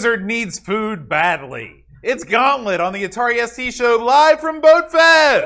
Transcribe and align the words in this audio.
Blizzard 0.00 0.24
needs 0.24 0.58
food 0.58 1.10
badly. 1.10 1.84
It's 2.02 2.24
Gauntlet 2.24 2.80
on 2.80 2.94
the 2.94 3.06
Atari 3.06 3.46
ST 3.46 3.74
show 3.74 3.98
live 4.02 4.40
from 4.40 4.62
Boatfest. 4.62 5.44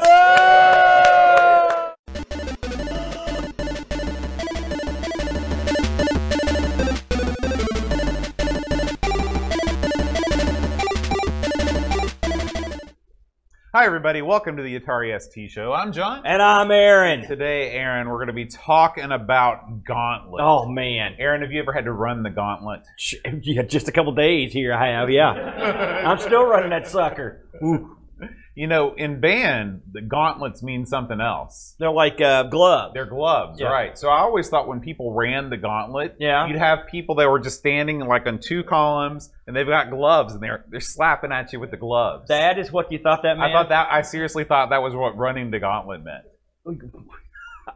Hi, 13.85 13.89
everybody. 13.89 14.23
Welcome 14.23 14.57
to 14.57 14.62
the 14.62 14.80
Atari 14.80 15.21
ST 15.21 15.51
show. 15.51 15.75
I'm 15.75 15.93
John. 15.93 16.23
And 16.25 16.41
I'm 16.41 16.71
Aaron. 16.71 17.21
Today, 17.29 17.73
Aaron, 17.73 18.09
we're 18.09 18.16
going 18.16 18.29
to 18.29 18.33
be 18.33 18.46
talking 18.46 19.12
about 19.12 19.84
Gauntlet. 19.84 20.43
Oh 20.43 20.66
man, 20.66 21.16
Aaron, 21.19 21.43
have 21.43 21.53
you 21.53 21.61
ever 21.61 21.71
had 21.71 21.84
to 21.84 21.93
run 21.93 22.23
the 22.23 22.30
Gauntlet? 22.30 22.80
Yeah, 23.43 23.61
just 23.61 23.87
a 23.87 23.93
couple 23.93 24.15
days 24.15 24.55
here. 24.55 24.73
I 24.73 24.87
have, 24.87 25.11
yeah. 25.11 25.33
I'm 26.07 26.19
still 26.19 26.45
running 26.45 26.70
that 26.70 26.88
sucker. 26.88 27.47
Ooh. 27.62 27.98
You 28.57 28.69
know, 28.69 28.95
in 28.95 29.21
band, 29.21 29.83
the 29.91 30.01
gauntlets 30.01 30.63
mean 30.63 30.87
something 30.87 31.21
else. 31.21 31.75
They're 31.81 31.91
like 31.91 32.21
uh, 32.21 32.45
gloves. 32.45 32.95
They're 32.95 33.05
gloves, 33.05 33.61
Yeah. 33.61 33.67
right? 33.67 33.99
So 33.99 34.09
I 34.09 34.21
always 34.21 34.49
thought 34.49 34.69
when 34.69 34.80
people 34.80 35.13
ran 35.13 35.51
the 35.51 35.57
gauntlet, 35.57 36.17
Yeah. 36.21 36.47
you'd 36.47 36.59
have 36.59 36.87
people 36.89 37.17
that 37.17 37.29
were 37.29 37.41
just 37.41 37.59
standing 37.59 37.99
like 38.01 38.27
on 38.29 38.39
two 38.39 38.63
columns, 38.63 39.33
and 39.49 39.57
they've 39.57 39.67
got 39.67 39.91
gloves, 39.91 40.35
and 40.35 40.43
they're 40.43 40.65
they're 40.69 40.79
slapping 40.80 41.33
at 41.33 41.53
you 41.53 41.59
with 41.59 41.73
the 41.73 41.77
gloves. 41.77 42.29
That 42.29 42.59
is 42.59 42.71
what 42.71 42.93
you 42.93 42.99
thought 43.01 43.23
that 43.25 43.37
meant. 43.39 43.51
I 43.51 43.53
thought 43.53 43.71
that 43.71 43.89
I 43.91 44.03
seriously 44.03 44.45
thought 44.45 44.71
that 44.71 44.83
was 44.83 44.95
what 44.95 45.16
running 45.16 45.51
the 45.51 45.59
gauntlet 45.59 46.05
meant. 46.05 46.25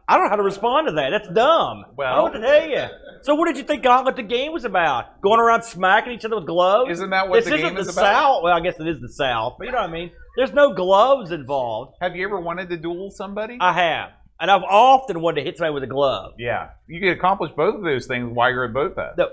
I 0.09 0.15
don't 0.15 0.23
know 0.23 0.29
how 0.29 0.35
to 0.37 0.43
respond 0.43 0.87
to 0.87 0.93
that. 0.93 1.11
That's 1.11 1.27
dumb. 1.29 1.85
I 1.87 1.91
Well- 1.95 2.15
don't 2.31 2.41
know 2.41 2.47
what 2.47 2.53
to 2.53 2.59
tell 2.61 2.69
you. 2.69 2.87
So 3.21 3.35
what 3.35 3.45
did 3.47 3.57
you 3.57 3.63
think 3.63 3.83
Gauntlet 3.83 4.15
the 4.15 4.23
game 4.23 4.51
was 4.53 4.65
about? 4.65 5.21
Going 5.21 5.39
around 5.39 5.63
smacking 5.63 6.13
each 6.13 6.25
other 6.25 6.37
with 6.37 6.47
gloves? 6.47 6.89
Isn't 6.91 7.09
that 7.11 7.27
what 7.29 7.35
this 7.35 7.45
the 7.45 7.55
isn't 7.55 7.65
game 7.67 7.75
the 7.75 7.81
is 7.81 7.89
about? 7.89 8.01
South. 8.13 8.43
Well, 8.43 8.53
I 8.55 8.59
guess 8.61 8.79
it 8.79 8.87
is 8.87 8.99
the 9.01 9.09
South, 9.09 9.55
but 9.59 9.65
you 9.67 9.71
know 9.71 9.79
what 9.81 9.89
I 9.89 9.93
mean. 9.93 10.11
There's 10.37 10.53
no 10.53 10.73
gloves 10.73 11.31
involved. 11.31 11.95
Have 12.01 12.15
you 12.15 12.25
ever 12.25 12.39
wanted 12.39 12.69
to 12.69 12.77
duel 12.77 13.11
somebody? 13.11 13.57
I 13.59 13.73
have, 13.73 14.09
and 14.39 14.49
I've 14.49 14.63
often 14.63 15.19
wanted 15.21 15.41
to 15.41 15.45
hit 15.45 15.57
somebody 15.57 15.73
with 15.73 15.83
a 15.83 15.87
glove. 15.87 16.33
yeah, 16.39 16.69
you 16.87 16.99
could 17.01 17.09
accomplish 17.11 17.51
both 17.51 17.75
of 17.75 17.83
those 17.83 18.07
things 18.07 18.31
while 18.33 18.49
you're 18.51 18.65
at 18.65 18.73
Boat 18.73 18.95
Fest. 18.95 19.17
No. 19.17 19.27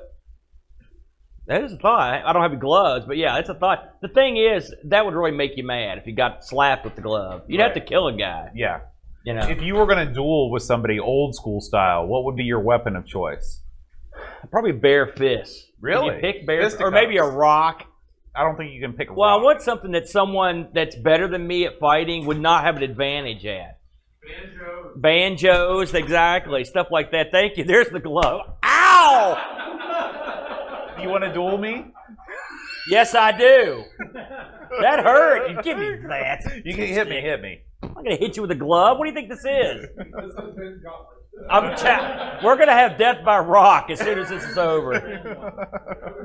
That 1.47 1.63
is 1.63 1.73
a 1.73 1.77
thought. 1.77 2.25
I 2.27 2.33
don't 2.33 2.43
have 2.43 2.51
any 2.51 2.61
gloves, 2.61 3.07
but 3.07 3.17
yeah, 3.17 3.39
it's 3.39 3.49
a 3.49 3.55
thought. 3.55 4.01
The 4.03 4.09
thing 4.09 4.37
is, 4.37 4.75
that 4.87 5.05
would 5.07 5.15
really 5.15 5.31
make 5.31 5.57
you 5.57 5.65
mad 5.65 5.97
if 5.99 6.07
you 6.09 6.13
got 6.15 6.45
slapped 6.45 6.85
with 6.85 6.97
the 6.97 7.03
glove. 7.03 7.43
You'd 7.47 7.61
have 7.61 7.75
to 7.75 7.81
kill 7.81 8.09
a 8.09 8.13
guy. 8.17 8.51
Yeah. 8.55 8.81
You 9.27 9.35
know, 9.35 9.49
If 9.49 9.61
you 9.61 9.75
were 9.75 9.87
going 9.87 10.07
to 10.07 10.15
duel 10.15 10.53
with 10.53 10.63
somebody 10.63 11.01
old 11.01 11.35
school 11.35 11.61
style, 11.61 12.07
what 12.07 12.25
would 12.25 12.37
be 12.37 12.45
your 12.45 12.61
weapon 12.61 12.95
of 12.95 13.07
choice? 13.07 13.61
probably 14.53 14.71
bare 14.71 15.09
fists. 15.09 15.67
Really? 15.81 16.11
Could 16.11 16.15
you 16.15 16.21
pick 16.33 16.47
bare, 16.47 16.71
or 16.81 16.93
maybe 16.93 17.17
a 17.17 17.25
rock. 17.25 17.85
I 18.35 18.45
don't 18.45 18.57
think 18.57 18.73
you 18.73 18.81
can 18.81 18.93
pick 18.93 19.11
a 19.11 19.13
Well, 19.13 19.29
I 19.29 19.43
want 19.43 19.63
something 19.63 19.91
that 19.93 20.09
someone 20.09 20.69
that's 20.73 20.95
better 20.95 21.27
than 21.27 21.45
me 21.45 21.67
at 21.67 21.81
fighting 21.81 22.27
would 22.27 22.39
not 22.39 22.63
have 22.65 22.77
an 22.77 22.85
advantage 22.85 23.45
at. 23.45 23.81
Banjos. 24.23 24.93
Banjos, 24.97 25.95
exactly. 25.95 26.63
Stuff 26.63 26.87
like 26.93 27.11
that. 27.11 27.33
Thank 27.33 27.57
you. 27.57 27.65
There's 27.65 27.89
the 27.89 27.99
glove. 27.99 28.43
Ow! 28.63 29.37
You 31.03 31.09
want 31.09 31.25
to 31.25 31.33
duel 31.33 31.59
me? 31.59 31.87
Yes, 32.89 33.15
I 33.15 33.33
do. 33.37 33.85
That 34.81 35.01
hurt. 35.01 35.51
You 35.51 35.63
give 35.63 35.79
me 35.79 35.97
that. 36.09 36.63
You 36.65 36.75
can 36.75 36.87
hit 36.87 37.09
me, 37.09 37.21
hit 37.21 37.41
me. 37.41 37.61
I'm 37.83 37.89
not 37.89 38.05
gonna 38.05 38.17
hit 38.17 38.37
you 38.37 38.43
with 38.43 38.51
a 38.51 38.57
glove. 38.57 38.99
What 38.99 39.05
do 39.05 39.11
you 39.11 39.15
think 39.15 39.29
this 39.29 39.45
is? 39.45 39.87
I'm 41.51 41.77
ta- 41.77 42.41
we're 42.43 42.57
gonna 42.57 42.73
have 42.73 42.97
death 42.99 43.25
by 43.25 43.39
rock 43.39 43.91
as 43.91 44.01
soon 44.01 44.19
as 44.19 44.29
this 44.29 44.43
is 44.45 44.57
over. 44.59 45.01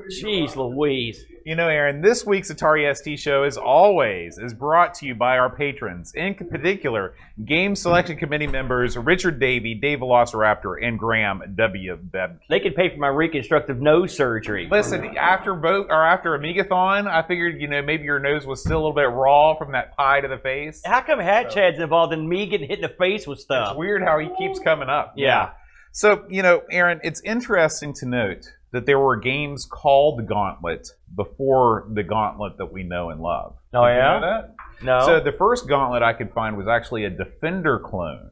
Jeez 0.09 0.55
Louise. 0.55 1.25
You 1.45 1.55
know, 1.55 1.67
Aaron, 1.67 2.01
this 2.01 2.23
week's 2.25 2.51
Atari 2.51 2.95
ST 2.95 3.17
show, 3.19 3.43
as 3.43 3.57
always, 3.57 4.37
is 4.37 4.53
brought 4.53 4.93
to 4.95 5.07
you 5.07 5.15
by 5.15 5.39
our 5.39 5.49
patrons, 5.49 6.13
in 6.13 6.35
particular, 6.35 7.15
Game 7.45 7.75
Selection 7.75 8.15
Committee 8.17 8.45
members 8.47 8.95
Richard 8.95 9.39
Davey, 9.39 9.73
Dave 9.73 9.99
Velociraptor, 9.99 10.75
and 10.85 10.99
Graham 10.99 11.41
W. 11.55 11.97
Beb. 11.97 12.37
They 12.47 12.59
could 12.59 12.75
pay 12.75 12.89
for 12.89 12.97
my 12.99 13.07
reconstructive 13.07 13.81
nose 13.81 14.15
surgery. 14.15 14.67
Listen, 14.69 15.17
after 15.17 15.55
boat 15.55 15.87
or 15.89 16.05
after 16.05 16.37
Amigathon, 16.37 17.07
I 17.07 17.23
figured, 17.27 17.59
you 17.59 17.67
know, 17.67 17.81
maybe 17.81 18.03
your 18.03 18.19
nose 18.19 18.45
was 18.45 18.61
still 18.61 18.77
a 18.77 18.81
little 18.81 18.93
bit 18.93 19.09
raw 19.09 19.55
from 19.55 19.71
that 19.71 19.95
pie 19.97 20.21
to 20.21 20.27
the 20.27 20.37
face. 20.37 20.81
How 20.85 21.01
come 21.01 21.19
Hatchad's 21.19 21.79
involved 21.79 22.13
in 22.13 22.27
me 22.29 22.45
getting 22.47 22.67
hit 22.67 22.77
in 22.79 22.83
the 22.83 22.95
face 22.99 23.25
with 23.25 23.37
It's 23.37 23.43
stuff? 23.45 23.77
weird 23.77 24.03
how 24.03 24.19
he 24.19 24.29
keeps 24.37 24.59
coming 24.59 24.89
up. 24.89 25.00
Yeah. 25.15 25.51
So, 25.91 26.25
you 26.29 26.41
know, 26.41 26.61
Aaron, 26.71 27.01
it's 27.03 27.21
interesting 27.21 27.93
to 27.95 28.05
note 28.05 28.45
that 28.71 28.85
there 28.85 28.99
were 28.99 29.17
games 29.17 29.65
called 29.65 30.25
Gauntlet 30.27 30.87
before 31.13 31.87
the 31.91 32.03
Gauntlet 32.03 32.57
that 32.57 32.71
we 32.71 32.83
know 32.83 33.09
and 33.09 33.19
love. 33.21 33.57
Oh, 33.73 33.85
Did 33.85 33.95
you 33.95 34.01
know 34.01 34.21
that? 34.21 34.55
No. 34.81 35.05
So 35.05 35.19
the 35.19 35.33
first 35.33 35.67
Gauntlet 35.67 36.01
I 36.01 36.13
could 36.13 36.31
find 36.31 36.57
was 36.57 36.67
actually 36.67 37.05
a 37.05 37.09
Defender 37.09 37.79
clone. 37.79 38.29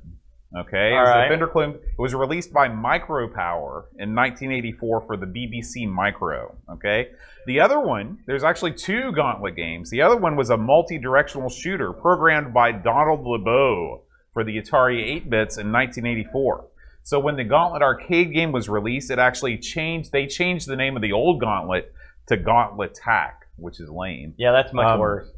Okay, 0.58 0.94
it 0.94 1.00
was 1.00 1.10
right. 1.10 1.24
Defender 1.26 1.48
clone. 1.48 1.76
It 1.76 2.00
was 2.00 2.16
released 2.16 2.52
by 2.52 2.70
Micropower 2.70 3.84
in 4.00 4.16
1984 4.16 5.02
for 5.02 5.16
the 5.16 5.28
BBC 5.28 5.88
Micro. 5.88 6.56
Okay, 6.72 7.10
the 7.46 7.60
other 7.60 7.80
one, 7.80 8.18
there's 8.26 8.44
actually 8.44 8.74
two 8.74 9.12
Gauntlet 9.12 9.56
games. 9.56 9.92
The 9.92 10.02
other 10.02 10.18
one 10.18 10.36
was 10.36 10.50
a 10.50 10.58
multi-directional 10.58 11.50
shooter 11.50 11.94
programmed 11.94 12.52
by 12.52 12.72
Donald 12.72 13.28
LeBeau 13.28 14.02
for 14.40 14.46
the 14.46 14.56
Atari 14.58 15.04
8-bits 15.26 15.58
in 15.58 15.70
1984. 15.74 16.66
So 17.04 17.20
when 17.20 17.36
the 17.36 17.44
Gauntlet 17.44 17.82
arcade 17.82 18.34
game 18.34 18.54
was 18.54 18.70
released, 18.70 19.12
it 19.12 19.20
actually 19.20 19.58
changed. 19.58 20.14
They 20.14 20.28
changed 20.28 20.66
the 20.66 20.78
name 20.78 20.96
of 20.96 21.02
the 21.02 21.12
old 21.12 21.42
Gauntlet 21.42 21.94
to 22.28 22.38
Gauntlet 22.38 22.94
Tack, 22.96 23.48
which 23.58 23.82
is 23.82 23.90
lame 23.90 24.34
yeah, 24.38 24.54
that's 24.54 24.72
much 24.72 24.86
Um, 24.88 25.00
worse. 25.02 25.30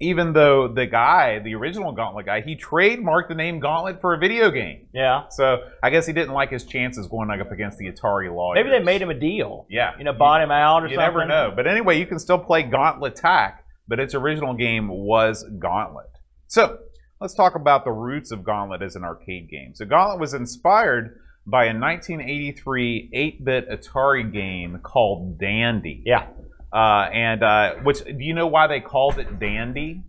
even 0.00 0.32
though 0.32 0.66
the 0.66 0.86
guy, 0.86 1.38
the 1.38 1.54
original 1.54 1.92
Gauntlet 1.92 2.26
guy, 2.26 2.40
he 2.40 2.56
trademarked 2.56 3.28
the 3.28 3.36
name 3.36 3.60
Gauntlet 3.60 4.00
for 4.00 4.12
a 4.14 4.18
video 4.18 4.50
game. 4.50 4.88
Yeah. 4.92 5.28
So 5.28 5.58
I 5.80 5.90
guess 5.90 6.04
he 6.06 6.12
didn't 6.12 6.34
like 6.34 6.50
his 6.50 6.64
chances 6.64 7.06
going 7.06 7.30
up 7.30 7.52
against 7.52 7.78
the 7.78 7.86
Atari 7.92 8.34
lawyers. 8.34 8.56
Maybe 8.64 8.70
they 8.76 8.82
made 8.84 9.00
him 9.00 9.10
a 9.10 9.14
deal. 9.14 9.66
Yeah. 9.70 9.92
You 9.98 10.02
know, 10.02 10.12
bought 10.14 10.42
him 10.42 10.50
out 10.50 10.82
or 10.82 10.88
You 10.88 10.96
something. 10.96 11.12
You 11.12 11.18
never 11.20 11.26
know. 11.26 11.52
But 11.54 11.68
anyway, 11.68 11.96
you 12.00 12.06
can 12.06 12.18
still 12.18 12.38
play 12.40 12.64
Gauntlet 12.64 13.14
Tack, 13.14 13.64
but 13.86 14.00
its 14.00 14.14
original 14.16 14.54
game 14.54 14.88
was 14.88 15.44
Gauntlet. 15.60 16.06
So 16.48 16.78
let's 17.20 17.34
talk 17.34 17.54
about 17.54 17.84
the 17.84 17.92
roots 17.92 18.30
of 18.30 18.44
Gauntlet 18.44 18.82
as 18.82 18.96
an 18.96 19.04
arcade 19.04 19.48
game. 19.50 19.74
So 19.74 19.84
Gauntlet 19.84 20.20
was 20.20 20.34
inspired 20.34 21.20
by 21.46 21.64
a 21.64 21.78
1983 21.78 23.10
8-bit 23.14 23.68
Atari 23.70 24.32
game 24.32 24.80
called 24.82 25.38
Dandy. 25.38 26.02
Yeah. 26.04 26.26
Uh, 26.72 27.08
and 27.12 27.42
uh, 27.42 27.74
which 27.82 28.04
do 28.04 28.16
you 28.18 28.34
know 28.34 28.46
why 28.46 28.66
they 28.66 28.80
called 28.80 29.18
it 29.18 29.38
Dandy? 29.38 30.02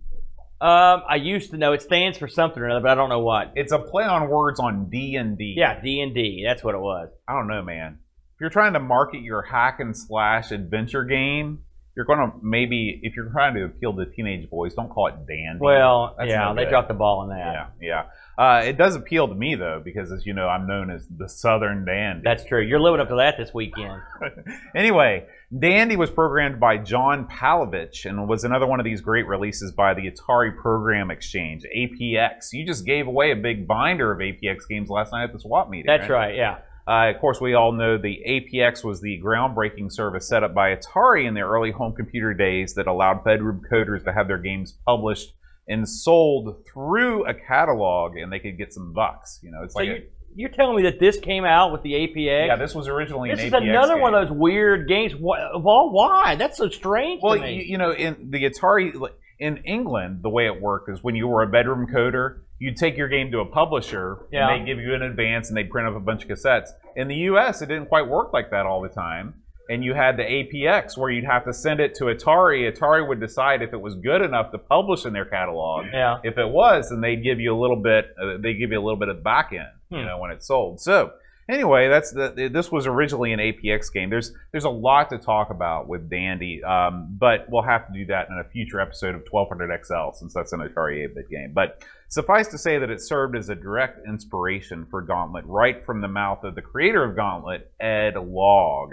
Um, 0.62 1.04
I 1.08 1.16
used 1.16 1.52
to 1.52 1.58
know 1.58 1.72
it 1.72 1.82
stands 1.82 2.18
for 2.18 2.28
something 2.28 2.62
or 2.62 2.66
another, 2.66 2.82
but 2.82 2.92
I 2.92 2.96
don't 2.96 3.08
know 3.08 3.22
what. 3.22 3.54
It's 3.56 3.72
a 3.72 3.80
play 3.80 4.04
on 4.04 4.28
words 4.28 4.60
on 4.60 4.90
D 4.90 5.16
and 5.16 5.38
D. 5.38 5.56
Yeah, 5.58 5.80
D 5.80 6.02
and 6.02 6.14
D. 6.14 6.44
That's 6.46 6.62
what 6.64 6.76
it 6.76 6.82
was. 6.82 7.10
I 7.26 7.34
don't 7.34 7.48
know, 7.48 7.64
man. 7.64 8.00
If 8.36 8.42
you're 8.42 8.50
trying 8.50 8.74
to 8.74 8.80
market 8.80 9.22
your 9.22 9.42
hack 9.42 9.80
and 9.80 9.98
slash 9.98 10.52
adventure 10.52 11.06
game, 11.06 11.60
you're 12.00 12.06
going 12.06 12.32
to 12.32 12.38
maybe 12.42 12.98
if 13.04 13.18
you're 13.18 13.30
trying 13.30 13.54
to 13.56 13.66
appeal 13.66 13.92
to 13.94 14.06
teenage 14.06 14.50
boys, 14.50 14.74
don't 14.74 14.88
call 14.88 15.08
it 15.08 15.28
dandy. 15.28 15.60
Well, 15.60 16.16
That's 16.18 16.30
yeah, 16.30 16.46
no 16.46 16.56
they 16.56 16.64
dropped 16.64 16.88
the 16.88 16.94
ball 16.94 17.20
on 17.20 17.30
that. 17.30 17.38
yeah, 17.38 17.68
yeah. 17.82 18.04
Uh, 18.42 18.62
it 18.64 18.78
does 18.78 18.96
appeal 18.96 19.28
to 19.28 19.36
me 19.36 19.56
though, 19.56 19.82
because 19.84 20.10
as 20.14 20.26
you 20.26 20.32
know, 20.32 20.48
I'm 20.48 20.66
known 20.66 20.90
as 20.90 21.06
the 21.10 21.28
Southern 21.28 21.84
Dandy. 21.84 22.22
That's 22.24 22.46
true. 22.46 22.62
You're 22.62 22.80
living 22.80 23.02
up 23.02 23.10
to 23.10 23.16
that 23.16 23.36
this 23.38 23.54
weekend. 23.54 24.02
anyway, 24.76 25.26
Dandy 25.60 25.98
was 25.98 26.10
programmed 26.10 26.58
by 26.58 26.78
John 26.78 27.28
Palevich 27.28 28.06
and 28.06 28.30
was 28.30 28.46
another 28.46 28.66
one 28.66 28.80
of 28.80 28.86
these 28.86 29.02
great 29.02 29.28
releases 29.28 29.74
by 29.74 29.94
the 29.94 30.10
Atari 30.10 30.56
Program 30.56 31.12
Exchange, 31.12 31.66
APX. 31.76 32.54
You 32.54 32.66
just 32.66 32.86
gave 32.86 33.08
away 33.08 33.32
a 33.32 33.36
big 33.36 33.68
binder 33.68 34.10
of 34.10 34.20
APX 34.20 34.70
games 34.70 34.90
last 34.90 35.12
night 35.12 35.26
at 35.26 35.34
the 35.34 35.40
swap 35.42 35.70
meeting. 35.70 35.88
That's 35.88 36.10
right. 36.10 36.34
Yeah. 36.34 36.60
Uh, 36.90 37.12
of 37.14 37.20
course, 37.22 37.40
we 37.40 37.54
all 37.54 37.72
know 37.72 37.98
the 38.00 38.20
APX 38.28 38.84
was 38.84 39.00
the 39.00 39.22
groundbreaking 39.24 39.92
service 39.92 40.28
set 40.28 40.44
up 40.44 40.56
by 40.56 40.76
Atari 40.76 41.28
in 41.28 41.36
their 41.36 41.48
early 41.48 41.70
home 41.72 41.94
computer 41.94 42.34
days 42.34 42.74
that 42.74 42.88
allowed 42.88 43.24
bedroom 43.24 43.62
coders 43.72 44.04
to 44.06 44.12
have 44.14 44.28
their 44.28 44.40
games 44.40 44.76
published 44.88 45.34
and 45.68 45.88
sold 45.88 46.66
through 46.74 47.28
a 47.28 47.34
catalog, 47.36 48.18
and 48.18 48.32
they 48.34 48.40
could 48.40 48.58
get 48.58 48.74
some 48.74 48.92
bucks. 48.92 49.40
You 49.44 49.52
know, 49.52 49.62
it's 49.64 49.74
So 49.76 49.82
like 49.82 49.88
you, 49.88 49.94
a, 49.94 50.00
you're 50.36 50.50
telling 50.50 50.78
me 50.78 50.84
that 50.90 51.00
this 51.00 51.20
came 51.20 51.46
out 51.46 51.72
with 51.72 51.84
the 51.84 51.94
APX? 51.94 52.48
yeah, 52.48 52.56
this 52.56 52.74
was 52.74 52.88
originally 52.88 53.30
This 53.30 53.42
an 53.42 53.46
is 53.48 53.54
APX 53.54 53.70
another 53.70 53.94
game. 53.94 54.02
one 54.02 54.16
of 54.16 54.28
those 54.28 54.36
weird 54.36 54.88
games. 54.88 55.14
Why, 55.16 55.38
well, 55.62 55.92
why? 55.92 56.36
That's 56.38 56.58
so 56.58 56.70
strange 56.70 57.22
Well, 57.22 57.38
you, 57.38 57.62
you 57.62 57.78
know, 57.78 57.92
in 57.92 58.32
the 58.32 58.46
Atari 58.50 58.94
in 59.38 59.58
England, 59.58 60.22
the 60.24 60.30
way 60.30 60.48
it 60.48 60.60
worked 60.60 60.90
is 60.90 61.04
when 61.04 61.16
you 61.16 61.28
were 61.28 61.44
a 61.44 61.48
bedroom 61.48 61.86
coder, 61.94 62.40
you'd 62.60 62.78
take 62.78 62.98
your 62.98 63.08
game 63.08 63.32
to 63.32 63.40
a 63.40 63.46
publisher, 63.46 64.26
Yeah. 64.32 64.50
and 64.50 64.62
they'd 64.62 64.72
give 64.72 64.80
you 64.84 64.94
an 64.94 65.02
advance, 65.02 65.48
and 65.50 65.58
they'd 65.58 65.70
print 65.70 65.88
up 65.88 65.96
a 65.96 66.00
bunch 66.00 66.24
of 66.24 66.30
cassettes. 66.30 66.70
In 66.96 67.08
the 67.08 67.16
U.S., 67.32 67.62
it 67.62 67.68
didn't 67.68 67.88
quite 67.88 68.08
work 68.08 68.34
like 68.34 68.52
that 68.52 68.66
all 68.66 68.82
the 68.82 68.90
time. 68.90 69.36
And 69.70 69.84
you 69.84 69.94
had 69.94 70.18
the 70.18 70.24
APX 70.24 70.98
where 70.98 71.12
you'd 71.12 71.26
have 71.26 71.46
to 71.46 71.54
send 71.54 71.80
it 71.80 71.94
to 71.96 72.06
Atari. 72.06 72.72
Atari 72.76 73.08
would 73.08 73.20
decide 73.20 73.62
if 73.62 73.72
it 73.72 73.80
was 73.80 73.94
good 73.96 74.22
enough 74.24 74.52
to 74.52 74.58
publish 74.58 75.06
in 75.06 75.14
their 75.14 75.26
catalog. 75.26 75.86
yeah. 75.94 76.18
If 76.24 76.40
it 76.40 76.50
was, 76.50 76.90
then 76.90 77.02
they'd 77.02 77.24
give 77.24 77.40
you 77.40 77.56
a 77.56 77.60
little 77.60 77.76
bit. 77.82 78.06
Uh, 78.20 78.38
they 78.42 78.56
give 78.56 78.72
you 78.72 78.80
a 78.80 78.84
little 78.84 78.98
bit 79.00 79.10
of 79.10 79.18
the 79.18 79.22
back 79.22 79.52
end, 79.54 79.68
you 79.92 80.00
Hmm. 80.00 80.06
know, 80.08 80.18
when 80.18 80.32
it's 80.32 80.48
sold. 80.48 80.82
So 80.82 81.12
anyway, 81.50 81.90
that's 81.90 82.12
the. 82.12 82.50
This 82.52 82.72
was 82.72 82.88
originally 82.88 83.34
an 83.34 83.40
APX 83.40 83.92
game. 83.92 84.10
There's 84.10 84.32
there's 84.52 84.64
a 84.64 84.70
lot 84.70 85.10
to 85.10 85.18
talk 85.18 85.50
about 85.50 85.88
with 85.88 86.10
Dandy, 86.10 86.64
um, 86.64 87.16
but 87.20 87.48
we'll 87.50 87.64
have 87.64 87.88
to 87.88 87.94
do 87.94 88.06
that 88.06 88.30
in 88.30 88.38
a 88.38 88.44
future 88.44 88.80
episode 88.80 89.16
of 89.16 89.26
1200 89.30 89.86
XL 89.86 90.18
since 90.18 90.34
that's 90.34 90.54
an 90.54 90.60
Atari 90.60 91.06
8-bit 91.10 91.30
game. 91.30 91.52
But 91.54 91.84
suffice 92.08 92.48
to 92.50 92.58
say 92.58 92.78
that 92.78 92.90
it 92.90 93.02
served 93.02 93.36
as 93.36 93.50
a 93.50 93.56
direct 93.56 94.08
inspiration 94.08 94.86
for 94.90 95.02
Gauntlet, 95.02 95.46
right 95.46 95.84
from 95.84 96.02
the 96.02 96.08
mouth 96.08 96.44
of 96.44 96.56
the 96.56 96.62
creator 96.62 97.04
of 97.04 97.16
Gauntlet, 97.16 97.72
Ed 97.80 98.14
Logg. 98.16 98.92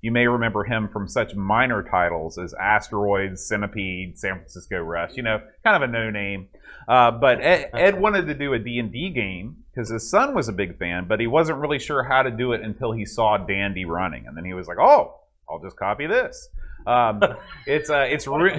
You 0.00 0.12
may 0.12 0.28
remember 0.28 0.62
him 0.62 0.88
from 0.88 1.08
such 1.08 1.34
minor 1.34 1.82
titles 1.82 2.38
as 2.38 2.54
Asteroids, 2.54 3.44
Centipede, 3.44 4.16
San 4.16 4.36
Francisco 4.36 4.78
Rush. 4.78 5.16
You 5.16 5.24
know, 5.24 5.40
kind 5.64 5.82
of 5.82 5.88
a 5.88 5.92
no 5.92 6.10
name. 6.10 6.48
Uh, 6.86 7.10
but 7.10 7.40
Ed, 7.42 7.70
Ed, 7.74 8.00
wanted 8.00 8.26
to 8.28 8.34
do 8.34 8.52
a 8.52 8.58
D&D 8.58 9.10
game 9.10 9.64
because 9.78 9.90
his 9.90 10.10
son 10.10 10.34
was 10.34 10.48
a 10.48 10.52
big 10.52 10.76
fan, 10.76 11.04
but 11.06 11.20
he 11.20 11.28
wasn't 11.28 11.56
really 11.58 11.78
sure 11.78 12.02
how 12.02 12.22
to 12.22 12.32
do 12.32 12.50
it 12.50 12.62
until 12.62 12.90
he 12.90 13.04
saw 13.04 13.36
Dandy 13.36 13.84
running, 13.84 14.26
and 14.26 14.36
then 14.36 14.44
he 14.44 14.52
was 14.52 14.66
like, 14.66 14.78
"Oh, 14.80 15.14
I'll 15.48 15.60
just 15.60 15.76
copy 15.76 16.08
this." 16.08 16.48
Um, 16.84 17.22
it's 17.66 17.88
uh, 17.88 18.06
it's 18.10 18.26
ru- 18.26 18.50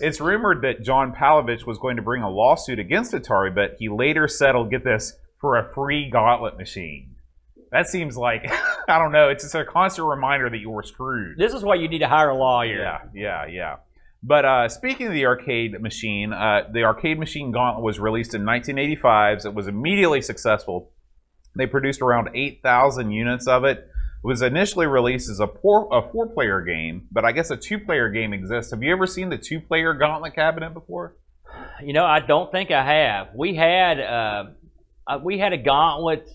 it's 0.00 0.20
rumored 0.20 0.62
that 0.62 0.82
John 0.82 1.14
Palevich 1.14 1.64
was 1.64 1.78
going 1.78 1.94
to 1.94 2.02
bring 2.02 2.24
a 2.24 2.30
lawsuit 2.30 2.80
against 2.80 3.12
Atari, 3.12 3.54
but 3.54 3.76
he 3.78 3.88
later 3.88 4.26
settled. 4.26 4.70
Get 4.70 4.82
this 4.82 5.14
for 5.40 5.56
a 5.56 5.72
free 5.74 6.10
Gauntlet 6.10 6.58
machine. 6.58 7.14
That 7.70 7.86
seems 7.86 8.16
like 8.16 8.50
I 8.88 8.98
don't 8.98 9.12
know. 9.12 9.28
It's 9.28 9.44
just 9.44 9.54
a 9.54 9.64
constant 9.64 10.08
reminder 10.08 10.50
that 10.50 10.58
you 10.58 10.70
were 10.70 10.82
screwed. 10.82 11.38
This 11.38 11.54
is 11.54 11.62
why 11.62 11.76
you 11.76 11.86
need 11.86 12.00
to 12.00 12.08
hire 12.08 12.30
a 12.30 12.36
lawyer. 12.36 12.80
Yeah, 12.80 12.98
yeah, 13.14 13.46
yeah. 13.46 13.76
But 14.26 14.46
uh, 14.46 14.68
speaking 14.70 15.08
of 15.08 15.12
the 15.12 15.26
arcade 15.26 15.78
machine, 15.82 16.32
uh, 16.32 16.62
the 16.72 16.84
arcade 16.84 17.18
machine 17.18 17.52
Gauntlet 17.52 17.84
was 17.84 18.00
released 18.00 18.34
in 18.34 18.46
1985. 18.46 19.42
So 19.42 19.50
it 19.50 19.54
was 19.54 19.68
immediately 19.68 20.22
successful. 20.22 20.90
They 21.54 21.66
produced 21.66 22.00
around 22.00 22.30
8,000 22.34 23.10
units 23.10 23.46
of 23.46 23.64
it. 23.64 23.78
It 23.78 24.26
was 24.26 24.40
initially 24.40 24.86
released 24.86 25.28
as 25.28 25.40
a, 25.40 25.46
four, 25.46 25.88
a 25.92 26.10
four-player 26.10 26.62
game, 26.62 27.06
but 27.12 27.26
I 27.26 27.32
guess 27.32 27.50
a 27.50 27.56
two-player 27.56 28.08
game 28.08 28.32
exists. 28.32 28.70
Have 28.70 28.82
you 28.82 28.90
ever 28.92 29.06
seen 29.06 29.28
the 29.28 29.36
two-player 29.36 29.92
Gauntlet 29.92 30.34
cabinet 30.34 30.72
before? 30.72 31.16
You 31.82 31.92
know, 31.92 32.06
I 32.06 32.20
don't 32.20 32.50
think 32.50 32.70
I 32.70 32.82
have. 32.82 33.28
We 33.34 33.54
had 33.54 34.00
uh, 34.00 34.44
uh 35.06 35.20
we 35.22 35.38
had 35.38 35.52
a 35.52 35.58
Gauntlet 35.58 36.28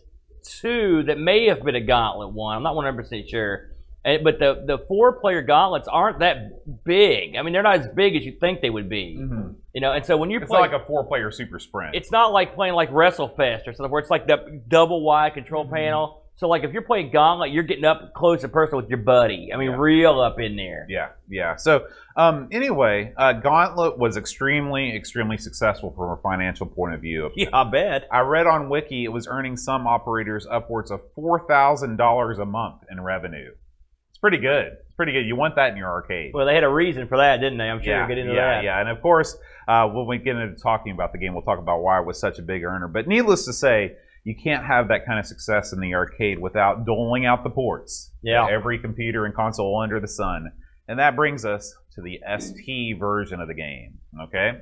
two 0.43 1.03
that 1.03 1.17
may 1.17 1.49
have 1.49 1.63
been 1.63 1.75
a 1.75 1.81
Gauntlet 1.81 2.31
one. 2.31 2.55
I'm 2.55 2.63
not 2.63 2.75
100 2.75 2.95
percent 2.95 3.27
sure 3.27 3.68
and, 4.05 4.23
but 4.23 4.39
the 4.39 4.63
the 4.65 4.77
four 4.87 5.19
player 5.19 5.41
gauntlets 5.41 5.87
aren't 5.87 6.19
that 6.19 6.83
big. 6.85 7.35
I 7.35 7.41
mean, 7.43 7.53
they're 7.53 7.63
not 7.63 7.79
as 7.79 7.87
big 7.89 8.15
as 8.15 8.23
you 8.25 8.33
think 8.39 8.61
they 8.61 8.69
would 8.69 8.89
be. 8.89 9.17
Mm-hmm. 9.19 9.51
You 9.73 9.81
know, 9.81 9.91
and 9.93 10.05
so 10.05 10.17
when 10.17 10.29
you're 10.29 10.41
It's 10.41 10.49
playing, 10.49 10.63
not 10.71 10.71
like 10.73 10.81
a 10.81 10.85
four-player 10.85 11.31
super 11.31 11.59
sprint. 11.59 11.95
it's 11.95 12.11
not 12.11 12.31
like 12.33 12.55
playing 12.55 12.73
like 12.73 12.89
WrestleFest 12.91 13.67
or 13.67 13.73
something 13.73 13.91
where 13.91 14.01
it's 14.01 14.09
like 14.09 14.25
the 14.27 14.61
double 14.67 15.03
wide 15.03 15.33
control 15.33 15.65
Mm-hmm. 15.65 15.75
panel. 15.75 16.23
So 16.37 16.47
like 16.47 16.63
if 16.63 16.71
you're 16.71 16.83
playing 16.83 17.11
Gauntlet, 17.11 17.51
you're 17.51 17.63
getting 17.63 17.83
up 17.83 18.13
close 18.13 18.43
and 18.45 18.53
personal 18.53 18.79
with 18.81 18.89
your 18.89 18.99
buddy. 18.99 19.51
I 19.53 19.57
mean, 19.57 19.71
Yeah. 19.71 19.77
real 19.77 20.21
up 20.21 20.39
in 20.39 20.55
there. 20.55 20.85
Yeah, 20.87 21.09
yeah. 21.29 21.57
So, 21.57 21.85
um, 22.15 22.47
anyway, 22.51 23.11
uh, 23.17 23.33
Gauntlet 23.33 23.97
was 23.97 24.15
extremely, 24.15 24.95
extremely 24.95 25.37
successful 25.37 25.91
from 25.91 26.11
a 26.11 26.17
financial 26.21 26.65
point 26.65 26.93
of 26.93 27.01
view. 27.01 27.29
Yeah, 27.35 27.49
I 27.51 27.65
bet. 27.69 28.07
I 28.09 28.21
read 28.21 28.47
on 28.47 28.69
Wiki 28.69 29.03
it 29.03 29.09
was 29.11 29.27
earning 29.27 29.57
some 29.57 29.85
operators 29.85 30.47
upwards 30.49 30.91
of 30.91 31.01
four 31.13 31.45
thousand 31.45 31.97
dollars 31.97 32.39
a 32.39 32.45
month 32.45 32.83
in 32.89 33.01
revenue. 33.01 33.51
It's 34.19 34.21
pretty 34.21 34.39
good. 34.39 34.73
It's 34.73 34.95
pretty 34.97 35.13
good. 35.13 35.25
You 35.25 35.37
want 35.37 35.55
that 35.55 35.71
in 35.71 35.77
your 35.77 35.87
arcade. 35.87 36.33
Well, 36.33 36.45
they 36.45 36.53
had 36.53 36.65
a 36.65 36.69
reason 36.69 37.07
for 37.07 37.19
that, 37.19 37.37
didn't 37.37 37.57
they? 37.57 37.69
I'm 37.69 37.81
sure 37.81 37.93
yeah, 37.93 37.99
we'll 37.99 38.09
get 38.09 38.17
into 38.17 38.33
yeah, 38.33 38.55
that. 38.55 38.63
yeah. 38.65 38.75
Yeah. 38.75 38.81
And 38.81 38.89
of 38.89 39.01
course, 39.01 39.37
uh, 39.65 39.87
when 39.87 40.07
we 40.07 40.17
get 40.17 40.35
into 40.35 40.61
talking 40.61 40.91
about 40.91 41.13
the 41.13 41.19
game, 41.19 41.33
we'll 41.33 41.43
talk 41.43 41.57
about 41.57 41.79
why 41.79 42.01
it 42.01 42.05
was 42.05 42.19
such 42.19 42.37
a 42.37 42.41
big 42.41 42.65
earner. 42.65 42.89
But 42.89 43.07
needless 43.07 43.45
to 43.45 43.53
say, 43.53 43.95
you 44.25 44.35
can't 44.35 44.65
have 44.65 44.89
that 44.89 45.05
kind 45.05 45.19
of 45.19 45.25
success 45.25 45.71
in 45.71 45.79
the 45.79 45.93
arcade 45.93 46.37
without 46.37 46.85
doling 46.85 47.25
out 47.25 47.45
the 47.45 47.49
ports. 47.49 48.11
Yeah. 48.21 48.45
Every 48.49 48.77
computer 48.77 49.25
and 49.25 49.33
console 49.33 49.79
under 49.81 50.01
the 50.01 50.07
sun. 50.09 50.51
And 50.89 50.99
that 50.99 51.15
brings 51.15 51.45
us 51.45 51.73
to 51.93 52.01
the 52.01 52.19
ST 52.37 52.99
version 52.99 53.39
of 53.39 53.47
the 53.47 53.53
game. 53.53 53.99
Okay? 54.21 54.59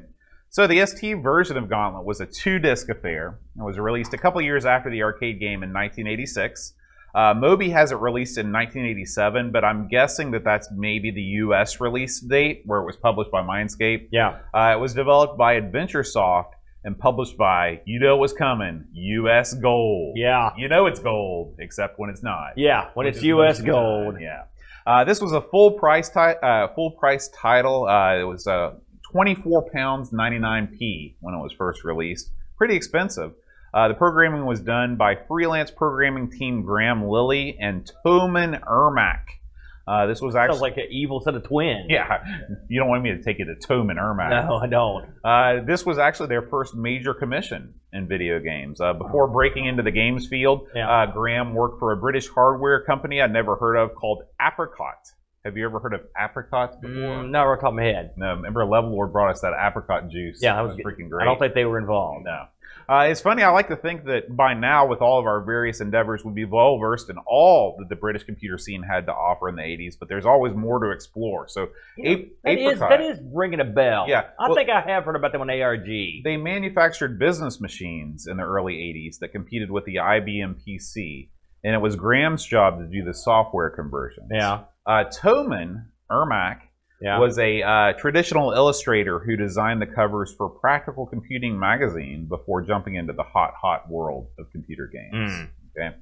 So 0.49 0.67
the 0.67 0.85
ST 0.85 1.23
version 1.23 1.57
of 1.57 1.67
Gauntlet 1.67 2.05
was 2.05 2.21
a 2.21 2.25
two-disc 2.25 2.87
affair. 2.89 3.39
It 3.57 3.63
was 3.63 3.79
released 3.79 4.13
a 4.13 4.17
couple 4.17 4.41
years 4.41 4.65
after 4.65 4.91
the 4.91 5.03
arcade 5.03 5.39
game 5.39 5.63
in 5.63 5.73
1986. 5.73 6.73
Uh, 7.17 7.33
Moby 7.33 7.71
has 7.71 7.91
it 7.91 7.95
released 7.95 8.37
in 8.37 8.51
1987, 8.51 9.51
but 9.51 9.65
I'm 9.65 9.87
guessing 9.87 10.29
that 10.31 10.43
that's 10.43 10.69
maybe 10.71 11.09
the 11.09 11.21
U.S. 11.41 11.81
release 11.81 12.19
date 12.19 12.61
where 12.65 12.79
it 12.79 12.85
was 12.85 12.95
published 12.95 13.31
by 13.31 13.41
Mindscape. 13.41 14.09
Yeah. 14.11 14.37
Uh, 14.53 14.75
it 14.77 14.79
was 14.79 14.93
developed 14.93 15.35
by 15.35 15.59
AdventureSoft 15.59 16.51
and 16.83 16.95
published 16.95 17.35
by, 17.35 17.81
you 17.85 17.99
know 17.99 18.17
what's 18.17 18.33
coming, 18.33 18.85
U.S. 18.93 19.55
Gold. 19.55 20.15
Yeah. 20.15 20.51
You 20.57 20.69
know 20.69 20.85
it's 20.85 20.99
gold, 20.99 21.55
except 21.57 21.97
when 21.97 22.11
it's 22.11 22.21
not. 22.21 22.51
Yeah. 22.55 22.91
When 22.93 23.07
it's 23.07 23.23
U.S. 23.23 23.47
most 23.47 23.59
of 23.61 23.65
the 23.65 23.71
gold. 23.71 24.13
time, 24.13 24.21
Yeah. 24.21 24.43
Uh, 24.85 25.03
this 25.03 25.19
was 25.19 25.31
a 25.31 25.41
full 25.41 25.71
price 25.71 26.09
ti- 26.09 26.39
uh, 26.43 26.67
full 26.75 26.91
price 26.91 27.29
title. 27.29 27.87
Uh, 27.87 28.19
it 28.19 28.23
was 28.25 28.45
uh, 28.45 28.75
24 29.11 29.71
pounds 29.71 30.11
99p 30.11 31.15
when 31.19 31.33
it 31.33 31.39
was 31.39 31.51
first 31.51 31.83
released. 31.83 32.29
Pretty 32.59 32.75
expensive. 32.75 33.33
Uh, 33.77 33.87
the 33.89 33.93
programming 33.93 34.43
was 34.43 34.59
done 34.59 34.95
by 34.95 35.13
freelance 35.27 35.69
programming 35.69 36.31
team 36.31 36.63
Graham 36.63 37.07
Lilly 37.07 37.55
and 37.61 37.87
Toman 38.03 38.59
Ermac. 38.63 39.21
Uh, 39.87 40.07
this 40.07 40.19
was 40.19 40.33
Sounds 40.33 40.49
actually 40.49 40.61
like 40.71 40.77
an 40.77 40.87
evil 40.89 41.19
set 41.19 41.35
of 41.35 41.43
twins. 41.43 41.85
yeah. 41.87 42.17
You 42.69 42.79
don't 42.79 42.89
want 42.89 43.03
me 43.03 43.11
to 43.11 43.21
take 43.21 43.37
you 43.37 43.45
to 43.45 43.53
Toman 43.67 43.97
Ermac. 43.97 44.31
No, 44.47 44.55
I 44.55 44.65
don't. 44.65 45.05
Uh, 45.23 45.63
this 45.63 45.85
was 45.85 45.99
actually 45.99 46.29
their 46.29 46.41
first 46.41 46.73
major 46.73 47.13
commission 47.13 47.75
in 47.93 48.07
video 48.07 48.39
games. 48.39 48.81
Uh, 48.81 48.93
before 48.93 49.27
breaking 49.27 49.65
into 49.65 49.83
the 49.83 49.91
games 49.91 50.27
field, 50.27 50.67
Yeah. 50.73 50.89
uh, 50.89 51.05
Graham 51.11 51.53
worked 51.53 51.77
for 51.77 51.91
a 51.91 51.97
British 51.97 52.27
hardware 52.27 52.83
company 52.83 53.21
I'd 53.21 53.31
never 53.31 53.57
heard 53.57 53.75
of 53.75 53.93
called 53.93 54.23
Apricot. 54.41 54.97
Have 55.45 55.55
you 55.55 55.65
ever 55.65 55.79
heard 55.79 55.93
of 55.93 56.01
Apricot 56.19 56.81
before? 56.81 56.93
Mm, 56.97 57.29
not 57.29 57.43
right 57.43 57.53
off 57.53 57.59
the 57.59 57.61
top 57.61 57.69
of 57.69 57.75
my 57.75 57.83
head. 57.83 58.11
No, 58.17 58.33
remember 58.33 58.65
Level 58.65 58.89
Lord 58.91 59.13
brought 59.13 59.29
us 59.31 59.41
that 59.41 59.53
apricot 59.57 60.09
juice. 60.09 60.39
Yeah, 60.41 60.55
that 60.55 60.61
was 60.65 60.75
freaking 60.77 61.09
great. 61.09 61.21
I 61.21 61.25
don't 61.25 61.39
think 61.39 61.53
they 61.53 61.63
were 61.63 61.77
involved. 61.77 62.25
No. 62.25 62.47
Uh, 62.89 63.07
it's 63.09 63.19
funny. 63.19 63.43
I 63.43 63.49
like 63.49 63.67
to 63.67 63.75
think 63.75 64.05
that 64.05 64.33
by 64.35 64.53
now, 64.53 64.87
with 64.87 65.01
all 65.01 65.19
of 65.19 65.25
our 65.25 65.41
various 65.43 65.81
endeavors, 65.81 66.23
we'd 66.23 66.35
be 66.35 66.45
well 66.45 66.77
versed 66.79 67.09
in 67.09 67.17
all 67.27 67.75
that 67.79 67.89
the 67.89 67.95
British 67.97 68.23
computer 68.23 68.57
scene 68.57 68.81
had 68.81 69.05
to 69.07 69.11
offer 69.13 69.49
in 69.49 69.55
the 69.55 69.61
'80s. 69.61 69.95
But 69.99 70.07
there's 70.07 70.25
always 70.25 70.53
more 70.53 70.79
to 70.79 70.91
explore. 70.91 71.47
So, 71.49 71.63
Ap- 72.05 72.19
That 72.45 72.57
is, 72.57 72.79
that 72.79 73.01
is 73.01 73.19
ringing 73.33 73.59
a 73.59 73.65
bell. 73.65 74.05
Yeah, 74.07 74.25
I 74.39 74.47
well- 74.47 74.55
think 74.55 74.69
I 74.69 74.79
have 74.81 75.03
heard 75.03 75.17
about 75.17 75.33
them 75.33 75.41
on 75.41 75.49
ARG. 75.49 75.85
they 76.23 76.37
manufactured 76.37 77.19
business 77.19 77.59
machines 77.59 78.25
in 78.25 78.37
the 78.37 78.43
early 78.43 78.75
'80s 78.75 79.19
that 79.19 79.29
competed 79.33 79.69
with 79.69 79.83
the 79.85 79.95
IBM 79.97 80.55
PC, 80.65 81.29
and 81.65 81.75
it 81.75 81.79
was 81.81 81.95
Graham's 81.97 82.45
job 82.45 82.79
to 82.79 82.87
do 82.87 83.03
the 83.03 83.13
software 83.13 83.69
conversions. 83.69 84.29
yeah. 84.31 84.61
Uh, 84.85 85.03
Toman 85.13 85.87
Ermac 86.09 86.59
Yeah. 86.99 87.19
was 87.19 87.37
a 87.37 87.61
uh, 87.61 87.93
traditional 87.93 88.53
illustrator 88.53 89.19
who 89.19 89.35
designed 89.35 89.81
the 89.81 89.85
covers 89.85 90.33
for 90.35 90.49
Practical 90.49 91.05
Computing 91.05 91.59
magazine 91.59 92.25
before 92.27 92.61
jumping 92.63 92.95
into 92.95 93.13
the 93.13 93.23
hot, 93.23 93.53
hot 93.61 93.89
world 93.89 94.29
of 94.39 94.51
computer 94.51 94.87
games. 94.91 95.31
Mm. 95.31 95.49
Okay. 95.77 95.95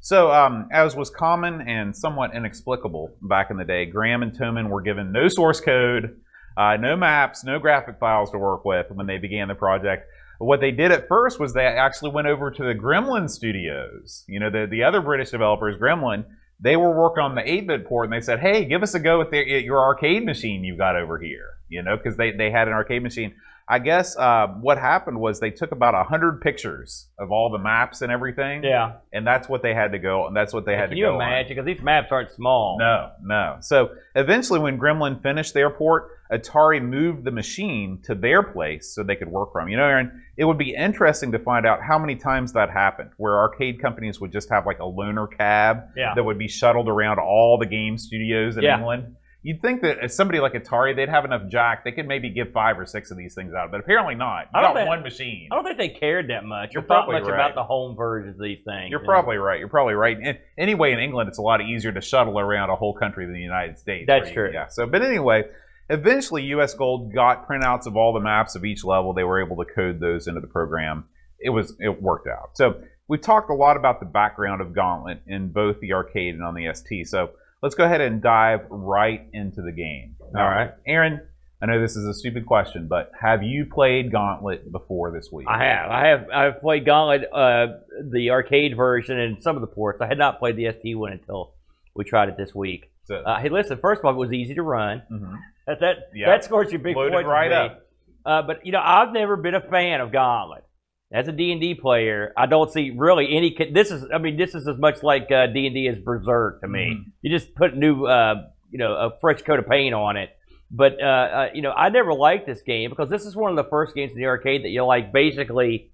So, 0.00 0.32
um, 0.32 0.68
as 0.72 0.96
was 0.96 1.10
common 1.10 1.60
and 1.68 1.96
somewhat 1.96 2.34
inexplicable 2.34 3.14
back 3.22 3.52
in 3.52 3.56
the 3.56 3.64
day, 3.64 3.86
Graham 3.86 4.24
and 4.24 4.36
Toman 4.36 4.68
were 4.68 4.82
given 4.82 5.12
no 5.12 5.28
source 5.28 5.60
code, 5.60 6.20
uh, 6.56 6.76
no 6.76 6.96
maps, 6.96 7.44
no 7.44 7.60
graphic 7.60 8.00
files 8.00 8.32
to 8.32 8.38
work 8.38 8.64
with 8.64 8.86
when 8.90 9.06
they 9.06 9.18
began 9.18 9.46
the 9.46 9.54
project. 9.54 10.08
What 10.38 10.60
they 10.60 10.72
did 10.72 10.90
at 10.90 11.06
first 11.06 11.38
was 11.38 11.54
they 11.54 11.64
actually 11.64 12.10
went 12.10 12.26
over 12.26 12.50
to 12.50 12.64
the 12.64 12.74
Gremlin 12.74 13.30
Studios. 13.30 14.24
You 14.26 14.40
know, 14.40 14.50
the, 14.50 14.66
the 14.68 14.82
other 14.82 15.00
British 15.00 15.30
developers, 15.30 15.76
Gremlin, 15.76 16.24
they 16.62 16.76
were 16.76 16.96
working 16.96 17.22
on 17.22 17.34
the 17.34 17.42
8-bit 17.42 17.86
port, 17.86 18.06
and 18.06 18.12
they 18.12 18.24
said, 18.24 18.40
"Hey, 18.40 18.64
give 18.64 18.82
us 18.82 18.94
a 18.94 19.00
go 19.00 19.18
with 19.18 19.30
the, 19.30 19.38
your 19.38 19.80
arcade 19.80 20.24
machine 20.24 20.64
you've 20.64 20.78
got 20.78 20.96
over 20.96 21.18
here." 21.18 21.50
You 21.68 21.82
know, 21.82 21.96
because 21.96 22.16
they, 22.16 22.30
they 22.32 22.50
had 22.50 22.68
an 22.68 22.74
arcade 22.74 23.02
machine. 23.02 23.34
I 23.72 23.78
guess 23.78 24.16
uh, 24.18 24.48
what 24.60 24.76
happened 24.76 25.18
was 25.18 25.40
they 25.40 25.50
took 25.50 25.72
about 25.72 25.94
hundred 26.06 26.42
pictures 26.42 27.08
of 27.18 27.32
all 27.32 27.48
the 27.50 27.58
maps 27.58 28.02
and 28.02 28.12
everything, 28.12 28.62
Yeah. 28.62 28.96
and 29.14 29.26
that's 29.26 29.48
what 29.48 29.62
they 29.62 29.72
had 29.72 29.92
to 29.92 29.98
go, 29.98 30.26
and 30.26 30.36
that's 30.36 30.52
what 30.52 30.66
they 30.66 30.74
had 30.76 30.88
Can 30.88 30.90
to 30.90 30.96
you 30.98 31.06
go 31.06 31.14
on. 31.14 31.22
imagine? 31.22 31.48
Because 31.56 31.64
these 31.64 31.82
maps 31.82 32.12
aren't 32.12 32.30
small. 32.30 32.76
No, 32.78 33.10
no. 33.22 33.56
So 33.60 33.92
eventually, 34.14 34.58
when 34.60 34.78
Gremlin 34.78 35.22
finished 35.22 35.54
their 35.54 35.70
port, 35.70 36.10
Atari 36.30 36.82
moved 36.82 37.24
the 37.24 37.30
machine 37.30 38.00
to 38.04 38.14
their 38.14 38.42
place 38.42 38.94
so 38.94 39.02
they 39.02 39.16
could 39.16 39.28
work 39.28 39.52
from. 39.52 39.68
You 39.70 39.76
know, 39.78 39.88
and 39.88 40.10
it 40.36 40.44
would 40.44 40.58
be 40.58 40.74
interesting 40.74 41.32
to 41.32 41.38
find 41.38 41.64
out 41.66 41.80
how 41.82 41.98
many 41.98 42.16
times 42.16 42.52
that 42.52 42.68
happened, 42.70 43.10
where 43.16 43.38
arcade 43.38 43.80
companies 43.80 44.20
would 44.20 44.32
just 44.32 44.48
have 44.50 44.66
like 44.66 44.80
a 44.80 44.88
loaner 44.98 45.28
cab 45.30 45.76
Yeah. 45.96 46.12
that 46.14 46.24
would 46.24 46.38
be 46.38 46.48
shuttled 46.48 46.88
around 46.88 47.18
all 47.18 47.58
the 47.58 47.66
game 47.66 47.96
studios 47.98 48.56
in 48.58 48.62
Yeah. 48.64 48.76
England. 48.78 49.16
You'd 49.44 49.60
think 49.60 49.82
that 49.82 49.98
as 49.98 50.14
somebody 50.14 50.38
like 50.38 50.52
Atari, 50.52 50.94
they'd 50.94 51.08
have 51.08 51.24
enough 51.24 51.48
jack. 51.48 51.82
They 51.84 51.90
could 51.90 52.06
maybe 52.06 52.30
give 52.30 52.52
five 52.52 52.78
or 52.78 52.86
six 52.86 53.10
of 53.10 53.16
these 53.16 53.34
things 53.34 53.52
out, 53.54 53.72
but 53.72 53.80
apparently 53.80 54.14
not. 54.14 54.42
You 54.42 54.60
I 54.60 54.62
don't 54.62 54.70
got 54.70 54.78
think- 54.80 54.88
one 54.88 55.02
machine. 55.02 55.48
I 55.50 55.56
don't 55.56 55.64
think 55.64 55.78
they 55.78 55.88
cared 55.88 56.30
that 56.30 56.44
much. 56.44 56.74
You're 56.74 56.84
probably 56.84 57.14
much 57.14 57.24
right. 57.24 57.34
about 57.34 57.54
the 57.56 57.64
home 57.64 57.96
versions 57.96 58.36
of 58.36 58.42
these 58.42 58.62
things. 58.64 58.90
You're 58.90 59.00
know? 59.00 59.06
probably 59.06 59.38
right. 59.38 59.58
You're 59.58 59.68
probably 59.68 59.94
right. 59.94 60.16
And 60.22 60.38
anyway, 60.56 60.92
in 60.92 61.00
England, 61.00 61.28
it's 61.28 61.38
a 61.38 61.42
lot 61.42 61.60
easier 61.60 61.90
to 61.90 62.00
shuttle 62.00 62.38
around 62.38 62.70
a 62.70 62.76
whole 62.76 62.94
country 62.94 63.24
than 63.26 63.34
the 63.34 63.40
United 63.40 63.78
States. 63.78 64.04
That's 64.06 64.30
true. 64.30 64.50
Yeah. 64.52 64.68
So, 64.68 64.86
but 64.86 65.02
anyway, 65.02 65.42
eventually, 65.90 66.44
U.S. 66.44 66.74
Gold 66.74 67.12
got 67.12 67.48
printouts 67.48 67.86
of 67.86 67.96
all 67.96 68.12
the 68.12 68.20
maps 68.20 68.54
of 68.54 68.64
each 68.64 68.84
level. 68.84 69.12
They 69.12 69.24
were 69.24 69.44
able 69.44 69.56
to 69.56 69.64
code 69.64 69.98
those 69.98 70.28
into 70.28 70.40
the 70.40 70.46
program. 70.46 71.06
It 71.40 71.50
was 71.50 71.74
it 71.80 72.00
worked 72.00 72.28
out. 72.28 72.50
So 72.54 72.80
we've 73.08 73.20
talked 73.20 73.50
a 73.50 73.54
lot 73.54 73.76
about 73.76 73.98
the 73.98 74.06
background 74.06 74.60
of 74.60 74.72
Gauntlet 74.72 75.22
in 75.26 75.48
both 75.50 75.80
the 75.80 75.94
arcade 75.94 76.34
and 76.34 76.44
on 76.44 76.54
the 76.54 76.72
ST. 76.72 77.08
So 77.08 77.30
let's 77.62 77.74
go 77.74 77.84
ahead 77.84 78.00
and 78.00 78.20
dive 78.22 78.60
right 78.70 79.26
into 79.32 79.62
the 79.62 79.72
game. 79.72 80.16
All 80.34 80.42
right. 80.42 80.72
Aaron, 80.86 81.20
I 81.60 81.66
know 81.66 81.80
this 81.80 81.94
is 81.96 82.04
a 82.06 82.14
stupid 82.14 82.44
question, 82.46 82.88
but 82.88 83.12
have 83.20 83.42
you 83.42 83.66
played 83.66 84.10
Gauntlet 84.10 84.70
before 84.72 85.12
this 85.12 85.30
week? 85.30 85.46
I 85.48 85.62
have. 85.64 85.90
I 85.90 86.06
have. 86.08 86.26
I've 86.34 86.60
played 86.60 86.84
Gauntlet, 86.84 87.32
uh, 87.32 87.66
the 88.10 88.30
arcade 88.30 88.76
version, 88.76 89.18
and 89.18 89.42
some 89.42 89.54
of 89.56 89.60
the 89.60 89.68
ports. 89.68 90.00
I 90.00 90.06
had 90.06 90.18
not 90.18 90.38
played 90.40 90.56
the 90.56 90.66
ST 90.72 90.96
one 90.98 91.12
until 91.12 91.54
we 91.94 92.04
tried 92.04 92.28
it 92.30 92.36
this 92.36 92.54
week. 92.54 92.90
So, 93.04 93.16
Uh, 93.16 93.38
hey, 93.40 93.48
listen. 93.48 93.78
First 93.78 94.00
of 94.00 94.06
all, 94.06 94.12
it 94.12 94.16
was 94.16 94.32
easy 94.32 94.54
to 94.54 94.62
run. 94.62 95.02
mhm. 95.10 95.38
That 95.66 95.80
that, 95.80 95.96
Yeah. 96.14 96.26
that 96.30 96.44
scores 96.44 96.72
you 96.72 96.78
big 96.78 96.96
Loaded 96.96 97.12
points. 97.12 97.28
right 97.28 97.52
up. 97.52 97.82
Uh, 98.24 98.42
but 98.42 98.64
you 98.66 98.72
know, 98.72 98.80
I've 98.82 99.12
never 99.12 99.36
been 99.36 99.54
a 99.54 99.60
fan 99.60 100.00
of 100.00 100.10
Gauntlet. 100.12 100.64
As 101.12 101.28
a 101.28 101.32
D 101.32 101.52
and 101.52 101.60
D 101.60 101.74
player, 101.74 102.32
I 102.36 102.46
don't 102.46 102.70
see 102.72 102.90
really 102.96 103.36
any. 103.36 103.54
This 103.72 103.90
is, 103.90 104.06
I 104.14 104.18
mean, 104.18 104.36
this 104.36 104.54
is 104.54 104.66
as 104.66 104.78
much 104.78 105.02
like 105.02 105.30
uh, 105.30 105.46
D 105.46 105.66
and 105.66 105.74
D 105.74 105.88
as 105.88 105.98
Berserk 105.98 106.60
to 106.62 106.68
me. 106.68 106.96
Mhm. 106.96 107.12
You 107.20 107.30
just 107.30 107.54
put 107.54 107.76
new, 107.76 108.06
uh, 108.06 108.46
you 108.70 108.78
know, 108.78 108.94
a 108.94 109.10
fresh 109.20 109.42
coat 109.42 109.58
of 109.58 109.68
paint 109.68 109.94
on 109.94 110.16
it. 110.16 110.30
But 110.70 111.02
uh, 111.02 111.04
uh, 111.04 111.48
you 111.52 111.60
know, 111.60 111.72
I 111.72 111.90
never 111.90 112.14
liked 112.14 112.46
this 112.46 112.62
game 112.62 112.88
because 112.88 113.10
this 113.10 113.26
is 113.26 113.36
one 113.36 113.50
of 113.50 113.62
the 113.62 113.68
first 113.68 113.94
games 113.94 114.12
in 114.12 114.18
the 114.18 114.26
arcade 114.26 114.64
that 114.64 114.70
you're 114.70 114.86
like 114.86 115.12
basically. 115.12 115.90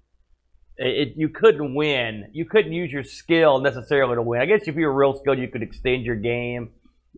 It, 0.81 1.15
you 1.17 1.27
couldn't 1.27 1.75
win. 1.75 2.29
You 2.31 2.45
couldn't 2.45 2.71
use 2.71 2.89
your 2.89 3.03
skill 3.03 3.59
necessarily 3.59 4.15
to 4.15 4.21
win. 4.21 4.39
I 4.39 4.45
guess 4.45 4.61
if 4.65 4.77
you 4.77 4.85
were 4.85 4.93
real 4.93 5.13
skilled, 5.13 5.37
you 5.37 5.49
could 5.49 5.61
extend 5.61 6.05
your 6.05 6.15
game. 6.15 6.69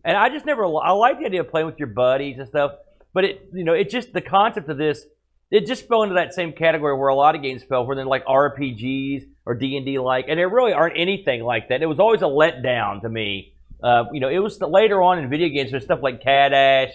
And 0.04 0.16
I 0.16 0.30
just 0.30 0.44
never. 0.44 0.64
I 0.64 0.90
like 0.90 1.20
the 1.20 1.26
idea 1.26 1.42
of 1.42 1.48
playing 1.50 1.66
with 1.66 1.78
your 1.78 1.86
buddies 1.86 2.38
and 2.38 2.48
stuff. 2.48 2.72
But 3.14 3.24
it, 3.24 3.48
you 3.52 3.62
know, 3.62 3.74
it 3.74 3.88
just 3.88 4.12
the 4.12 4.20
concept 4.20 4.68
of 4.68 4.78
this. 4.78 5.06
It 5.52 5.66
just 5.66 5.86
fell 5.86 6.02
into 6.02 6.14
that 6.14 6.32
same 6.32 6.52
category 6.54 6.96
where 6.96 7.08
a 7.08 7.14
lot 7.14 7.34
of 7.36 7.42
games 7.42 7.62
fell, 7.62 7.84
where 7.84 7.94
they're 7.94 8.06
like 8.06 8.24
RPGs 8.24 9.26
or 9.44 9.54
D 9.54 9.76
and 9.76 9.84
D 9.84 9.98
like, 9.98 10.24
and 10.28 10.38
they 10.38 10.46
really 10.46 10.72
aren't 10.72 10.96
anything 10.96 11.42
like 11.44 11.68
that. 11.68 11.82
It 11.82 11.86
was 11.86 12.00
always 12.00 12.22
a 12.22 12.24
letdown 12.24 13.02
to 13.02 13.08
me. 13.10 13.52
Uh, 13.82 14.04
you 14.12 14.20
know, 14.20 14.30
it 14.30 14.38
was 14.38 14.58
the, 14.58 14.66
later 14.66 15.02
on 15.02 15.18
in 15.18 15.28
video 15.28 15.48
games, 15.48 15.70
there's 15.70 15.84
stuff 15.84 16.02
like 16.02 16.22
Cadash 16.22 16.92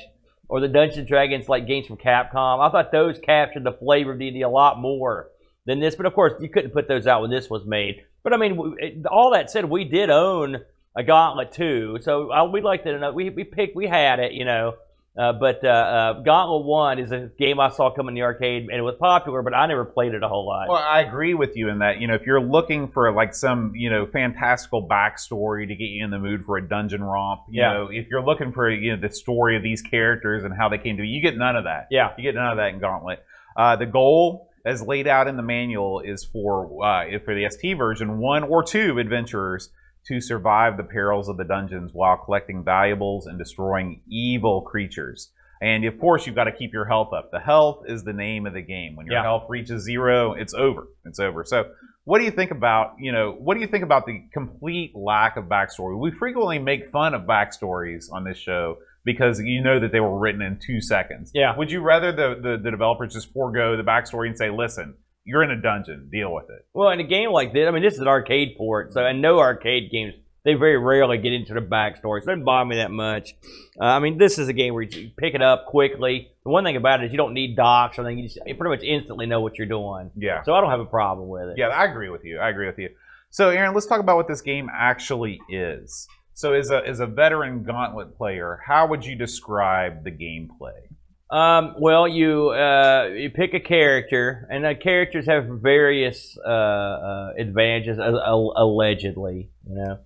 or 0.50 0.60
the 0.60 0.68
Dungeons 0.68 0.98
and 0.98 1.08
Dragons 1.08 1.48
like 1.48 1.68
games 1.68 1.86
from 1.86 1.98
Capcom. 1.98 2.66
I 2.66 2.72
thought 2.72 2.92
those 2.92 3.20
captured 3.20 3.64
the 3.64 3.74
flavor 3.74 4.14
of 4.14 4.20
D&D 4.20 4.42
a 4.42 4.50
lot 4.50 4.80
more 4.80 5.30
than 5.66 5.80
this. 5.80 5.96
But 5.96 6.08
of 6.08 6.14
course, 6.16 6.34
you 6.42 6.50
couldn't 6.50 6.72
put 6.72 6.88
those 6.88 7.06
out 7.06 7.22
when 7.22 7.30
this 7.30 7.50
was 7.52 7.64
made. 7.66 8.06
But 8.24 8.34
I 8.34 8.38
mean, 8.38 8.76
it- 8.80 9.06
all 9.06 9.32
that 9.34 9.52
said, 9.52 9.66
we 9.66 9.84
did 9.84 10.10
own 10.10 10.64
a 10.96 11.04
Gauntlet 11.04 11.52
too, 11.52 12.00
so 12.02 12.32
I, 12.32 12.42
we'd 12.44 12.64
like 12.64 12.84
to 12.86 12.98
know. 12.98 13.12
We 13.12 13.30
we 13.30 13.44
picked, 13.44 13.76
we 13.76 13.86
had 13.86 14.18
it, 14.20 14.32
you 14.32 14.46
know. 14.46 14.78
Uh, 15.18 15.34
but 15.34 15.64
uh, 15.64 15.68
uh, 15.68 16.14
Gauntlet 16.22 16.64
One 16.66 17.00
is 17.00 17.12
a 17.12 17.32
game 17.40 17.60
I 17.60 17.70
saw 17.70 17.90
come 17.90 18.08
in 18.08 18.14
the 18.14 18.22
arcade, 18.22 18.64
and 18.64 18.72
it 18.74 18.82
was 18.84 18.96
popular, 19.00 19.42
but 19.42 19.54
I 19.56 19.66
never 19.66 19.84
played 19.84 20.14
it 20.14 20.22
a 20.22 20.28
whole 20.28 20.46
lot. 20.46 20.68
Well, 20.70 20.78
I 20.78 21.02
agree 21.02 21.34
with 21.34 21.56
you 21.56 21.70
in 21.70 21.80
that, 21.80 22.00
you 22.00 22.08
know, 22.08 22.14
if 22.14 22.28
you're 22.28 22.40
looking 22.42 22.88
for 22.90 23.12
like 23.12 23.34
some, 23.34 23.72
you 23.76 23.90
know, 23.90 24.06
fantastical 24.06 24.88
backstory 24.88 25.68
to 25.68 25.76
get 25.76 25.86
you 25.86 26.04
in 26.06 26.12
the 26.12 26.20
mood 26.20 26.46
for 26.46 26.58
a 26.58 26.68
dungeon 26.68 27.04
romp, 27.04 27.42
you 27.50 27.62
Yeah. 27.64 27.74
know, 27.74 27.88
if 27.92 28.08
you're 28.10 28.22
looking 28.24 28.52
for, 28.52 28.70
you 28.70 28.96
know, 28.96 29.02
the 29.02 29.12
story 29.14 29.58
of 29.58 29.64
these 29.64 29.82
characters 29.82 30.44
and 30.44 30.54
how 30.56 30.70
they 30.70 30.78
came 30.78 30.98
to 30.98 31.02
be, 31.02 31.08
you 31.08 31.22
get 31.22 31.36
none 31.36 31.56
of 31.56 31.64
that. 31.64 31.88
yeah, 31.90 32.12
You 32.18 32.24
get 32.24 32.36
none 32.36 32.52
of 32.52 32.58
that 32.58 32.70
in 32.74 32.80
Gauntlet. 32.80 33.24
Uh, 33.56 33.76
the 33.76 33.88
goal, 33.88 34.50
as 34.66 34.84
laid 34.84 35.08
out 35.08 35.28
in 35.28 35.36
the 35.36 35.42
manual, 35.44 36.00
is 36.02 36.24
for 36.26 36.86
uh, 36.86 37.06
for 37.26 37.34
the 37.34 37.50
ST 37.50 37.76
version, 37.76 38.20
one 38.20 38.44
or 38.44 38.62
two 38.64 39.00
adventurers 39.00 39.72
to 40.08 40.22
survive 40.22 40.78
the 40.78 40.84
perils 40.84 41.30
of 41.30 41.38
the 41.38 41.44
dungeons 41.44 41.92
while 41.94 42.18
collecting 42.18 42.64
valuables 42.64 43.28
and 43.28 43.38
destroying 43.38 44.02
evil 44.10 44.62
creatures. 44.62 45.32
And 45.62 45.84
of 45.86 46.00
course, 46.00 46.26
you've 46.28 46.36
got 46.36 46.44
to 46.44 46.52
keep 46.52 46.72
your 46.72 46.86
health 46.86 47.14
up. 47.14 47.32
The 47.32 47.40
health 47.40 47.84
is 47.88 48.04
the 48.04 48.14
name 48.14 48.46
of 48.46 48.54
the 48.54 48.62
game. 48.62 48.96
When 48.96 49.08
your 49.08 49.16
Yeah. 49.16 49.24
health 49.24 49.46
reaches 49.50 49.84
zero, 49.84 50.34
it's 50.34 50.54
over. 50.54 50.88
It's 51.06 51.20
over. 51.20 51.44
So, 51.44 51.72
what 52.04 52.20
do 52.20 52.26
you 52.26 52.32
think 52.32 52.52
about 52.52 52.94
you 53.00 53.12
know 53.12 53.32
what 53.32 53.56
do 53.56 53.62
you 53.62 53.68
think 53.68 53.84
about 53.84 54.06
the 54.06 54.22
complete 54.32 54.96
lack 54.96 55.36
of 55.36 55.46
backstory? 55.46 55.98
We 56.00 56.12
frequently 56.12 56.60
make 56.60 56.90
fun 56.92 57.14
of 57.16 57.24
backstories 57.24 58.06
on 58.12 58.24
this 58.24 58.38
show 58.38 58.78
because 59.04 59.42
you 59.42 59.62
know 59.64 59.80
that 59.80 59.92
they 59.92 60.00
were 60.00 60.18
written 60.20 60.42
in 60.42 60.60
two 60.66 60.80
seconds. 60.80 61.32
Yeah. 61.34 61.56
Would 61.58 61.72
you 61.72 61.82
rather 61.82 62.12
the, 62.12 62.40
the, 62.42 62.58
the 62.62 62.70
developers 62.72 63.14
just 63.14 63.34
forego 63.34 63.76
the 63.78 63.84
backstory 63.84 64.28
and 64.28 64.38
say, 64.38 64.50
listen, 64.52 64.96
you're 65.28 65.44
in 65.44 65.52
a 65.52 65.62
dungeon, 65.62 66.10
deal 66.12 66.34
with 66.34 66.50
it? 66.50 66.66
Well, 66.74 66.90
in 66.90 67.00
a 67.00 67.04
game 67.04 67.32
like 67.32 67.54
this, 67.54 67.68
I 67.68 67.72
mean, 67.72 67.84
this 67.84 67.96
is 67.96 68.00
an 68.00 68.08
arcade 68.08 68.56
port, 68.58 68.94
so 68.94 69.06
and 69.06 69.22
no 69.22 69.40
arcade 69.40 69.92
games 69.92 70.14
they 70.48 70.54
very 70.54 70.78
rarely 70.78 71.18
get 71.18 71.34
into 71.34 71.54
the 71.54 71.60
backstory, 71.60 72.22
so 72.24 72.32
it 72.32 72.36
doesn't 72.36 72.46
bother 72.46 72.66
me 72.70 72.78
that 72.78 72.90
much. 72.90 73.36
Uh, 73.78 73.84
I 73.84 74.00
mean, 74.00 74.18
this 74.18 74.40
is 74.40 74.48
a 74.48 74.54
game 74.54 74.74
where 74.74 74.84
you 74.84 75.12
pick 75.18 75.34
it 75.34 75.42
up 75.42 75.66
quickly. 75.66 76.32
The 76.46 76.50
one 76.50 76.64
thing 76.64 76.78
about 76.78 77.04
it 77.04 77.08
is 77.08 77.12
you 77.12 77.18
don't 77.18 77.34
need 77.34 77.58
docs 77.58 78.00
or 78.00 78.08
anything; 78.08 78.20
you, 78.20 78.30
just, 78.30 78.40
you 78.46 78.56
pretty 78.56 78.74
much 78.74 78.82
instantly 78.82 79.26
know 79.26 79.42
what 79.42 79.58
you're 79.58 79.68
doing. 79.68 80.10
Yeah. 80.16 80.44
So 80.44 80.54
I 80.54 80.62
don't 80.62 80.70
have 80.70 80.80
a 80.80 80.86
problem 80.86 81.28
with 81.28 81.50
it. 81.50 81.58
Yeah, 81.58 81.68
I 81.68 81.84
agree 81.84 82.10
with 82.10 82.24
you. 82.24 82.40
I 82.40 82.48
agree 82.48 82.66
with 82.66 82.80
you. 82.80 82.90
So, 83.30 83.50
Aaron, 83.50 83.74
let's 83.74 83.88
talk 83.88 84.00
about 84.00 84.16
what 84.16 84.30
this 84.30 84.40
game 84.40 84.70
actually 84.74 85.42
is. 85.50 86.08
So, 86.34 86.54
as 86.54 86.72
a, 86.72 86.82
as 86.88 87.02
a 87.02 87.08
veteran 87.08 87.64
Gauntlet 87.64 88.16
player, 88.16 88.62
how 88.66 88.88
would 88.88 89.06
you 89.06 89.18
describe 89.18 90.06
the 90.06 90.12
gameplay? 90.12 90.87
Um, 91.30 91.76
well, 91.78 92.08
you 92.08 92.52
uh, 92.52 93.10
you 93.14 93.30
pick 93.30 93.54
a 93.54 93.60
character, 93.60 94.48
and 94.50 94.64
the 94.64 94.76
characters 94.76 95.26
have 95.26 95.46
various 95.46 96.38
uh, 96.46 96.50
uh, 96.50 97.34
advantages, 97.38 98.00
uh, 98.00 98.04
uh, 98.04 98.34
allegedly, 98.56 99.50
you 99.68 99.76
know. 99.76 100.00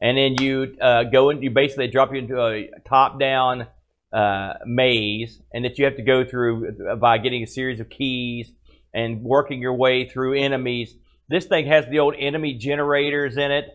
And 0.00 0.16
then 0.16 0.36
you 0.40 0.76
uh, 0.80 1.04
go 1.04 1.30
and 1.30 1.42
you 1.42 1.50
basically 1.50 1.88
drop 1.88 2.12
you 2.12 2.18
into 2.18 2.40
a 2.40 2.70
top-down 2.88 3.66
uh, 4.12 4.54
maze, 4.64 5.40
and 5.52 5.64
that 5.64 5.76
you 5.76 5.84
have 5.86 5.96
to 5.96 6.02
go 6.02 6.24
through 6.24 6.96
by 6.98 7.18
getting 7.18 7.42
a 7.42 7.46
series 7.46 7.80
of 7.80 7.90
keys 7.90 8.52
and 8.94 9.22
working 9.22 9.60
your 9.60 9.74
way 9.74 10.08
through 10.08 10.34
enemies. 10.38 10.94
This 11.28 11.46
thing 11.46 11.66
has 11.66 11.86
the 11.88 11.98
old 11.98 12.14
enemy 12.18 12.54
generators 12.54 13.36
in 13.36 13.50
it, 13.50 13.66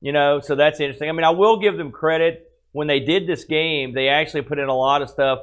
you 0.00 0.12
know, 0.12 0.38
so 0.40 0.54
that's 0.54 0.80
interesting. 0.80 1.08
I 1.08 1.12
mean, 1.12 1.24
I 1.24 1.30
will 1.30 1.58
give 1.58 1.76
them 1.76 1.90
credit 1.90 2.50
when 2.72 2.86
they 2.86 3.00
did 3.00 3.26
this 3.26 3.44
game. 3.44 3.92
They 3.92 4.08
actually 4.08 4.42
put 4.42 4.58
in 4.58 4.68
a 4.68 4.76
lot 4.76 5.02
of 5.02 5.10
stuff 5.10 5.40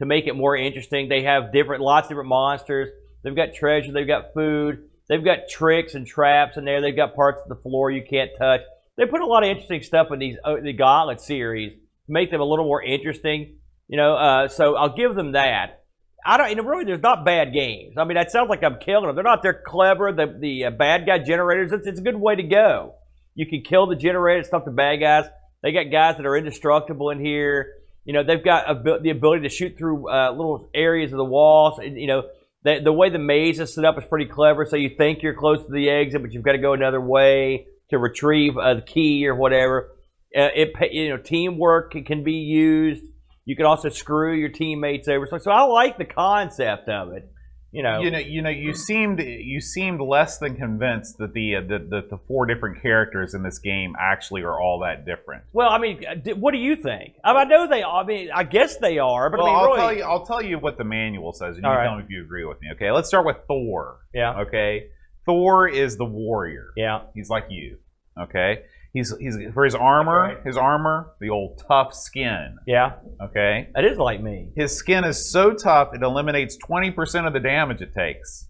to 0.00 0.06
make 0.06 0.26
it 0.26 0.34
more 0.34 0.56
interesting. 0.56 1.08
They 1.08 1.22
have 1.22 1.52
different, 1.52 1.82
lots 1.82 2.06
of 2.06 2.08
different 2.10 2.30
monsters. 2.30 2.88
They've 3.22 3.36
got 3.36 3.54
treasure. 3.54 3.92
They've 3.92 4.06
got 4.06 4.34
food. 4.34 4.88
They've 5.08 5.24
got 5.24 5.48
tricks 5.48 5.94
and 5.94 6.06
traps 6.06 6.56
in 6.56 6.64
there. 6.64 6.80
They've 6.80 6.96
got 6.96 7.14
parts 7.14 7.40
of 7.42 7.48
the 7.48 7.62
floor 7.62 7.90
you 7.90 8.02
can't 8.08 8.30
touch. 8.38 8.62
They 8.96 9.06
put 9.06 9.20
a 9.20 9.26
lot 9.26 9.42
of 9.42 9.50
interesting 9.50 9.82
stuff 9.82 10.08
in 10.12 10.18
these 10.18 10.36
uh, 10.44 10.56
the 10.62 10.72
Gauntlet 10.72 11.20
series 11.20 11.72
to 11.72 12.12
make 12.12 12.30
them 12.30 12.40
a 12.40 12.44
little 12.44 12.64
more 12.64 12.82
interesting. 12.82 13.56
You 13.88 13.96
know, 13.96 14.14
uh, 14.14 14.48
so 14.48 14.76
I'll 14.76 14.96
give 14.96 15.14
them 15.14 15.32
that. 15.32 15.82
I 16.24 16.36
don't. 16.36 16.56
Know, 16.56 16.62
really, 16.64 16.84
there's 16.84 17.02
not 17.02 17.24
bad 17.24 17.52
games. 17.52 17.96
I 17.96 18.04
mean, 18.04 18.16
that 18.16 18.30
sounds 18.30 18.48
like 18.48 18.62
I'm 18.62 18.78
killing 18.78 19.06
them. 19.06 19.14
They're 19.14 19.24
not. 19.24 19.42
They're 19.42 19.62
clever. 19.66 20.12
The 20.12 20.38
the 20.38 20.64
uh, 20.66 20.70
bad 20.70 21.06
guy 21.06 21.18
generators. 21.18 21.72
It's, 21.72 21.86
it's 21.86 22.00
a 22.00 22.02
good 22.02 22.16
way 22.16 22.36
to 22.36 22.42
go. 22.42 22.94
You 23.34 23.46
can 23.46 23.62
kill 23.62 23.86
the 23.86 23.96
generators, 23.96 24.46
stuff 24.46 24.64
the 24.64 24.70
bad 24.70 24.96
guys. 24.96 25.24
They 25.62 25.72
got 25.72 25.90
guys 25.90 26.16
that 26.16 26.26
are 26.26 26.36
indestructible 26.36 27.10
in 27.10 27.24
here. 27.24 27.74
You 28.04 28.14
know, 28.14 28.24
they've 28.24 28.42
got 28.42 28.70
a, 28.70 28.98
the 29.00 29.10
ability 29.10 29.42
to 29.42 29.48
shoot 29.48 29.76
through 29.76 30.10
uh, 30.10 30.30
little 30.32 30.70
areas 30.74 31.12
of 31.12 31.18
the 31.18 31.24
walls. 31.24 31.78
And, 31.78 31.96
you 31.96 32.06
know, 32.06 32.22
the, 32.64 32.80
the 32.82 32.92
way 32.92 33.10
the 33.10 33.18
maze 33.18 33.60
is 33.60 33.74
set 33.74 33.84
up 33.84 33.98
is 33.98 34.04
pretty 34.04 34.26
clever. 34.26 34.64
So 34.64 34.76
you 34.76 34.90
think 34.96 35.22
you're 35.22 35.34
close 35.34 35.64
to 35.64 35.72
the 35.72 35.90
exit, 35.90 36.22
but 36.22 36.32
you've 36.32 36.44
got 36.44 36.52
to 36.52 36.58
go 36.58 36.72
another 36.72 37.00
way 37.00 37.66
to 37.90 37.98
retrieve 37.98 38.56
uh, 38.56 38.74
the 38.74 38.82
key 38.82 39.26
or 39.26 39.34
whatever. 39.34 39.90
Uh, 40.36 40.48
it 40.54 40.70
you 40.92 41.08
know 41.08 41.16
teamwork 41.16 41.92
can- 41.92 42.04
can 42.04 42.22
be 42.22 42.34
used. 42.34 43.04
You 43.44 43.56
can 43.56 43.66
also 43.66 43.88
screw 43.88 44.34
your 44.34 44.50
teammates 44.50 45.08
over. 45.08 45.26
So, 45.26 45.38
so 45.38 45.50
I 45.50 45.62
like 45.62 45.98
the 45.98 46.04
concept 46.04 46.88
of 46.88 47.12
it. 47.12 47.28
You 47.72 47.84
know, 47.84 48.00
You 48.00 48.10
know, 48.10 48.18
you 48.18 48.42
know, 48.42 48.50
you 48.50 48.74
seemed 48.74 49.20
you 49.20 49.60
seemed 49.60 50.00
less 50.00 50.38
than 50.38 50.56
convinced 50.56 51.18
that 51.18 51.34
the 51.34 51.56
uh, 51.56 51.60
the, 51.60 51.78
the 51.78 52.06
the 52.10 52.18
four 52.26 52.46
different 52.46 52.82
characters 52.82 53.32
in 53.32 53.44
this 53.44 53.60
game 53.60 53.94
actually 53.98 54.42
are 54.42 54.60
all 54.60 54.80
that 54.80 55.06
different. 55.06 55.44
well, 55.52 55.68
I 55.68 55.78
mean, 55.78 56.04
uh, 56.04 56.34
what 56.34 56.50
do 56.50 56.58
you 56.58 56.74
think? 56.74 57.14
I, 57.22 57.32
mean, 57.32 57.42
I 57.42 57.44
know 57.44 57.68
they. 57.68 57.82
are. 57.82 58.02
I 58.02 58.06
mean, 58.06 58.30
I 58.34 58.42
guess 58.42 58.78
they 58.78 58.98
are, 58.98 59.30
but 59.30 59.38
well, 59.38 59.46
I 59.46 59.50
mean, 59.50 59.56
I'll 59.56 59.66
really, 59.66 59.78
tell 59.78 59.96
you. 59.96 60.02
I'll 60.02 60.26
tell 60.26 60.42
you 60.42 60.58
what 60.58 60.78
the 60.78 60.84
manual 60.84 61.32
says, 61.32 61.56
and 61.56 61.64
you 61.64 61.70
right. 61.70 61.84
tell 61.84 61.96
me 61.96 62.02
if 62.02 62.10
you 62.10 62.22
agree 62.22 62.44
with 62.44 62.60
me. 62.60 62.68
Okay, 62.74 62.90
let's 62.90 63.06
start 63.06 63.24
with 63.24 63.36
Thor. 63.46 64.00
yeah, 64.12 64.40
Okay, 64.40 64.88
Thor 65.24 65.68
is 65.68 65.96
the 65.96 66.04
warrior. 66.04 66.70
yeah, 66.76 67.02
He's 67.14 67.28
like 67.30 67.46
you. 67.50 67.78
Okay, 68.20 68.62
he's 68.92 69.14
he's 69.20 69.36
for 69.54 69.64
his 69.64 69.74
armor. 69.74 70.20
Right. 70.20 70.46
His 70.46 70.56
armor, 70.56 71.12
the 71.20 71.30
old 71.30 71.62
tough 71.68 71.94
skin. 71.94 72.56
yeah. 72.66 72.92
Okay, 73.22 73.68
It 73.74 73.84
is 73.84 73.98
like 73.98 74.22
me. 74.22 74.50
his 74.56 74.76
skin 74.76 75.04
is 75.04 75.30
so 75.30 75.52
tough 75.52 75.94
it 75.94 76.02
eliminates 76.02 76.56
twenty 76.56 76.90
percent 76.90 77.26
of 77.26 77.32
the 77.32 77.40
damage 77.40 77.80
it 77.82 77.94
takes. 77.94 78.48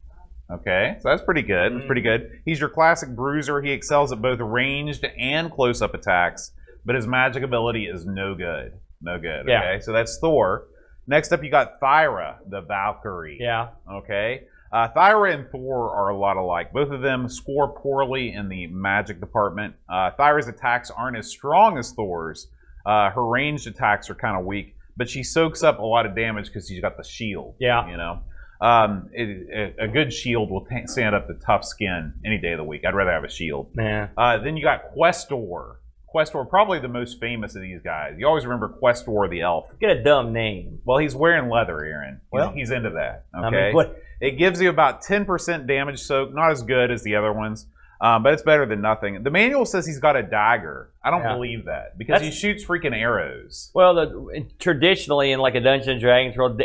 Okay, 0.53 0.97
so 1.01 1.09
that's 1.09 1.23
pretty 1.23 1.43
good. 1.43 1.75
That's 1.75 1.87
pretty 1.87 2.03
mm-hmm. 2.03 2.25
good. 2.25 2.41
He's 2.45 2.59
your 2.59 2.71
classic 2.71 3.15
bruiser. 3.15 3.61
He 3.63 3.71
excels 3.71 4.11
at 4.11 4.21
both 4.21 4.41
ranged 4.41 5.05
and 5.17 5.49
close-up 5.51 5.95
attacks, 5.95 6.51
but 6.85 6.97
his 6.97 7.07
magic 7.07 7.45
ability 7.45 7.85
is 7.87 8.05
no 8.05 8.35
good. 8.35 8.73
No 9.01 9.19
good. 9.21 9.45
Yeah. 9.47 9.61
Okay, 9.61 9.81
so 9.81 9.93
that's 9.93 10.19
Thor. 10.21 10.67
Next 11.07 11.33
up, 11.33 11.45
you 11.45 11.51
got 11.51 11.81
Thyra, 11.81 12.39
the 12.49 12.63
Valkyrie. 12.63 13.39
Yeah, 13.41 13.69
Okay. 13.91 14.43
Uh, 14.73 14.89
Thyra 14.89 15.35
and 15.35 15.51
Thor 15.51 15.91
are 15.91 16.11
a 16.11 16.17
lot 16.17 16.37
alike. 16.37 16.73
Both 16.73 16.91
of 16.91 17.01
them 17.01 17.29
score 17.29 17.69
poorly 17.69 18.33
in 18.33 18.49
the 18.49 18.69
magic 18.69 19.19
department. 19.21 19.75
Uh, 19.89 20.11
Thyra's 20.19 20.47
attacks 20.49 20.91
aren't 20.91 21.17
as 21.17 21.29
strong 21.29 21.77
as 21.77 21.93
Thor's. 21.93 22.47
Uh, 22.87 23.11
her 23.11 23.27
ranged 23.27 23.67
attacks 23.67 24.09
are 24.09 24.15
kind 24.15 24.39
of 24.39 24.47
weak, 24.47 24.77
but 24.97 25.09
she 25.11 25.23
soaks 25.23 25.63
up 25.63 25.79
a 25.81 25.83
lot 25.83 26.07
of 26.07 26.15
damage 26.15 26.47
because 26.47 26.69
she's 26.69 26.81
got 26.81 26.97
the 26.97 27.05
shield. 27.05 27.55
Yeah. 27.59 27.89
You 27.91 27.97
know. 27.97 28.21
Um, 28.61 29.09
it, 29.13 29.75
a, 29.79 29.85
a 29.85 29.89
good 29.89 30.13
shield 30.13 30.51
will 30.51 30.67
t- 30.67 30.87
stand 30.87 31.15
up 31.15 31.27
to 31.29 31.35
tough 31.35 31.65
skin 31.65 32.13
any 32.25 32.39
day 32.39 32.53
of 32.53 32.59
the 32.59 32.65
week. 32.65 32.85
I'd 32.87 32.95
rather 32.95 33.11
have 33.13 33.25
a 33.25 33.31
shield. 33.31 33.71
Yeah. 33.77 34.09
Uh, 34.17 34.39
then 34.39 34.57
you 34.57 34.63
got 34.63 34.93
Questor. 34.93 35.80
Questor, 36.11 36.45
probably 36.45 36.81
the 36.81 36.89
most 36.89 37.21
famous 37.21 37.55
of 37.55 37.63
these 37.63 37.81
guys. 37.83 38.15
You 38.19 38.27
always 38.27 38.45
remember 38.45 38.69
Questor 38.69 39.29
the 39.29 39.43
elf. 39.43 39.71
Get 39.81 39.91
a 39.91 40.03
dumb 40.03 40.33
name. 40.33 40.81
Well, 40.85 40.99
he's 40.99 41.15
wearing 41.15 41.49
leather, 41.49 41.85
Aaron. 41.85 42.15
He's, 42.21 42.29
Well, 42.33 42.51
he's 42.53 42.71
into 42.71 42.91
that. 42.91 43.27
Okay. 43.37 43.47
I 43.47 43.51
mean, 43.67 43.75
what? 43.75 43.97
It 44.21 44.33
gives 44.33 44.61
you 44.61 44.69
about 44.69 45.03
10% 45.03 45.67
damage 45.67 46.01
soak, 46.03 46.35
not 46.35 46.51
as 46.51 46.63
good 46.63 46.91
as 46.91 47.03
the 47.05 47.15
other 47.17 47.33
ones, 47.33 47.67
um, 48.01 48.23
but 48.23 48.33
it's 48.35 48.43
better 48.43 48.67
than 48.67 48.81
nothing. 48.81 49.23
The 49.23 49.31
manual 49.31 49.65
says 49.65 49.87
he's 49.87 50.01
got 50.01 50.17
a 50.17 50.23
dagger. 50.23 50.91
I 51.03 51.11
don't 51.11 51.23
Yeah. 51.23 51.35
believe 51.35 51.65
that 51.67 51.97
because 51.97 52.21
he 52.23 52.31
shoots 52.31 52.65
freaking 52.65 52.95
arrows. 52.95 53.71
Well, 53.75 53.95
the, 53.95 54.47
traditionally 54.59 55.33
in 55.33 55.39
like 55.41 55.55
a 55.55 55.61
Dungeons 55.61 55.89
and 55.89 56.01
Dragons 56.01 56.37
world, 56.37 56.61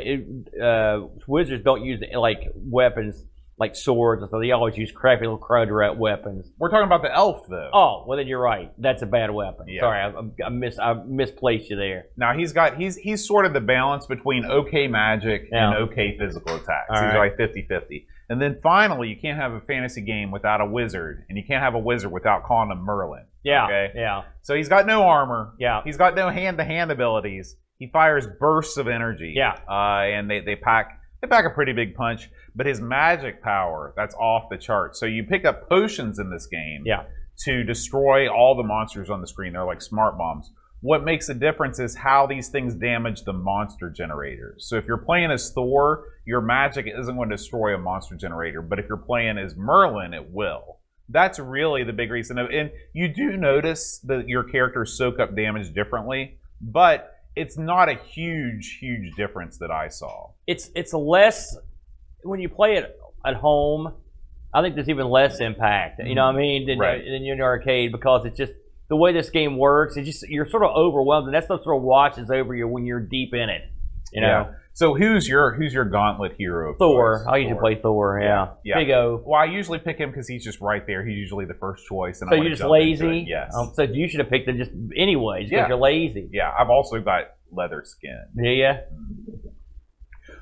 uh, 0.62 1.02
wizards 1.28 1.64
don't 1.64 1.84
use 1.84 2.02
like 2.14 2.50
weapons 2.56 3.24
like 3.58 3.76
swords, 3.76 4.22
and 4.22 4.30
so 4.30 4.40
they 4.40 4.52
always 4.52 4.76
use 4.78 4.92
crappy 4.92 5.22
little 5.22 5.38
crudrat 5.40 5.98
weapons. 5.98 6.52
We're 6.60 6.70
talking 6.70 6.86
about 6.88 7.02
the 7.04 7.14
elf, 7.14 7.48
though. 7.50 7.70
Oh, 7.74 8.04
well 8.08 8.18
then 8.18 8.28
you're 8.28 8.42
right. 8.42 8.72
That's 8.78 9.02
a 9.02 9.06
bad 9.06 9.32
weapon. 9.32 9.68
Yeah. 9.70 9.82
Sorry, 9.82 10.00
I, 10.02 10.46
I, 10.46 10.50
mis- 10.50 10.78
I 10.80 10.94
misplaced 11.08 11.70
you 11.70 11.78
there. 11.78 12.08
Now 12.18 12.34
he's 12.38 12.52
got 12.52 12.76
he's 12.78 12.98
he's 12.98 13.26
sort 13.26 13.46
of 13.46 13.54
the 13.54 13.62
balance 13.62 14.08
between 14.08 14.46
okay 14.46 14.88
magic 14.88 15.48
Yeah. 15.52 15.70
and 15.72 15.90
okay 15.90 16.18
physical 16.18 16.56
attacks. 16.56 16.90
All 16.90 16.96
he's 17.02 17.14
right. 17.14 17.32
like 17.38 17.38
50-50. 17.38 18.06
And 18.28 18.42
then 18.42 18.58
finally, 18.64 19.08
you 19.10 19.16
can't 19.22 19.38
have 19.40 19.52
a 19.54 19.62
fantasy 19.62 20.02
game 20.02 20.32
without 20.32 20.60
a 20.60 20.66
wizard, 20.66 21.24
and 21.30 21.38
you 21.38 21.44
can't 21.48 21.62
have 21.64 21.76
a 21.76 21.80
wizard 21.80 22.12
without 22.12 22.44
calling 22.44 22.72
him 22.72 22.80
Merlin. 22.80 23.26
Yeah, 23.44 23.66
Okay. 23.66 23.92
yeah, 23.96 24.24
So 24.42 24.56
he's 24.56 24.68
got 24.68 24.88
no 24.88 25.04
armor. 25.04 25.54
yeah. 25.60 25.82
He's 25.84 25.96
got 25.98 26.16
no 26.16 26.30
hand-to-hand 26.32 26.92
abilities. 26.92 27.56
He 27.78 27.88
fires 27.92 28.26
bursts 28.40 28.78
of 28.78 28.88
energy. 28.88 29.34
Yeah. 29.38 29.54
Uh, 29.70 30.06
and 30.08 30.28
they, 30.28 30.40
they 30.40 30.56
pack 30.56 31.00
they 31.26 31.36
pack 31.36 31.46
a 31.46 31.50
pretty 31.50 31.74
big 31.74 31.96
punch. 31.96 32.30
But 32.56 32.66
his 32.66 32.80
magic 32.82 33.42
power, 33.44 33.94
that's 33.96 34.16
off 34.16 34.50
the 34.50 34.58
chart. 34.58 34.96
So 34.96 35.06
you 35.06 35.24
pick 35.24 35.46
up 35.46 35.68
potions 35.68 36.20
in 36.20 36.30
this 36.30 36.48
game 36.48 36.84
Yeah. 36.86 37.04
to 37.46 37.64
destroy 37.64 38.30
all 38.32 38.56
the 38.56 38.64
monsters 38.64 39.10
on 39.10 39.22
the 39.22 39.28
screen. 39.28 39.54
They're 39.54 39.66
like 39.66 39.82
smart 39.82 40.18
bombs. 40.18 40.52
What 40.82 41.04
makes 41.04 41.30
a 41.30 41.34
difference 41.34 41.80
is 41.80 41.96
how 41.96 42.28
these 42.28 42.50
things 42.50 42.76
damage 42.76 43.24
the 43.24 43.34
monster 43.34 43.90
generators. 43.90 44.68
So 44.70 44.76
if 44.78 44.86
you're 44.86 44.98
playing 44.98 45.32
as 45.32 45.52
Thor, 45.52 46.04
your 46.26 46.42
magic 46.42 46.86
isn't 46.88 47.16
going 47.16 47.30
to 47.30 47.36
destroy 47.36 47.74
a 47.74 47.78
monster 47.78 48.16
generator. 48.16 48.62
But 48.62 48.80
if 48.80 48.88
you're 48.88 48.98
playing 48.98 49.38
as 49.38 49.56
Merlin, 49.56 50.14
it 50.14 50.30
will. 50.32 50.80
That's 51.10 51.40
really 51.40 51.84
the 51.84 51.94
big 51.94 52.12
reason. 52.12 52.38
And 52.38 52.72
you 52.94 53.08
do 53.08 53.36
notice 53.36 54.00
that 54.06 54.28
your 54.28 54.44
characters 54.44 54.98
soak 54.98 55.20
up 55.20 55.36
damage 55.36 55.74
differently, 55.74 56.38
but 56.62 57.15
it's 57.36 57.58
not 57.58 57.90
a 57.90 57.96
huge, 57.96 58.78
huge 58.80 59.14
difference 59.16 59.58
that 59.58 59.72
I 59.72 59.88
saw. 59.90 60.30
It's 60.48 60.70
it's 60.76 60.94
less 60.94 61.58
when 62.24 62.40
you 62.40 62.50
play 62.50 62.76
it 62.78 62.98
at 63.26 63.36
home. 63.36 63.94
I 64.54 64.62
think 64.62 64.76
there's 64.76 64.88
even 64.90 65.10
less 65.10 65.40
impact. 65.42 66.00
You 66.04 66.16
know 66.16 66.26
what 66.28 66.36
I 66.36 66.38
mean? 66.38 66.66
Than, 66.66 66.80
Right. 66.80 67.04
than 67.04 67.14
in 67.16 67.24
your 67.24 67.42
arcade 67.44 67.92
because 67.92 68.26
it's 68.26 68.38
just 68.38 68.54
the 68.88 68.96
way 68.96 69.12
this 69.12 69.30
game 69.30 69.58
works. 69.58 69.98
It's 69.98 70.08
just 70.08 70.30
you're 70.30 70.46
sort 70.48 70.64
of 70.64 70.72
overwhelmed, 70.76 71.26
and 71.28 71.36
that 71.36 71.44
stuff 71.46 71.64
sort 71.64 71.76
of 71.78 71.84
washes 71.84 72.32
over 72.32 72.56
you 72.56 72.68
when 72.68 72.86
you're 72.86 73.02
deep 73.02 73.34
in 73.34 73.50
it. 73.50 73.64
You 74.14 74.22
know, 74.22 74.28
Yeah. 74.50 74.56
So 74.76 74.94
who's 74.94 75.26
your 75.28 75.54
who's 75.54 75.74
your 75.74 75.86
gauntlet 75.86 76.34
hero? 76.38 76.76
Thor. 76.78 77.20
choice? 77.20 77.28
I 77.28 77.38
usually 77.38 77.54
Thor. 77.54 77.62
play 77.62 77.76
Thor. 77.82 78.20
Yeah. 78.22 78.48
Yeah. 78.66 78.76
Big 78.78 78.90
O. 78.92 79.24
Well, 79.26 79.40
I 79.40 79.46
usually 79.46 79.80
pick 79.80 79.98
him 79.98 80.10
because 80.12 80.28
he's 80.28 80.44
just 80.44 80.60
right 80.60 80.86
there. 80.86 81.06
He's 81.06 81.18
usually 81.18 81.46
the 81.46 81.54
first 81.54 81.86
choice. 81.88 82.22
And 82.22 82.30
I 82.30 82.34
So 82.34 82.38
wanna 82.38 82.50
you're 82.50 82.58
just 82.58 82.70
lazy. 82.70 83.26
Yes. 83.26 83.56
Um, 83.56 83.72
so 83.74 83.84
you 83.84 84.10
should 84.10 84.20
have 84.20 84.30
picked 84.30 84.50
him 84.50 84.58
just 84.58 84.72
anyways 84.98 85.50
because 85.50 85.64
Yeah. 85.64 85.68
you're 85.70 85.78
lazy. 85.78 86.30
yeah. 86.34 86.52
I've 86.60 86.70
also 86.70 87.00
got 87.00 87.24
leather 87.52 87.84
skin. 87.86 88.22
Yeah. 88.36 88.52
Yeah. 88.52 88.80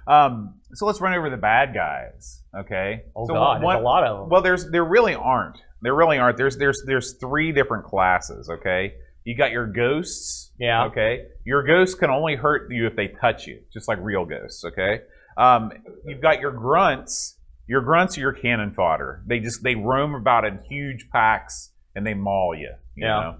Um. 0.07 0.55
So 0.73 0.87
let's 0.87 0.99
run 0.99 1.13
over 1.13 1.29
the 1.29 1.37
bad 1.37 1.75
guys. 1.75 2.41
Okay. 2.59 3.03
Oh 3.15 3.27
so 3.27 3.35
God, 3.35 3.61
one- 3.61 3.75
there's 3.75 3.81
a 3.81 3.85
lot 3.85 4.03
of 4.03 4.19
them. 4.19 4.29
Well, 4.29 4.41
there's 4.41 4.69
there 4.71 4.83
really 4.83 5.13
aren't. 5.13 5.57
There 5.83 5.93
really 5.93 6.17
aren't. 6.17 6.37
There's 6.37 6.57
there's 6.57 6.83
there's 6.87 7.17
three 7.19 7.51
different 7.51 7.85
classes. 7.85 8.49
Okay. 8.49 8.93
You 9.23 9.35
got 9.37 9.51
your 9.51 9.67
ghosts. 9.67 10.51
yeah. 10.59 10.85
Okay. 10.85 11.25
Your 11.45 11.63
ghosts 11.63 11.95
can 11.95 12.09
only 12.09 12.35
hurt 12.35 12.71
you 12.71 12.87
if 12.87 12.95
they 12.95 13.07
touch 13.07 13.47
you, 13.47 13.61
just 13.73 13.87
like 13.87 13.97
real 14.01 14.25
ghosts. 14.25 14.63
Okay. 14.65 15.01
Um, 15.37 15.71
you've 16.05 16.21
got 16.21 16.39
your 16.41 16.51
grunts. 16.51 17.37
Your 17.67 17.81
grunts 17.81 18.17
are 18.17 18.21
your 18.21 18.33
cannon 18.33 18.71
fodder. 18.73 19.23
They 19.25 19.39
just 19.39 19.63
they 19.63 19.75
roam 19.75 20.13
about 20.15 20.45
in 20.45 20.59
huge 20.69 21.07
packs 21.11 21.71
and 21.95 22.05
they 22.05 22.13
maul 22.13 22.53
you. 22.55 22.71
you 22.95 23.05
Yeah. 23.05 23.19
Know? 23.19 23.35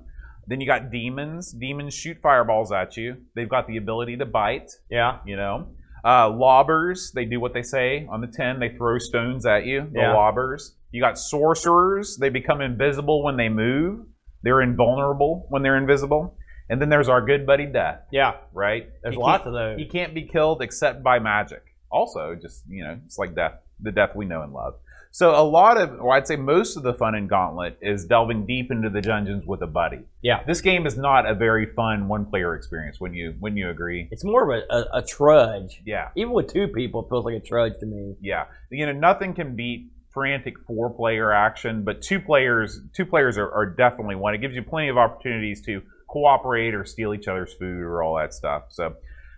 Then 0.48 0.60
you 0.62 0.68
got 0.68 0.92
demons. 0.92 1.52
Demons 1.54 1.94
shoot 1.94 2.18
fireballs 2.22 2.72
at 2.72 2.96
you. 2.98 3.18
They've 3.36 3.50
got 3.50 3.68
the 3.68 3.78
ability 3.78 4.18
to 4.18 4.26
bite. 4.26 4.72
Yeah. 4.90 5.20
You 5.26 5.36
know. 5.38 5.68
Uh, 6.06 6.30
lobbers. 6.30 7.12
They 7.16 7.24
do 7.26 7.40
what 7.40 7.54
they 7.54 7.62
say 7.62 8.06
on 8.10 8.20
the 8.22 8.28
tin. 8.28 8.60
They 8.60 8.76
throw 8.76 8.98
stones 8.98 9.46
at 9.46 9.66
you. 9.66 9.88
The 9.92 10.00
Yeah. 10.02 10.14
lobbers. 10.14 10.76
You 10.92 11.02
got 11.02 11.18
sorcerers. 11.18 12.18
They 12.20 12.30
become 12.30 12.60
invisible 12.62 13.24
when 13.24 13.38
they 13.38 13.50
move. 13.50 14.06
They're 14.44 14.62
invulnerable 14.62 15.46
when 15.50 15.64
they're 15.64 15.78
invisible. 15.78 16.38
And 16.70 16.82
then 16.82 16.90
there's 16.90 17.10
our 17.10 17.22
good 17.22 17.46
buddy 17.46 17.66
Death 17.66 18.02
Yeah. 18.12 18.36
right? 18.54 18.90
There's 19.02 19.16
He 19.16 19.22
lots 19.22 19.46
of 19.46 19.54
those. 19.54 19.78
He 19.78 19.86
can't 19.86 20.14
be 20.14 20.24
killed 20.24 20.62
except 20.62 21.04
by 21.04 21.20
magic. 21.20 21.64
Also, 21.92 22.36
just 22.36 22.64
you 22.70 22.84
know, 22.84 22.98
it's 23.06 23.18
like 23.18 23.36
death, 23.36 23.54
the 23.80 23.92
death 23.92 24.16
we 24.16 24.26
know 24.26 24.42
and 24.42 24.54
love. 24.54 24.76
So 25.12 25.30
a 25.40 25.44
lot 25.44 25.78
of, 25.78 26.02
or 26.02 26.12
I'd 26.16 26.26
say 26.26 26.38
most 26.38 26.76
of 26.76 26.82
the 26.82 26.94
fun 26.96 27.14
in 27.14 27.28
Gauntlet 27.28 27.78
is 27.82 28.04
delving 28.06 28.48
deep 28.48 28.72
into 28.72 28.90
the 28.90 29.00
dungeons 29.02 29.46
with 29.46 29.62
a 29.62 29.68
buddy. 29.68 30.00
Yeah. 30.24 30.42
This 30.48 30.60
game 30.62 30.88
is 30.88 30.98
not 30.98 31.30
a 31.30 31.36
very 31.36 31.68
fun 31.68 32.08
one-player 32.08 32.56
experience. 32.56 33.00
When 33.00 33.14
you 33.14 33.36
when 33.40 33.56
you 33.56 33.70
agree, 33.70 34.08
It's 34.10 34.24
more 34.24 34.42
of 34.52 34.64
a, 34.68 34.74
a, 34.76 34.98
a 35.00 35.02
trudge. 35.04 35.84
yeah, 35.86 36.10
Even 36.16 36.34
with 36.34 36.52
two 36.52 36.68
people, 36.68 37.04
it 37.06 37.10
feels 37.10 37.26
like 37.26 37.36
a 37.36 37.46
trudge 37.46 37.74
to 37.82 37.86
me. 37.86 38.16
yeah. 38.22 38.46
You 38.72 38.88
know, 38.88 38.92
nothing 38.94 39.36
can 39.36 39.56
beat 39.56 39.92
frantic 40.14 40.60
four-player 40.68 41.32
action, 41.32 41.84
but 41.84 42.02
two 42.02 42.20
players, 42.20 42.80
two 42.96 43.06
players 43.06 43.38
are, 43.38 43.52
are 43.52 43.66
definitely 43.66 44.16
one. 44.16 44.34
It 44.36 44.42
gives 44.42 44.56
you 44.56 44.64
plenty 44.64 44.90
of 44.90 44.98
opportunities 44.98 45.62
to 45.66 45.82
cooperate 46.10 46.76
or 46.76 46.86
steal 46.86 47.14
each 47.14 47.28
other's 47.28 47.54
food 47.54 47.82
or 47.82 48.04
all 48.04 48.18
that 48.18 48.34
stuff. 48.34 48.64
So, 48.70 48.96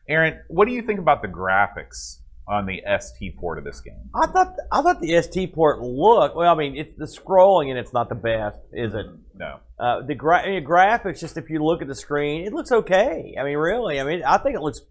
Aaron, 0.09 0.41
what 0.49 0.67
do 0.67 0.73
you 0.73 0.81
think 0.81 0.99
about 0.99 1.21
the 1.21 1.27
graphics 1.27 2.17
on 2.47 2.65
the 2.65 2.83
ST 2.99 3.38
port 3.38 3.57
of 3.57 3.63
this 3.63 3.79
game? 3.81 4.09
I 4.13 4.27
thought 4.27 4.55
I 4.71 4.81
thought 4.81 5.01
the 5.01 5.21
ST 5.21 5.53
port 5.53 5.79
looked 5.81 6.35
well. 6.35 6.51
I 6.53 6.55
mean, 6.57 6.75
it's 6.75 6.95
the 6.97 7.05
scrolling 7.05 7.69
and 7.69 7.79
it's 7.79 7.93
not 7.93 8.09
the 8.09 8.15
best, 8.15 8.59
is 8.73 8.93
it? 8.93 9.05
No. 9.33 9.59
Uh, 9.79 10.01
the 10.05 10.13
gra- 10.15 10.43
I 10.43 10.49
mean, 10.51 10.65
graphics, 10.65 11.19
just 11.19 11.38
if 11.38 11.49
you 11.49 11.63
look 11.63 11.81
at 11.81 11.88
the 11.88 11.95
screen, 11.95 12.45
it 12.45 12.53
looks 12.53 12.71
okay. 12.71 13.35
I 13.39 13.43
mean, 13.43 13.57
really, 13.57 13.99
I 13.99 14.03
mean, 14.03 14.23
I 14.23 14.38
think 14.38 14.55
it 14.55 14.61
looks 14.61 14.81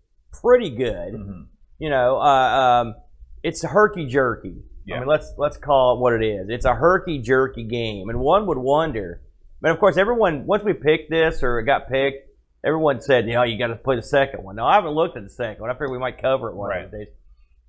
pretty 0.42 0.70
good. 0.70 1.14
Mhm. 1.14 1.46
You 1.78 1.90
know, 1.90 2.18
uh, 2.18 2.82
um, 2.82 2.94
it's 3.42 3.62
herky 3.62 4.06
jerky. 4.06 4.62
Yeah. 4.86 4.96
I 4.96 4.98
mean, 5.00 5.08
let's 5.08 5.32
let's 5.38 5.56
call 5.56 5.96
it 5.96 6.00
what 6.00 6.12
it 6.12 6.24
is. 6.24 6.48
It's 6.50 6.64
a 6.66 6.74
herky 6.74 7.18
jerky 7.18 7.62
game, 7.64 8.08
and 8.08 8.20
one 8.20 8.46
would 8.46 8.58
wonder. 8.58 9.20
But 9.60 9.70
of 9.70 9.78
course, 9.78 9.96
everyone 9.96 10.46
once 10.46 10.62
we 10.62 10.72
picked 10.74 11.10
this 11.10 11.42
or 11.42 11.58
it 11.58 11.64
got 11.64 11.88
picked, 11.88 12.28
everyone 12.64 13.00
said, 13.00 13.26
you 13.26 13.32
know, 13.34 13.42
you 13.44 13.58
got 13.58 13.68
to 13.68 13.76
play 13.76 13.96
the 13.96 14.02
second 14.02 14.42
one. 14.44 14.56
Now 14.56 14.66
I 14.66 14.74
haven't 14.74 14.92
looked 14.92 15.16
at 15.16 15.22
the 15.24 15.30
second 15.30 15.60
one. 15.62 15.70
I 15.70 15.74
figure 15.74 15.90
we 15.90 15.98
might 15.98 16.20
cover 16.20 16.50
it 16.50 16.54
one 16.54 16.68
Right. 16.70 16.84
of 16.84 16.90
these 16.90 17.06
days. 17.06 17.14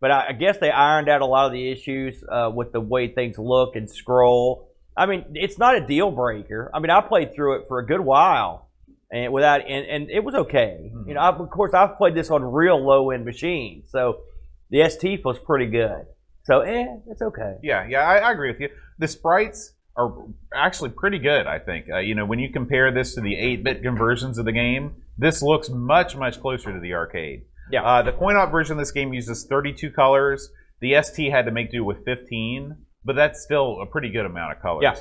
But 0.01 0.11
I, 0.11 0.27
I 0.29 0.31
guess 0.33 0.57
they 0.57 0.69
ironed 0.71 1.07
out 1.07 1.21
a 1.21 1.25
lot 1.25 1.45
of 1.45 1.53
the 1.53 1.71
issues 1.71 2.21
uh, 2.29 2.51
with 2.53 2.73
the 2.73 2.81
way 2.81 3.07
things 3.07 3.37
look 3.37 3.75
and 3.77 3.89
scroll. 3.89 4.67
I 4.97 5.05
mean, 5.05 5.23
it's 5.35 5.57
not 5.57 5.75
a 5.77 5.85
deal 5.87 6.11
breaker. 6.11 6.69
I 6.73 6.79
mean, 6.79 6.89
I 6.89 6.99
played 7.01 7.33
through 7.33 7.61
it 7.61 7.67
for 7.69 7.79
a 7.79 7.85
good 7.85 8.01
while, 8.01 8.69
and 9.09 9.31
without 9.31 9.61
and, 9.61 9.85
and 9.85 10.09
it 10.09 10.23
was 10.23 10.35
okay. 10.35 10.91
Mhm. 10.93 11.07
You 11.07 11.13
know, 11.13 11.21
I've, 11.21 11.39
of 11.39 11.49
course, 11.49 11.73
I've 11.73 11.97
played 11.97 12.13
this 12.13 12.29
on 12.29 12.43
real 12.43 12.77
low 12.85 13.11
end 13.11 13.23
machines, 13.25 13.89
so 13.89 14.19
the 14.69 14.87
ST 14.89 15.23
was 15.23 15.39
pretty 15.39 15.67
good. 15.67 16.05
So, 16.45 16.61
eh, 16.61 16.85
it's 17.07 17.21
okay. 17.21 17.55
Yeah, 17.63 17.87
yeah, 17.87 18.01
I, 18.01 18.17
I 18.17 18.31
agree 18.31 18.51
with 18.51 18.59
you. 18.59 18.69
The 18.99 19.07
sprites 19.07 19.73
are 19.97 20.13
actually 20.53 20.91
pretty 20.91 21.19
good, 21.19 21.47
I 21.47 21.59
think. 21.59 21.87
Uh, 21.89 21.97
you 21.99 22.15
know, 22.15 22.25
when 22.25 22.39
you 22.39 22.51
compare 22.51 22.91
this 22.91 23.15
to 23.15 23.21
the 23.21 23.33
8-bit 23.33 23.81
conversions 23.81 24.37
of 24.37 24.45
the 24.45 24.51
game, 24.51 24.95
this 25.17 25.41
looks 25.41 25.69
much, 25.69 26.15
much 26.15 26.39
closer 26.41 26.73
to 26.73 26.79
the 26.79 26.93
arcade. 26.93 27.43
Yeah. 27.71 27.83
Uh, 27.83 28.01
the 28.03 28.11
coin-op 28.11 28.51
version 28.51 28.73
of 28.73 28.79
this 28.79 28.91
game 28.91 29.13
uses 29.13 29.45
32 29.45 29.91
colors. 29.91 30.49
The 30.81 31.01
ST 31.01 31.31
had 31.31 31.45
to 31.45 31.51
make 31.51 31.71
do 31.71 31.83
with 31.83 32.03
15, 32.05 32.77
but 33.03 33.15
that's 33.15 33.41
still 33.41 33.81
a 33.81 33.85
pretty 33.85 34.09
good 34.09 34.25
amount 34.25 34.51
of 34.51 34.61
colors. 34.61 34.83
Yeah. 34.83 34.95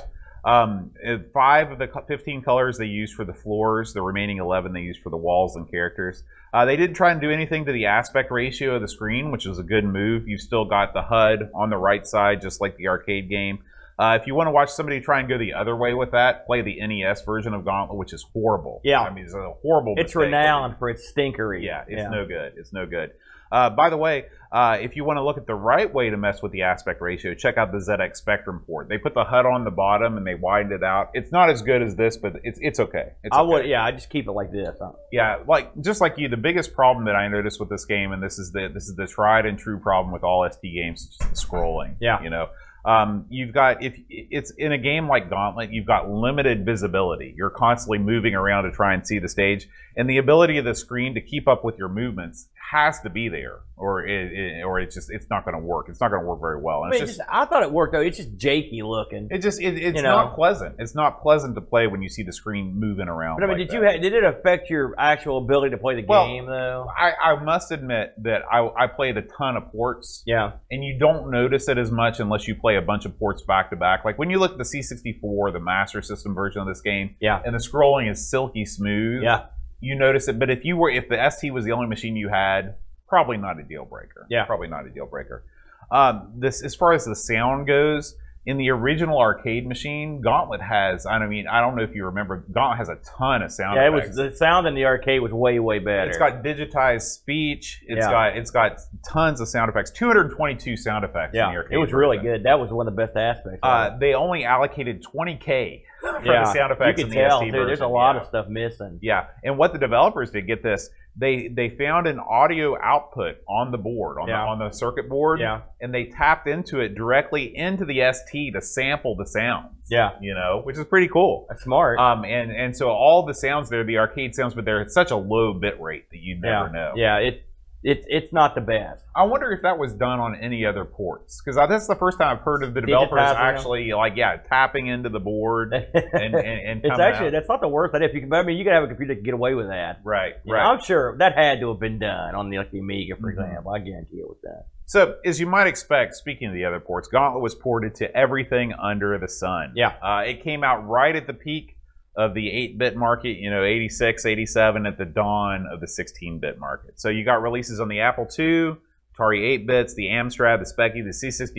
Um, 0.45 0.91
five 1.33 1.71
of 1.71 1.79
the 1.79 1.89
15 2.07 2.43
colors 2.43 2.77
they 2.77 2.85
used 2.85 3.15
for 3.15 3.25
the 3.25 3.33
floors. 3.33 3.93
The 3.93 4.01
remaining 4.03 4.37
11 4.37 4.73
they 4.73 4.81
used 4.81 5.01
for 5.01 5.09
the 5.09 5.17
walls 5.17 5.55
and 5.55 5.69
characters. 5.69 6.23
Uh, 6.53 6.65
they 6.65 6.77
didn't 6.77 6.95
try 6.95 7.11
and 7.11 7.19
do 7.19 7.31
anything 7.31 7.65
to 7.65 7.71
the 7.71 7.87
aspect 7.87 8.31
ratio 8.31 8.75
of 8.75 8.81
the 8.81 8.87
screen, 8.87 9.31
which 9.31 9.45
was 9.45 9.57
a 9.57 9.63
good 9.63 9.83
move. 9.83 10.27
You've 10.27 10.41
still 10.41 10.65
got 10.65 10.93
the 10.93 11.01
HUD 11.01 11.49
on 11.55 11.71
the 11.71 11.77
right 11.77 12.05
side, 12.05 12.41
just 12.41 12.61
like 12.61 12.77
the 12.77 12.87
arcade 12.87 13.27
game. 13.27 13.63
Uh, 13.97 14.17
if 14.19 14.27
you 14.27 14.35
want 14.35 14.47
to 14.47 14.51
watch 14.51 14.69
somebody 14.69 14.99
try 14.99 15.19
and 15.19 15.29
go 15.29 15.37
the 15.37 15.53
other 15.53 15.75
way 15.75 15.93
with 15.93 16.11
that, 16.11 16.45
play 16.45 16.61
the 16.61 16.85
NES 16.85 17.23
version 17.23 17.53
of 17.53 17.65
Gauntlet, 17.65 17.97
which 17.97 18.13
is 18.13 18.25
horrible. 18.33 18.81
Yeah. 18.83 19.01
I 19.01 19.11
mean, 19.11 19.25
it's 19.25 19.33
a 19.33 19.53
horrible. 19.61 19.95
It's 19.97 20.15
renowned 20.15 20.77
for 20.77 20.89
its 20.89 21.11
stinkery. 21.11 21.63
Yeah, 21.63 21.85
it's 21.87 22.11
no 22.11 22.25
good. 22.25 22.53
It's 22.57 22.73
no 22.73 22.85
good. 22.85 23.11
Uh, 23.51 23.69
by 23.69 23.89
the 23.89 23.97
way, 23.97 24.25
uh, 24.51 24.77
if 24.79 24.95
you 24.95 25.03
want 25.03 25.17
to 25.17 25.23
look 25.23 25.37
at 25.37 25.47
the 25.47 25.55
right 25.55 25.93
way 25.93 26.09
to 26.09 26.17
mess 26.17 26.41
with 26.41 26.51
the 26.51 26.61
aspect 26.61 27.01
ratio, 27.01 27.33
check 27.33 27.57
out 27.57 27.71
the 27.71 27.77
ZX 27.77 28.15
Spectrum 28.15 28.63
port. 28.65 28.87
They 28.87 28.97
put 28.97 29.13
the 29.13 29.23
HUD 29.23 29.45
on 29.45 29.65
the 29.65 29.71
bottom 29.71 30.17
and 30.17 30.25
they 30.25 30.35
widened 30.35 30.71
it 30.71 30.83
out. 30.83 31.09
It's 31.13 31.31
not 31.31 31.49
as 31.49 31.61
good 31.61 31.81
as 31.81 31.95
this, 31.95 32.17
but 32.17 32.37
it's 32.43 32.59
it's 32.61 32.79
okay. 32.79 33.11
It's 33.23 33.35
I 33.35 33.41
okay. 33.41 33.47
would, 33.49 33.65
yeah, 33.65 33.83
I 33.83 33.91
just 33.91 34.09
keep 34.09 34.27
it 34.27 34.31
like 34.31 34.51
this. 34.51 34.77
Yeah, 35.11 35.39
like 35.47 35.71
just 35.81 35.99
like 35.99 36.17
you, 36.17 36.29
the 36.29 36.37
biggest 36.37 36.73
problem 36.73 37.05
that 37.05 37.15
I 37.15 37.27
noticed 37.27 37.59
with 37.59 37.69
this 37.69 37.85
game, 37.85 38.13
and 38.13 38.23
this 38.23 38.39
is 38.39 38.51
the 38.51 38.69
this 38.73 38.87
is 38.87 38.95
the 38.95 39.07
tried 39.07 39.45
and 39.45 39.59
true 39.59 39.79
problem 39.79 40.13
with 40.13 40.23
all 40.23 40.47
ST 40.49 40.61
games, 40.61 41.01
is 41.01 41.17
just 41.17 41.29
the 41.29 41.35
scrolling. 41.35 41.95
Yeah. 41.99 42.23
you 42.23 42.29
know, 42.29 42.47
um, 42.85 43.25
you've 43.29 43.53
got 43.53 43.83
if 43.83 43.97
it's 44.09 44.51
in 44.51 44.71
a 44.71 44.77
game 44.77 45.07
like 45.07 45.29
Gauntlet, 45.29 45.71
you've 45.71 45.87
got 45.87 46.09
limited 46.09 46.65
visibility. 46.65 47.33
You're 47.35 47.49
constantly 47.49 47.97
moving 47.97 48.35
around 48.35 48.65
to 48.65 48.71
try 48.71 48.93
and 48.93 49.05
see 49.05 49.17
the 49.17 49.27
stage, 49.27 49.67
and 49.97 50.07
the 50.09 50.17
ability 50.17 50.59
of 50.59 50.65
the 50.65 50.75
screen 50.75 51.15
to 51.15 51.21
keep 51.21 51.47
up 51.47 51.65
with 51.65 51.77
your 51.77 51.89
movements 51.89 52.47
has 52.71 52.99
to 53.01 53.09
be 53.09 53.29
there, 53.29 53.59
or 53.77 54.05
it, 54.05 54.31
it 54.31 54.63
or 54.63 54.79
it's 54.79 54.95
just 54.95 55.09
it's 55.11 55.27
not 55.29 55.45
going 55.45 55.55
to 55.55 55.63
work. 55.63 55.87
It's 55.89 56.01
not 56.01 56.09
going 56.09 56.21
to 56.21 56.27
work 56.27 56.41
very 56.41 56.59
well. 56.61 56.83
I 56.83 56.89
mean, 56.89 56.99
just, 56.99 57.17
just, 57.17 57.29
I 57.31 57.45
thought 57.45 57.63
it 57.63 57.71
worked 57.71 57.93
though. 57.93 58.01
It's 58.01 58.17
just 58.17 58.35
jakey 58.37 58.81
looking. 58.81 59.27
it 59.31 59.39
just 59.39 59.61
it, 59.61 59.77
it's 59.77 59.97
you 59.97 60.03
know. 60.03 60.15
not 60.15 60.35
pleasant. 60.35 60.75
It's 60.79 60.95
not 60.95 61.21
pleasant 61.21 61.55
to 61.55 61.61
play 61.61 61.87
when 61.87 62.01
you 62.01 62.09
see 62.09 62.23
the 62.23 62.33
screen 62.33 62.79
moving 62.79 63.07
around. 63.07 63.37
But 63.37 63.45
I 63.45 63.47
mean, 63.47 63.59
like 63.59 63.69
did 63.69 63.75
you 63.75 63.85
ha- 63.85 63.97
did 63.97 64.13
it 64.13 64.23
affect 64.23 64.69
your 64.69 64.95
actual 64.97 65.37
ability 65.37 65.71
to 65.71 65.77
play 65.77 65.95
the 65.95 66.05
Well, 66.07 66.27
game 66.27 66.45
though? 66.47 66.87
I, 66.97 67.13
I 67.13 67.43
must 67.43 67.71
admit 67.71 68.13
that 68.23 68.41
I, 68.51 68.67
I 68.77 68.87
played 68.87 69.17
a 69.17 69.21
ton 69.21 69.57
of 69.57 69.71
ports, 69.71 70.23
Yeah, 70.25 70.53
and 70.71 70.83
you 70.83 70.97
don't 70.97 71.29
notice 71.31 71.67
it 71.67 71.77
as 71.77 71.91
much 71.91 72.19
unless 72.19 72.47
you 72.47 72.55
play 72.55 72.77
a 72.77 72.81
bunch 72.81 73.05
of 73.05 73.17
ports 73.19 73.43
back 73.43 73.69
to 73.69 73.75
back. 73.75 74.05
Like 74.05 74.17
when 74.17 74.29
you 74.29 74.39
look 74.39 74.53
at 74.53 74.57
the 74.57 74.63
C64, 74.63 75.53
the 75.53 75.59
Master 75.59 76.01
System 76.01 76.33
version 76.33 76.61
of 76.61 76.67
this 76.67 76.81
game, 76.81 77.15
yeah, 77.19 77.41
and 77.45 77.53
the 77.53 77.59
scrolling 77.59 78.09
is 78.09 78.29
silky 78.29 78.65
smooth, 78.65 79.23
yeah. 79.23 79.45
You 79.79 79.95
notice 79.95 80.27
it. 80.27 80.39
But 80.39 80.49
if 80.49 80.65
you 80.65 80.77
were, 80.77 80.89
if 80.89 81.09
the 81.09 81.29
ST 81.29 81.53
was 81.53 81.65
the 81.65 81.71
only 81.71 81.87
machine 81.87 82.15
you 82.15 82.29
had, 82.29 82.75
probably 83.07 83.37
not 83.37 83.59
a 83.59 83.63
deal 83.63 83.85
breaker. 83.85 84.25
Yeah. 84.29 84.45
probably 84.45 84.67
not 84.67 84.85
a 84.85 84.89
deal 84.89 85.05
breaker. 85.05 85.43
Um, 85.91 86.31
this, 86.35 86.63
as 86.63 86.75
far 86.75 86.93
as 86.93 87.05
the 87.05 87.15
sound 87.15 87.67
goes, 87.67 88.15
in 88.45 88.57
the 88.57 88.69
original 88.69 89.19
arcade 89.19 89.67
machine, 89.67 90.21
Gauntlet 90.21 90.61
has. 90.61 91.05
I 91.05 91.17
don't 91.17 91.29
mean, 91.29 91.47
I 91.47 91.61
don't 91.61 91.75
know 91.75 91.81
if 91.81 91.95
you 91.95 92.05
remember, 92.05 92.45
Gauntlet 92.51 92.77
has 92.77 92.89
a 92.89 92.97
ton 93.17 93.41
of 93.41 93.51
sound. 93.51 93.77
Yeah, 93.77 93.87
it 93.87 93.93
was 93.93 94.15
the 94.15 94.35
sound 94.35 94.67
in 94.67 94.75
the 94.75 94.85
arcade 94.85 95.21
was 95.21 95.33
way 95.33 95.57
way 95.59 95.79
better. 95.79 96.09
It's 96.09 96.17
got 96.17 96.43
digitized 96.43 97.03
speech. 97.03 97.81
It's 97.87 98.05
Yeah. 98.05 98.11
got 98.11 98.37
it's 98.37 98.51
got 98.51 98.77
tons 99.07 99.41
of 99.41 99.47
sound 99.47 99.69
effects. 99.69 99.91
222 99.91 100.77
sound 100.77 101.03
effects. 101.03 101.33
in 101.33 101.39
yeah, 101.39 101.51
the 101.51 101.57
arcade 101.57 101.73
it 101.73 101.77
was 101.77 101.91
really 101.91 102.19
good. 102.19 102.43
That 102.43 102.59
was 102.59 102.71
one 102.71 102.87
of 102.87 102.95
the 102.95 103.01
best 103.01 103.17
aspects. 103.17 103.59
Uh, 103.63 103.97
they 103.99 104.13
only 104.13 104.45
allocated 104.45 105.03
20k 105.03 105.81
for 106.01 106.23
yeah, 106.23 106.43
the 106.43 106.53
sound 106.53 106.71
effects 106.71 106.99
you 106.99 107.05
in 107.05 107.11
can 107.11 107.19
the 107.21 107.27
tell 107.27 107.39
ST 107.39 107.51
too. 107.51 107.51
version. 107.51 107.67
There's 107.67 107.81
a 107.81 107.87
lot 107.87 108.15
yeah. 108.15 108.21
of 108.21 108.27
stuff 108.27 108.47
missing. 108.47 108.99
Yeah, 109.01 109.25
and 109.43 109.57
what 109.57 109.73
the 109.73 109.79
developers 109.79 110.29
did, 110.29 110.45
get 110.45 110.61
this, 110.61 110.89
they 111.17 111.47
they 111.47 111.69
found 111.69 112.07
an 112.07 112.19
audio 112.19 112.75
output 112.81 113.37
on 113.47 113.71
the 113.71 113.77
board 113.77 114.17
on 114.21 114.27
Yeah. 114.27 114.41
the 114.41 114.47
on 114.47 114.59
the 114.59 114.71
circuit 114.71 115.07
board, 115.07 115.39
Yeah, 115.39 115.61
and 115.79 115.93
they 115.93 116.05
tapped 116.05 116.47
into 116.47 116.79
it 116.81 116.93
directly 116.95 117.55
into 117.55 117.85
the 117.85 118.01
ST 118.13 118.53
to 118.53 118.61
sample 118.61 119.15
the 119.15 119.25
sounds. 119.25 119.71
yeah, 119.89 120.11
you 120.21 120.33
know, 120.33 120.61
which 120.63 120.77
is 120.77 120.85
pretty 120.85 121.07
cool. 121.07 121.45
that's 121.47 121.63
smart. 121.63 121.99
Um, 121.99 122.25
and 122.25 122.51
and 122.51 122.75
so 122.75 122.89
all 122.89 123.25
the 123.25 123.33
sounds 123.33 123.69
there, 123.69 123.83
the 123.83 123.97
arcade 123.97 124.35
sounds, 124.35 124.53
but 124.55 124.65
they're 124.65 124.81
at 124.81 124.91
such 124.91 125.11
a 125.11 125.15
low 125.15 125.53
bit 125.53 125.79
rate 125.79 126.09
that 126.11 126.19
you 126.19 126.35
yeah, 126.43 126.49
never 126.51 126.69
know. 126.69 126.93
yeah. 126.95 127.17
It 127.17 127.45
it's 127.87 128.03
it's 128.09 128.33
not 128.33 128.55
the 128.55 128.61
best. 128.61 129.05
I 129.15 129.23
wonder 129.23 129.51
if 129.51 129.61
that 129.61 129.77
was 129.77 129.93
done 129.93 130.19
on 130.19 130.35
any 130.35 130.65
other 130.65 130.83
ports 130.85 131.39
because 131.39 131.55
that's 131.55 131.85
the 131.87 131.95
first 131.95 132.17
time 132.17 132.35
I've 132.35 132.43
heard 132.43 132.63
of 132.63 132.73
the 132.73 132.81
developers 132.81 133.19
Digitizing 133.19 133.33
them. 133.33 133.37
actually 133.55 133.91
like 133.93 134.13
yeah 134.15 134.37
tapping 134.37 134.87
into 134.87 135.09
the 135.09 135.19
board 135.19 135.71
and 135.73 135.85
and, 136.13 136.35
and 136.35 136.81
it's 136.83 136.99
actually 136.99 137.27
out. 137.27 137.31
that's 137.33 137.47
not 137.47 137.61
the 137.61 137.67
worst 137.67 137.93
idea. 137.93 138.07
If 138.09 138.15
you 138.15 138.21
can, 138.21 138.33
I 138.33 138.41
mean, 138.43 138.57
you 138.57 138.63
could 138.63 138.73
have 138.73 138.83
a 138.83 138.87
computer 138.87 139.13
that 139.13 139.17
can 139.17 139.23
get 139.23 139.33
away 139.35 139.53
with 139.53 139.67
that. 139.67 139.99
right 140.03 140.33
You 140.43 140.53
know, 140.53 140.57
right. 140.59 140.71
I'm 140.71 140.81
sure 140.81 141.15
that 141.19 141.37
had 141.37 141.59
to 141.59 141.69
have 141.69 141.79
been 141.79 141.99
done 141.99 142.33
on 142.33 142.49
the 142.49 142.57
like 142.57 142.71
the 142.71 142.79
Amiga, 142.79 143.15
for 143.17 143.27
Mhm. 143.31 143.39
example. 143.45 143.71
I 143.71 143.79
guarantee 143.79 144.17
it 144.17 144.27
was 144.27 144.39
done. 144.43 144.63
So 144.87 145.15
as 145.25 145.39
you 145.39 145.45
might 145.47 145.67
expect, 145.67 146.15
speaking 146.15 146.47
of 146.47 146.53
the 146.53 146.65
other 146.65 146.79
ports, 146.79 147.07
Gauntlet 147.07 147.41
was 147.41 147.55
ported 147.55 147.95
to 147.95 148.15
everything 148.17 148.73
under 148.73 149.17
the 149.17 149.27
sun. 149.27 149.73
Yeah. 149.75 149.93
uh, 150.01 150.23
it 150.25 150.43
came 150.43 150.63
out 150.63 150.87
right 150.87 151.15
at 151.15 151.25
the 151.27 151.33
peak 151.33 151.74
of 152.17 152.33
the 152.33 152.47
8-bit 152.47 152.95
market. 152.95 153.37
You 153.37 153.49
know, 153.49 153.63
86, 153.63 154.25
87 154.25 154.85
at 154.85 154.97
the 154.97 155.05
dawn 155.05 155.67
of 155.71 155.79
the 155.81 155.87
16-bit 155.87 156.59
market. 156.59 156.99
So 156.99 157.09
you 157.09 157.23
got 157.25 157.41
releases 157.41 157.79
on 157.79 157.87
the 157.87 157.99
Apple 157.99 158.25
II, 158.37 158.75
Atari 159.17 159.59
8-bits, 159.59 159.93
the 159.95 160.07
Amstrad, 160.07 160.59
the 160.59 160.65
Speccy, 160.71 161.03
the 161.03 161.11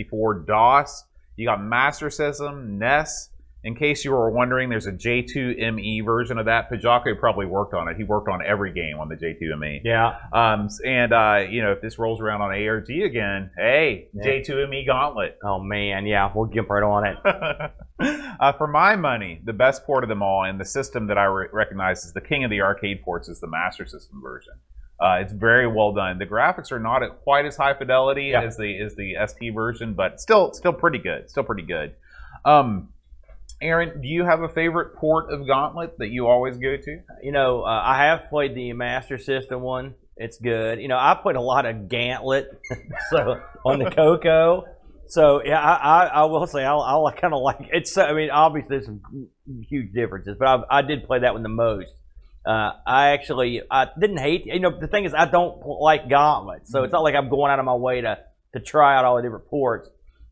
C64, 0.05 0.45
DOS. 0.45 1.03
You 1.35 1.45
got 1.47 1.61
Master 1.63 2.09
System, 2.09 2.77
NES. 2.79 3.29
In 3.63 3.75
case 3.75 4.05
you 4.05 4.11
were 4.11 4.29
wondering, 4.31 4.69
there's 4.69 4.85
a 4.85 4.91
J2ME 4.93 5.81
E 5.81 6.01
version 6.01 6.37
of 6.37 6.45
that. 6.45 6.69
Pajako 6.71 7.19
probably 7.19 7.47
worked 7.47 7.73
on 7.73 7.87
it. 7.89 7.97
He 7.97 8.03
worked 8.03 8.29
on 8.29 8.39
every 8.45 8.71
game 8.71 8.97
on 8.99 9.09
the 9.09 9.15
J2ME. 9.15 9.81
Yeah, 9.83 10.15
Um, 10.31 10.69
and 10.85 11.11
uh, 11.11 11.45
you 11.49 11.61
know, 11.63 11.71
if 11.73 11.81
this 11.81 11.99
rolls 11.99 12.21
around 12.21 12.41
on 12.41 12.51
ARG 12.51 12.89
again, 12.89 13.49
hey, 13.57 14.07
Yeah. 14.13 14.23
J2ME 14.25 14.85
Gauntlet. 14.85 15.37
Oh 15.43 15.59
man, 15.59 16.05
yeah, 16.05 16.31
we'll 16.33 16.45
jump 16.47 16.69
right 16.69 16.83
on 16.83 17.07
it. 17.07 17.17
uh, 18.39 18.51
for 18.53 18.67
my 18.67 18.95
money, 18.95 19.41
the 19.43 19.53
best 19.53 19.85
port 19.85 20.03
of 20.03 20.09
them 20.09 20.21
all, 20.21 20.43
and 20.43 20.59
the 20.59 20.65
system 20.65 21.07
that 21.07 21.17
I 21.17 21.25
re- 21.25 21.47
recognize 21.51 22.05
as 22.05 22.13
the 22.13 22.21
king 22.21 22.43
of 22.43 22.49
the 22.49 22.61
arcade 22.61 23.01
ports, 23.03 23.27
is 23.29 23.39
the 23.39 23.47
Master 23.47 23.85
System 23.85 24.21
version. 24.21 24.53
Uh, 24.99 25.19
it's 25.21 25.33
very 25.33 25.67
well 25.67 25.93
done. 25.93 26.17
The 26.17 26.25
graphics 26.25 26.71
are 26.71 26.79
not 26.79 27.03
at 27.03 27.21
quite 27.21 27.45
as 27.45 27.55
high 27.55 27.73
fidelity 27.75 28.25
Yeah. 28.31 28.41
as 28.41 28.57
the 28.57 28.79
as 28.79 28.95
the 28.95 29.15
ST 29.27 29.53
version, 29.53 29.93
but 29.93 30.19
still 30.19 30.53
still 30.53 30.73
pretty 30.73 30.97
good. 30.97 31.29
Still 31.29 31.43
pretty 31.43 31.61
good. 31.63 31.93
Um, 32.45 32.89
Aaron, 33.61 34.01
do 34.01 34.07
you 34.07 34.23
have 34.23 34.41
a 34.41 34.49
favorite 34.49 34.95
port 34.95 35.31
of 35.31 35.47
Gauntlet 35.47 35.97
that 35.99 36.09
you 36.09 36.27
always 36.27 36.57
go 36.57 36.77
to? 36.77 36.99
You 37.23 37.31
know, 37.31 37.63
uh, 37.63 37.81
I 37.83 38.05
have 38.05 38.29
played 38.29 38.55
the 38.55 38.73
Master 38.73 39.17
System 39.17 39.61
one. 39.61 39.95
It's 40.15 40.37
good. 40.39 40.79
You 40.79 40.87
know, 40.87 40.97
I 40.97 41.15
played 41.21 41.35
a 41.35 41.41
lot 41.41 41.65
of 41.65 41.87
Gauntlet 41.89 42.59
so 43.11 43.39
on 43.65 43.79
the 43.79 43.91
Coco. 43.91 44.65
So 45.09 45.41
yeah, 45.43 45.59
I, 45.59 45.75
I, 45.75 46.05
I 46.05 46.23
will 46.25 46.45
say 46.47 46.63
I, 46.63 46.75
I 46.75 47.11
kind 47.11 47.33
of 47.33 47.41
like 47.41 47.69
it's. 47.71 47.97
I 47.97 48.13
mean, 48.13 48.29
obviously 48.29 48.69
there's 48.69 48.85
some 48.85 49.01
huge 49.69 49.93
differences, 49.93 50.35
but 50.37 50.47
I, 50.47 50.79
I 50.79 50.81
did 50.81 51.05
play 51.05 51.19
that 51.19 51.33
one 51.33 51.43
the 51.43 51.49
most. 51.49 51.93
Uh, 52.45 52.71
I 52.85 53.09
actually 53.09 53.61
I 53.69 53.87
didn't 53.99 54.17
hate. 54.17 54.45
You 54.45 54.59
know, 54.59 54.79
the 54.79 54.87
thing 54.87 55.05
is, 55.05 55.13
I 55.13 55.25
don't 55.25 55.65
like 55.65 56.09
Gauntlet, 56.09 56.67
so 56.67 56.83
it's 56.83 56.93
not 56.93 57.03
like 57.03 57.15
I'm 57.15 57.29
going 57.29 57.51
out 57.51 57.59
of 57.59 57.65
my 57.65 57.75
way 57.75 58.01
to 58.01 58.19
to 58.53 58.59
try 58.59 58.97
out 58.97 59.05
all 59.05 59.17
the 59.17 59.21
different 59.21 59.47
ports. 59.47 59.89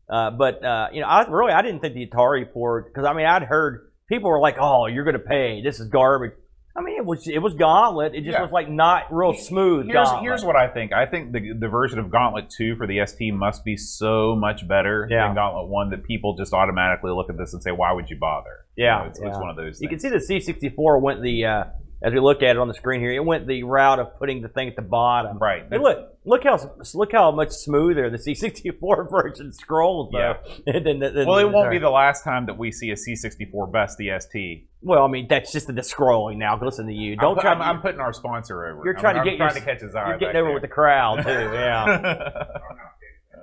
Uh, 0.08 0.30
but 0.30 0.64
uh, 0.64 0.88
you 0.92 1.00
know, 1.00 1.08
I 1.08 1.26
really 1.28 1.52
I 1.52 1.62
didn't 1.62 1.80
think 1.80 1.94
the 1.94 2.06
Atari 2.06 2.50
port 2.50 2.86
because 2.86 3.06
I 3.06 3.12
mean 3.12 3.26
I'd 3.26 3.42
heard 3.42 3.90
people 4.08 4.30
were 4.30 4.40
like, 4.40 4.56
"Oh, 4.58 4.86
you're 4.86 5.04
going 5.04 5.14
to 5.14 5.20
pay. 5.20 5.62
This 5.62 5.80
is 5.80 5.88
garbage." 5.88 6.32
I 6.76 6.82
mean, 6.82 6.96
it 6.96 7.04
was 7.06 7.26
it 7.26 7.38
was 7.38 7.54
Gauntlet. 7.54 8.14
It 8.14 8.22
just 8.24 8.34
Yeah. 8.36 8.42
was 8.42 8.52
like 8.52 8.68
not 8.68 9.04
real 9.10 9.32
smooth. 9.32 9.86
Here's, 9.86 10.10
here's 10.20 10.44
what 10.44 10.56
I 10.56 10.68
think. 10.68 10.92
I 10.92 11.06
think 11.06 11.32
the, 11.32 11.52
the 11.58 11.68
version 11.68 11.98
of 11.98 12.10
Gauntlet 12.10 12.50
2 12.50 12.76
for 12.76 12.86
the 12.86 13.04
ST 13.06 13.32
must 13.32 13.64
be 13.64 13.76
so 13.76 14.36
much 14.36 14.68
better 14.68 15.06
Yeah. 15.10 15.26
than 15.28 15.36
Gauntlet 15.36 15.68
1 15.68 15.90
that 15.90 16.04
people 16.04 16.36
just 16.36 16.52
automatically 16.52 17.12
look 17.12 17.30
at 17.30 17.38
this 17.38 17.54
and 17.54 17.62
say, 17.62 17.70
why 17.70 17.92
would 17.92 18.10
you 18.10 18.18
bother? 18.18 18.66
You 18.76 18.84
Yeah, 18.84 18.98
know, 18.98 19.04
it's, 19.06 19.18
it's 19.18 19.38
one 19.38 19.48
of 19.48 19.56
those 19.56 19.78
Things. 19.78 19.82
You 19.82 19.88
can 19.88 19.98
see 20.00 20.08
the 20.10 20.16
C64 20.18 21.00
went 21.00 21.22
the 21.22 21.46
uh, 21.46 21.64
as 22.02 22.12
we 22.12 22.20
look 22.20 22.42
at 22.42 22.50
it 22.50 22.58
on 22.58 22.68
the 22.68 22.74
screen 22.74 23.00
here. 23.00 23.10
It 23.10 23.24
went 23.24 23.46
the 23.46 23.62
route 23.62 23.98
of 23.98 24.18
putting 24.18 24.42
the 24.42 24.48
thing 24.48 24.68
at 24.68 24.76
the 24.76 24.82
bottom. 24.82 25.38
right. 25.38 25.64
Hey, 25.70 25.78
look, 25.78 26.18
look 26.26 26.44
how 26.44 26.58
look 26.94 27.12
how 27.12 27.30
much 27.30 27.52
smoother 27.52 28.10
the 28.10 28.18
C64 28.18 29.10
version 29.10 29.50
scrolls 29.54 30.10
though. 30.12 30.34
And 30.66 30.84
then 30.86 30.98
the- 30.98 31.10
the- 31.10 31.24
well, 31.26 31.38
it 31.38 31.44
won't 31.44 31.64
sorry. 31.64 31.76
be 31.76 31.80
the 31.80 31.88
last 31.90 32.22
time 32.22 32.46
that 32.46 32.58
we 32.58 32.70
see 32.70 32.90
a 32.90 32.96
C64 32.96 33.72
best 33.72 33.96
the 33.96 34.10
ST. 34.20 34.66
Well, 34.86 35.04
I 35.04 35.08
mean 35.08 35.26
that's 35.28 35.50
just 35.50 35.66
the 35.66 35.72
scrolling 35.74 36.36
now. 36.36 36.56
Listen 36.62 36.86
to 36.86 36.92
you. 36.92 37.16
Don't 37.16 37.36
I'm, 37.38 37.42
try. 37.42 37.52
I'm, 37.52 37.62
I'm 37.62 37.80
putting 37.80 37.98
our 37.98 38.12
sponsor 38.12 38.64
over. 38.66 38.82
You're 38.84 38.94
trying 38.94 39.16
to 39.16 39.22
I'm 39.22 39.26
get 39.26 39.36
trying 39.36 39.54
to 39.54 39.60
catch 39.60 39.80
his 39.80 39.96
eye. 39.96 40.10
you're 40.10 40.18
getting 40.18 40.36
over 40.36 40.52
with 40.52 40.62
the 40.62 40.68
crowd 40.68 41.24
too. 41.24 41.28
Yeah. 41.28 42.44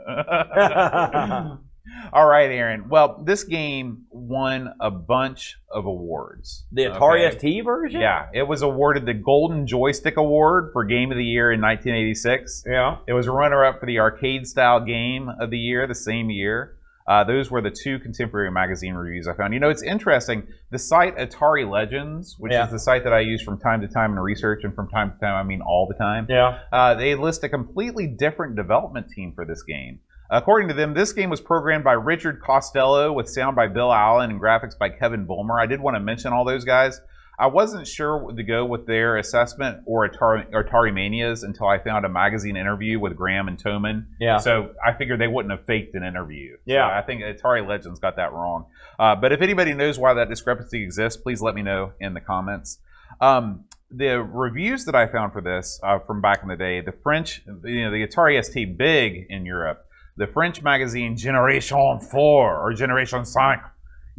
All 2.13 2.25
right, 2.25 2.49
Aaron. 2.49 2.88
Well, 2.88 3.21
this 3.25 3.43
game 3.43 4.06
won 4.10 4.73
a 4.79 4.89
bunch 4.89 5.58
of 5.69 5.86
awards. 5.86 6.63
The 6.71 6.84
Atari 6.84 7.27
okay? 7.27 7.38
ST 7.38 7.65
version. 7.65 7.99
Yeah, 7.99 8.27
it 8.34 8.43
was 8.43 8.62
awarded 8.62 9.06
the 9.06 9.13
Golden 9.13 9.67
Joystick 9.67 10.15
Award 10.15 10.69
for 10.71 10.86
Game 10.86 11.12
of 11.12 11.17
the 11.17 11.25
Year 11.25 11.51
in 11.51 11.60
1986. 11.60 12.63
Yeah. 12.65 12.97
It 13.06 13.13
was 13.13 13.27
runner-up 13.27 13.82
for 13.82 13.86
the 13.86 13.99
Arcade 13.99 14.47
Style 14.47 14.79
Game 14.79 15.29
of 15.41 15.49
the 15.49 15.58
Year 15.58 15.86
the 15.88 15.95
same 15.95 16.29
year. 16.29 16.77
Uh, 17.08 17.24
those 17.24 17.52
were 17.52 17.62
the 17.62 17.70
two 17.72 18.00
contemporary 18.00 18.50
magazine 18.52 18.94
reviews 18.94 19.28
I 19.28 19.34
found. 19.34 19.54
You 19.54 19.60
know, 19.60 19.70
it's 19.70 19.84
interesting. 19.84 20.48
The 20.72 20.80
site 20.80 21.18
Atari 21.18 21.70
Legends, 21.70 22.36
which 22.39 22.54
Yeah. 22.54 22.66
is 22.66 22.72
the 22.72 22.80
site 22.80 23.04
that 23.04 23.13
I 23.13 23.20
use 23.20 23.42
from 23.42 23.60
time 23.60 23.82
to 23.82 23.88
time 23.88 24.13
in 24.13 24.20
research, 24.20 24.63
and 24.63 24.74
from 24.74 24.88
time 24.89 25.12
to 25.12 25.18
time 25.20 25.36
I 25.36 25.44
mean 25.44 25.62
all 25.62 25.86
the 25.88 25.96
time, 25.96 26.26
Yeah. 26.30 26.60
uh, 26.72 26.94
they 26.96 27.16
list 27.16 27.44
a 27.44 27.50
completely 27.50 28.08
different 28.08 28.56
development 28.56 29.08
team 29.10 29.34
for 29.36 29.44
this 29.46 29.63
game. 29.63 30.00
According 30.30 30.70
to 30.70 30.74
them, 30.74 30.94
this 30.94 31.12
game 31.13 31.30
was 31.30 31.42
programmed 31.42 31.84
by 31.84 31.94
Richard 31.94 32.42
Costello 32.42 33.12
with 33.12 33.28
sound 33.30 33.56
by 33.56 33.68
Bill 33.68 33.94
Allen 33.94 34.32
and 34.32 34.42
graphics 34.42 34.78
by 34.78 34.89
Kevin 34.89 35.26
Bulmer. 35.26 35.60
I 35.60 35.66
did 35.66 35.82
want 35.82 35.96
to 35.96 36.00
mention 36.00 36.32
all 36.32 36.46
those 36.46 36.63
guys. 36.63 37.02
I 37.39 37.48
wasn't 37.48 37.88
sure 37.88 38.32
to 38.32 38.43
go 38.43 38.63
with 38.63 38.86
their 38.86 39.17
assessment 39.17 39.80
or 39.86 40.08
Atari, 40.08 40.50
Atari 40.52 40.93
Mania's 40.93 41.43
until 41.43 41.67
I 41.67 41.80
found 41.80 42.06
a 42.06 42.10
magazine 42.10 42.56
interview 42.56 43.00
with 43.00 43.15
Graham 43.15 43.48
and 43.48 43.62
Toman. 43.62 44.06
Yeah. 44.19 44.38
So 44.38 44.74
I 44.86 44.93
figured 44.93 45.19
they 45.19 45.28
wouldn't 45.28 45.52
have 45.52 45.65
faked 45.65 45.96
an 45.96 46.04
interview. 46.04 46.58
Yeah. 46.65 46.88
So 46.88 46.93
I 46.93 47.02
think 47.02 47.22
Atari 47.24 47.67
Legends 47.67 48.00
got 48.00 48.17
that 48.17 48.34
wrong. 48.34 48.65
Uh, 49.00 49.15
but 49.15 49.32
if 49.32 49.41
anybody 49.41 49.74
knows 49.74 49.98
why 49.98 50.13
that 50.13 50.30
discrepancy 50.30 50.84
exists, 50.84 51.19
please 51.22 51.41
let 51.41 51.56
me 51.56 51.63
know 51.63 51.93
in 52.00 52.13
the 52.13 52.22
comments. 52.22 52.78
Um, 53.19 53.65
the 53.89 54.22
reviews 54.22 54.86
that 54.86 54.96
I 54.96 55.08
found 55.08 55.34
for 55.34 55.41
this 55.41 55.80
uh, 55.84 56.00
from 56.00 56.22
back 56.22 56.41
in 56.43 56.50
the 56.50 56.56
day, 56.56 56.82
the 56.82 56.91
French, 56.91 57.41
you 57.46 57.84
know, 57.84 57.91
the 57.91 58.06
Atari 58.06 58.43
ST 58.43 58.78
big 58.78 59.26
in 59.30 59.46
Europe. 59.46 59.86
The 60.17 60.28
French 60.28 60.62
magazine 60.62 61.17
Generation 61.17 62.00
4 62.00 62.12
or 62.12 62.74
Generation 62.74 63.26
5 63.26 63.60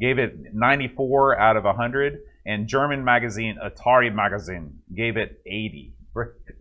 gave 0.01 0.19
it 0.19 0.53
94 0.53 1.39
out 1.39 1.57
of 1.57 1.65
100, 1.65 2.19
and 2.47 2.69
German 2.69 3.05
magazine 3.05 3.59
Atari 3.63 4.15
Magazine 4.15 4.79
gave 4.95 5.17
it 5.17 5.41
80. 5.47 5.95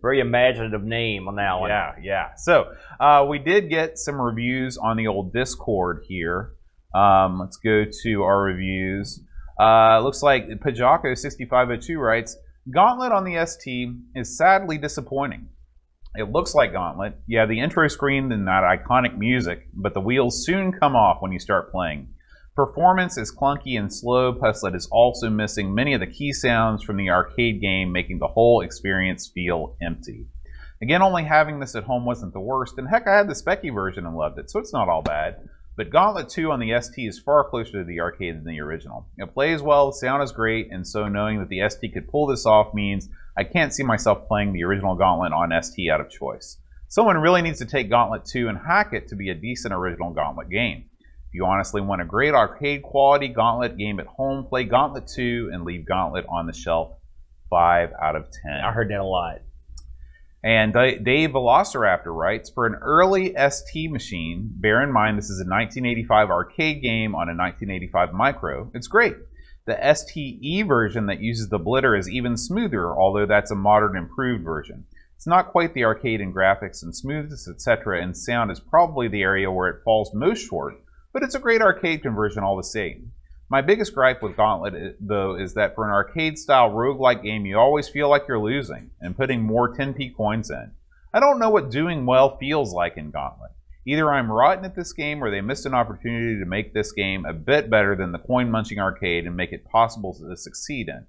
Very 0.02 0.20
imaginative 0.20 0.82
name 0.82 1.28
on 1.28 1.36
that 1.36 1.60
one. 1.60 1.70
Yeah, 1.70 1.94
yeah. 2.02 2.34
So 2.36 2.72
uh, 2.98 3.24
we 3.28 3.38
did 3.38 3.70
get 3.70 3.98
some 3.98 4.20
reviews 4.20 4.76
on 4.76 4.96
the 4.96 5.06
old 5.06 5.32
Discord 5.32 6.04
here. 6.08 6.52
Um, 6.94 7.38
let's 7.38 7.56
go 7.56 7.84
to 8.02 8.22
our 8.22 8.42
reviews. 8.42 9.20
Uh, 9.58 10.00
looks 10.00 10.22
like 10.22 10.46
Pajako6502 10.48 11.96
writes 11.98 12.36
Gauntlet 12.72 13.12
on 13.12 13.24
the 13.24 13.44
ST 13.46 13.90
is 14.14 14.36
sadly 14.36 14.78
disappointing. 14.78 15.48
It 16.16 16.30
looks 16.30 16.54
like 16.54 16.72
Gauntlet. 16.72 17.16
Yeah, 17.26 17.46
the 17.46 17.60
intro 17.60 17.88
screen 17.88 18.32
and 18.32 18.46
that 18.46 18.62
iconic 18.62 19.16
music, 19.18 19.68
but 19.74 19.94
the 19.94 20.00
wheels 20.00 20.44
soon 20.44 20.72
come 20.72 20.96
off 20.96 21.20
when 21.20 21.32
you 21.32 21.38
start 21.38 21.70
playing. 21.70 22.08
Performance 22.56 23.18
is 23.18 23.34
clunky 23.34 23.76
and 23.76 23.92
slow, 23.92 24.32
plus 24.32 24.62
it 24.62 24.76
is 24.76 24.86
also 24.92 25.28
missing 25.28 25.74
many 25.74 25.92
of 25.92 25.98
the 25.98 26.06
key 26.06 26.32
sounds 26.32 26.84
from 26.84 26.96
the 26.96 27.10
arcade 27.10 27.60
game, 27.60 27.90
making 27.90 28.20
the 28.20 28.28
whole 28.28 28.60
experience 28.60 29.26
feel 29.26 29.76
empty. 29.82 30.28
Again, 30.80 31.02
only 31.02 31.24
having 31.24 31.58
this 31.58 31.74
at 31.74 31.82
home 31.82 32.04
wasn't 32.04 32.32
the 32.32 32.38
worst, 32.38 32.78
and 32.78 32.88
heck, 32.88 33.08
I 33.08 33.16
had 33.16 33.28
the 33.28 33.34
Speccy 33.34 33.74
version 33.74 34.06
and 34.06 34.16
loved 34.16 34.38
it, 34.38 34.50
so 34.50 34.60
it's 34.60 34.72
not 34.72 34.88
all 34.88 35.02
bad. 35.02 35.48
But 35.76 35.90
Gauntlet 35.90 36.28
2 36.28 36.52
on 36.52 36.60
the 36.60 36.80
ST 36.80 37.08
is 37.08 37.18
far 37.18 37.42
closer 37.42 37.80
to 37.80 37.84
the 37.84 37.98
arcade 37.98 38.36
than 38.36 38.44
the 38.44 38.60
original. 38.60 39.08
It 39.18 39.34
plays 39.34 39.60
well, 39.60 39.88
the 39.88 39.94
sound 39.94 40.22
is 40.22 40.30
great, 40.30 40.68
and 40.70 40.86
so 40.86 41.08
knowing 41.08 41.40
that 41.40 41.48
the 41.48 41.68
ST 41.68 41.92
could 41.92 42.08
pull 42.08 42.28
this 42.28 42.46
off 42.46 42.72
means 42.72 43.08
I 43.36 43.42
can't 43.42 43.74
see 43.74 43.82
myself 43.82 44.28
playing 44.28 44.52
the 44.52 44.62
original 44.62 44.94
Gauntlet 44.94 45.32
on 45.32 45.60
ST 45.60 45.90
out 45.90 46.00
of 46.00 46.08
choice. 46.08 46.58
Someone 46.86 47.18
really 47.18 47.42
needs 47.42 47.58
to 47.58 47.66
take 47.66 47.90
Gauntlet 47.90 48.24
2 48.26 48.46
and 48.46 48.58
hack 48.58 48.92
it 48.92 49.08
to 49.08 49.16
be 49.16 49.30
a 49.30 49.34
decent 49.34 49.74
original 49.74 50.12
Gauntlet 50.12 50.50
game. 50.50 50.84
If 51.34 51.38
you 51.38 51.46
honestly 51.46 51.80
want 51.80 52.00
a 52.00 52.04
great 52.04 52.32
arcade 52.32 52.84
quality 52.84 53.26
Gauntlet 53.26 53.76
game 53.76 53.98
at 53.98 54.06
home, 54.06 54.44
play 54.44 54.62
Gauntlet 54.62 55.08
2 55.08 55.50
and 55.52 55.64
leave 55.64 55.84
Gauntlet 55.84 56.26
on 56.28 56.46
the 56.46 56.52
shelf. 56.52 56.96
5 57.50 57.90
out 58.00 58.14
of 58.14 58.30
10. 58.30 58.52
I 58.52 58.70
heard 58.70 58.88
that 58.90 59.00
a 59.00 59.04
lot. 59.04 59.40
And 60.44 60.72
Dave 60.72 61.30
Velociraptor 61.30 62.14
writes 62.14 62.50
For 62.50 62.66
an 62.66 62.76
early 62.76 63.34
ST 63.50 63.90
machine, 63.90 64.48
bear 64.48 64.80
in 64.80 64.92
mind 64.92 65.18
this 65.18 65.24
is 65.24 65.40
a 65.40 65.50
1985 65.50 66.30
arcade 66.30 66.80
game 66.80 67.16
on 67.16 67.28
a 67.28 67.34
1985 67.34 68.12
micro, 68.12 68.70
it's 68.72 68.86
great. 68.86 69.16
The 69.66 69.92
STE 69.92 70.64
version 70.68 71.06
that 71.06 71.18
uses 71.18 71.48
the 71.48 71.58
blitter 71.58 71.98
is 71.98 72.08
even 72.08 72.36
smoother, 72.36 72.96
although 72.96 73.26
that's 73.26 73.50
a 73.50 73.56
modern 73.56 73.96
improved 73.96 74.44
version. 74.44 74.84
It's 75.16 75.26
not 75.26 75.48
quite 75.48 75.74
the 75.74 75.82
arcade 75.82 76.20
in 76.20 76.32
graphics 76.32 76.84
and 76.84 76.94
smoothness, 76.94 77.48
etc., 77.48 78.00
and 78.00 78.16
sound 78.16 78.52
is 78.52 78.60
probably 78.60 79.08
the 79.08 79.22
area 79.22 79.50
where 79.50 79.68
it 79.68 79.82
falls 79.82 80.14
most 80.14 80.46
short, 80.46 80.83
but 81.14 81.22
it's 81.22 81.36
a 81.36 81.40
great 81.40 81.62
arcade 81.62 82.02
conversion 82.02 82.42
all 82.42 82.58
the 82.58 82.64
same. 82.64 83.12
My 83.48 83.62
biggest 83.62 83.94
gripe 83.94 84.20
with 84.20 84.36
Gauntlet, 84.36 84.74
eh, 84.74 84.92
though, 84.98 85.36
is 85.36 85.54
that 85.54 85.74
for 85.74 85.84
an 85.84 85.92
arcade 85.92 86.38
style 86.38 86.70
roguelike 86.70 87.22
game, 87.22 87.46
you 87.46 87.56
always 87.56 87.88
feel 87.88 88.10
like 88.10 88.24
you're 88.26 88.38
losing 88.38 88.90
and 89.00 89.16
putting 89.16 89.42
more 89.42 89.74
10p 89.74 90.16
coins 90.16 90.50
in. 90.50 90.72
I 91.14 91.20
don't 91.20 91.38
know 91.38 91.50
what 91.50 91.70
doing 91.70 92.04
well 92.04 92.36
feels 92.36 92.74
like 92.74 92.96
in 92.96 93.12
Gauntlet. 93.12 93.52
Either 93.86 94.10
I'm 94.10 94.32
rotten 94.32 94.64
at 94.64 94.74
this 94.74 94.92
game 94.92 95.22
or 95.22 95.30
they 95.30 95.40
missed 95.40 95.66
an 95.66 95.74
opportunity 95.74 96.38
to 96.40 96.46
make 96.46 96.74
this 96.74 96.90
game 96.90 97.24
a 97.24 97.32
bit 97.32 97.70
better 97.70 97.94
than 97.94 98.12
the 98.12 98.18
coin 98.18 98.50
munching 98.50 98.80
arcade 98.80 99.26
and 99.26 99.36
make 99.36 99.52
it 99.52 99.70
possible 99.70 100.14
to 100.14 100.36
succeed 100.36 100.88
in. 100.88 101.06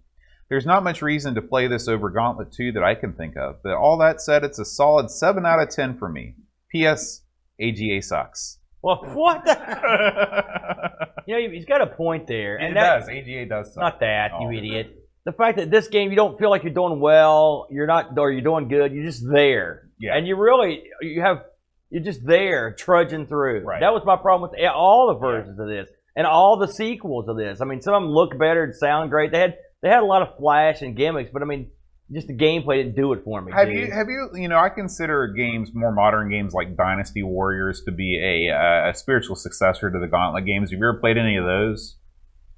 There's 0.50 0.66
not 0.66 0.84
much 0.84 1.02
reason 1.02 1.34
to 1.34 1.42
play 1.42 1.68
this 1.68 1.88
over 1.88 2.12
Gauntlet 2.12 2.52
2 2.52 2.74
that 2.74 2.84
I 2.84 2.94
can 2.94 3.14
think 3.14 3.36
of, 3.38 3.64
but 3.64 3.74
all 3.74 3.98
that 3.98 4.22
said, 4.22 4.44
it's 4.44 4.60
a 4.60 4.66
solid 4.66 5.10
7 5.10 5.46
out 5.46 5.60
of 5.60 5.70
10 5.70 5.98
for 5.98 6.10
me. 6.10 6.36
P.S. 6.70 7.22
AGA 7.60 8.02
sucks. 8.04 8.60
Well, 8.86 8.98
what? 9.16 9.44
The? 9.46 11.08
you 11.26 11.34
know, 11.34 11.50
he's 11.52 11.66
got 11.66 11.82
a 11.82 11.88
point 11.88 12.28
there. 12.28 12.58
And 12.58 12.72
it 12.72 12.76
that, 12.76 13.00
does. 13.00 13.10
AGA 13.10 13.46
does 13.48 13.74
suck. 13.74 13.82
Not 13.82 14.00
that, 14.02 14.32
oh, 14.36 14.52
you 14.52 14.60
idiot. 14.60 15.02
The 15.26 15.32
fact 15.32 15.58
that 15.58 15.72
this 15.72 15.88
game 15.88 16.12
you 16.12 16.16
don't 16.16 16.38
feel 16.38 16.52
like 16.52 16.64
you're 16.64 16.72
doing 16.72 17.00
well, 17.00 17.68
you're 17.72 17.88
not, 17.88 18.16
or 18.16 18.32
you're 18.32 18.44
doing 18.44 18.68
good, 18.68 18.94
you're 18.94 19.06
just 19.06 19.24
there. 19.28 19.90
Yeah. 20.00 20.16
And 20.16 20.28
you 20.28 20.36
really, 20.36 20.84
you 21.02 21.22
have 21.22 21.46
you're 21.90 22.04
just 22.04 22.24
there 22.24 22.76
trudging 22.78 23.26
through. 23.26 23.62
Right. 23.62 23.80
That 23.80 23.92
was 23.92 24.04
my 24.06 24.18
problem 24.18 24.52
with 24.52 24.60
all 24.70 25.08
the 25.08 25.20
versions 25.20 25.56
yeah. 25.58 25.64
of 25.64 25.70
this 25.70 25.88
and 26.16 26.28
all 26.28 26.60
the 26.60 26.68
sequels 26.68 27.28
of 27.28 27.38
this. 27.38 27.62
I 27.62 27.66
mean, 27.66 27.82
some 27.82 27.96
of 27.96 28.04
them 28.04 28.12
look 28.12 28.38
better 28.38 28.66
and 28.66 28.76
sound 28.76 29.10
great. 29.10 29.32
They 29.32 29.40
had 29.40 29.58
they 29.82 29.90
had 29.90 30.04
a 30.04 30.06
lot 30.06 30.22
of 30.22 30.38
flash 30.38 30.84
and 30.84 30.96
gimmicks, 30.96 31.32
but 31.34 31.42
I 31.42 31.46
mean, 31.46 31.72
just 32.12 32.28
the 32.28 32.36
gameplay 32.36 32.78
didn't 32.78 32.96
do 32.96 33.14
it 33.14 33.24
for 33.24 33.42
me. 33.42 33.52
Have 33.52 33.68
dude. 33.68 33.78
you 33.78 33.92
have 33.92 34.08
you 34.08 34.30
you 34.36 34.48
know 34.48 34.58
I 34.58 34.70
consider 34.70 35.28
games 35.28 35.72
more 35.74 35.92
modern 35.92 36.30
games 36.30 36.54
like 36.54 36.78
Dynasty 36.78 37.24
Warriors 37.24 37.82
to 37.86 37.92
be 37.92 38.18
a, 38.18 38.54
uh, 38.54 38.90
a 38.90 38.94
spiritual 38.96 39.36
successor 39.36 39.90
to 39.90 40.00
the 40.00 40.08
Gauntlet 40.08 40.46
games. 40.46 40.72
Have 40.72 40.80
you 40.80 40.88
ever 40.88 41.00
played 41.00 41.18
any 41.18 41.36
of 41.38 41.46
those? 41.46 41.96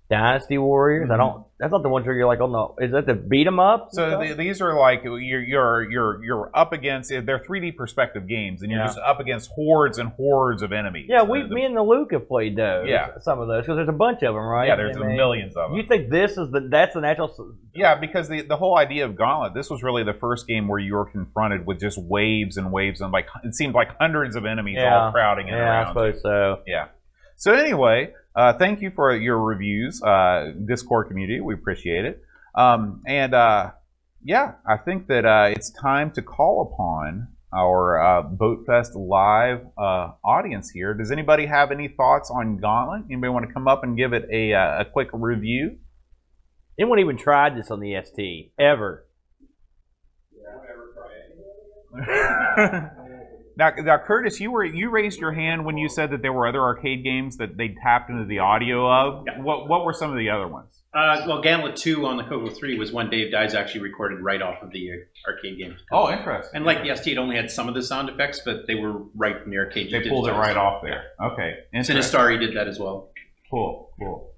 Dynasty 0.10 0.58
Warriors. 0.58 1.06
Mm-hmm. 1.06 1.14
I 1.14 1.18
don't. 1.18 1.44
That's 1.60 1.72
not 1.72 1.82
the 1.82 1.90
ones 1.90 2.06
where 2.06 2.16
you're 2.16 2.28
like, 2.28 2.40
oh 2.40 2.48
no, 2.48 2.76
is 2.80 2.92
that 2.92 3.08
the 3.08 3.16
beat 3.16 3.48
'em 3.48 3.60
up? 3.60 3.90
So 3.92 4.22
the, 4.22 4.36
these 4.36 4.62
are 4.62 4.80
like 4.80 5.02
you're 5.04 5.20
you're 5.20 5.92
you're 5.92 6.24
you're 6.24 6.52
up 6.54 6.72
against. 6.72 7.10
They're 7.10 7.40
3D 7.40 7.76
perspective 7.76 8.28
games, 8.28 8.62
and 8.62 8.72
you're 8.72 8.80
yeah. 8.80 8.88
just 8.88 9.00
up 9.00 9.20
against 9.20 9.50
hordes 9.52 9.98
and 9.98 10.10
hordes 10.10 10.62
of 10.62 10.72
enemies. 10.72 11.08
Yeah, 11.10 11.24
we, 11.24 11.42
the, 11.42 11.48
me 11.50 11.66
and 11.66 11.76
the 11.76 11.82
Luke 11.82 12.14
have 12.14 12.28
played 12.28 12.56
those. 12.56 12.88
Yeah, 12.88 13.18
some 13.20 13.42
of 13.42 13.48
those 13.48 13.64
because 13.64 13.78
there's 13.78 13.90
a 13.90 13.92
bunch 13.92 14.22
of 14.24 14.36
them, 14.36 14.44
right? 14.44 14.68
Yeah, 14.68 14.76
there's 14.76 14.96
millions 14.98 15.58
of 15.58 15.72
them. 15.72 15.78
You 15.78 15.86
think 15.86 16.10
this 16.10 16.38
is 16.38 16.52
the 16.52 16.68
that's 16.70 16.94
the 16.94 17.02
natural? 17.02 17.56
Yeah, 17.74 17.96
because 17.96 18.30
the 18.30 18.44
the 18.44 18.58
whole 18.58 18.78
idea 18.78 19.04
of 19.04 19.16
Gauntlet, 19.16 19.56
this 19.56 19.70
was 19.70 19.84
really 19.84 20.04
the 20.04 20.14
first 20.14 20.48
game 20.48 20.68
where 20.68 20.80
you 20.80 20.94
were 20.94 21.06
confronted 21.06 21.66
with 21.66 21.80
just 21.80 21.98
waves 21.98 22.56
and 22.56 22.72
waves 22.72 23.02
and 23.02 23.12
like 23.12 23.28
it 23.44 23.56
seemed 23.56 23.74
like 23.74 23.98
hundreds 24.00 24.36
of 24.36 24.46
enemies 24.46 24.78
yeah. 24.78 25.06
all 25.06 25.12
crowding 25.12 25.48
in 25.48 25.56
yeah, 25.56 25.60
around. 25.60 25.86
I 25.86 25.90
suppose 25.90 26.16
you. 26.16 26.22
so. 26.22 26.62
Yeah. 26.66 26.88
So 27.38 27.54
anyway, 27.54 28.14
uh, 28.36 28.54
thank 28.54 28.82
you 28.82 28.90
for 28.90 29.16
your 29.16 29.38
reviews, 29.38 30.02
uh, 30.02 30.54
Discord 30.66 31.08
community. 31.08 31.40
We 31.40 31.54
appreciate 31.54 32.04
it. 32.04 32.24
Um, 32.56 33.04
and 33.06 33.36
uh, 33.36 33.74
yeah, 34.24 34.54
I 34.66 34.78
think 34.78 35.06
that 35.08 35.24
uh, 35.24 35.50
it's 35.52 35.70
time 35.70 36.10
to 36.12 36.24
call 36.24 36.74
upon 36.74 37.28
our 37.54 38.02
uh, 38.02 38.24
Boatfest 38.24 38.96
live 38.96 39.68
uh, 39.78 40.14
audience 40.26 40.72
here. 40.72 40.96
Does 40.96 41.12
anybody 41.12 41.46
have 41.46 41.72
any 41.72 41.88
thoughts 41.88 42.32
on 42.32 42.58
Gauntlet? 42.58 43.04
Anybody 43.06 43.30
want 43.30 43.48
to 43.48 43.54
come 43.54 43.68
up 43.68 43.84
and 43.84 43.96
give 43.96 44.14
it 44.14 44.28
a, 44.32 44.54
a 44.54 44.86
quick 44.92 45.10
review? 45.14 45.78
Anyone 46.80 46.98
even 46.98 47.18
tried 47.18 47.56
this 47.56 47.70
on 47.70 47.80
the 47.80 47.96
ST 48.04 48.52
ever? 48.60 49.06
Yeah, 51.96 52.90
Now, 53.58 53.72
now, 53.76 53.98
Curtis, 53.98 54.40
you 54.40 54.52
were 54.52 54.64
you 54.64 54.92
raised 54.92 55.20
your 55.20 55.32
hand 55.32 55.66
when 55.66 55.78
you 55.78 55.90
said 55.90 56.12
that 56.12 56.22
there 56.22 56.32
were 56.32 56.46
other 56.46 56.62
arcade 56.62 57.04
games 57.04 57.38
that 57.38 57.58
they 57.58 57.70
tapped 57.70 58.12
into 58.12 58.24
the 58.26 58.38
audio 58.38 58.88
of. 58.88 59.24
Yeah. 59.26 59.42
What 59.42 59.68
what 59.68 59.84
were 59.84 59.94
some 59.94 60.12
of 60.12 60.18
the 60.18 60.30
other 60.30 60.48
ones? 60.48 60.84
Uh, 60.94 61.26
well, 61.28 61.42
Gauntlet 61.42 61.76
Two 61.76 62.06
on 62.06 62.18
the 62.18 62.24
Coco 62.24 62.52
Three 62.52 62.78
was 62.78 62.92
one 62.92 63.10
Dave 63.10 63.32
Dies 63.32 63.56
actually 63.56 63.82
recorded 63.82 64.20
right 64.20 64.44
off 64.44 64.62
of 64.62 64.72
the 64.72 64.92
uh, 64.92 65.30
arcade 65.30 65.58
game. 65.58 65.76
Oh, 65.92 66.12
interesting. 66.12 66.56
And 66.56 66.66
like 66.66 66.84
the 66.84 66.96
ST, 66.96 67.18
it 67.18 67.20
only 67.20 67.36
had 67.36 67.50
some 67.50 67.68
of 67.68 67.74
the 67.74 67.82
sound 67.82 68.10
effects, 68.10 68.42
but 68.46 68.68
they 68.68 68.76
were 68.76 69.02
right 69.16 69.42
from 69.42 69.50
the 69.50 69.58
arcade. 69.58 69.92
They 69.92 70.08
pulled 70.08 70.28
it 70.28 70.34
right 70.34 70.56
off 70.56 70.84
there. 70.84 71.06
Okay, 71.20 71.56
Sinistar 71.74 72.40
did 72.40 72.56
that 72.56 72.68
as 72.68 72.78
well. 72.78 73.10
Cool, 73.50 73.90
cool. 73.98 74.34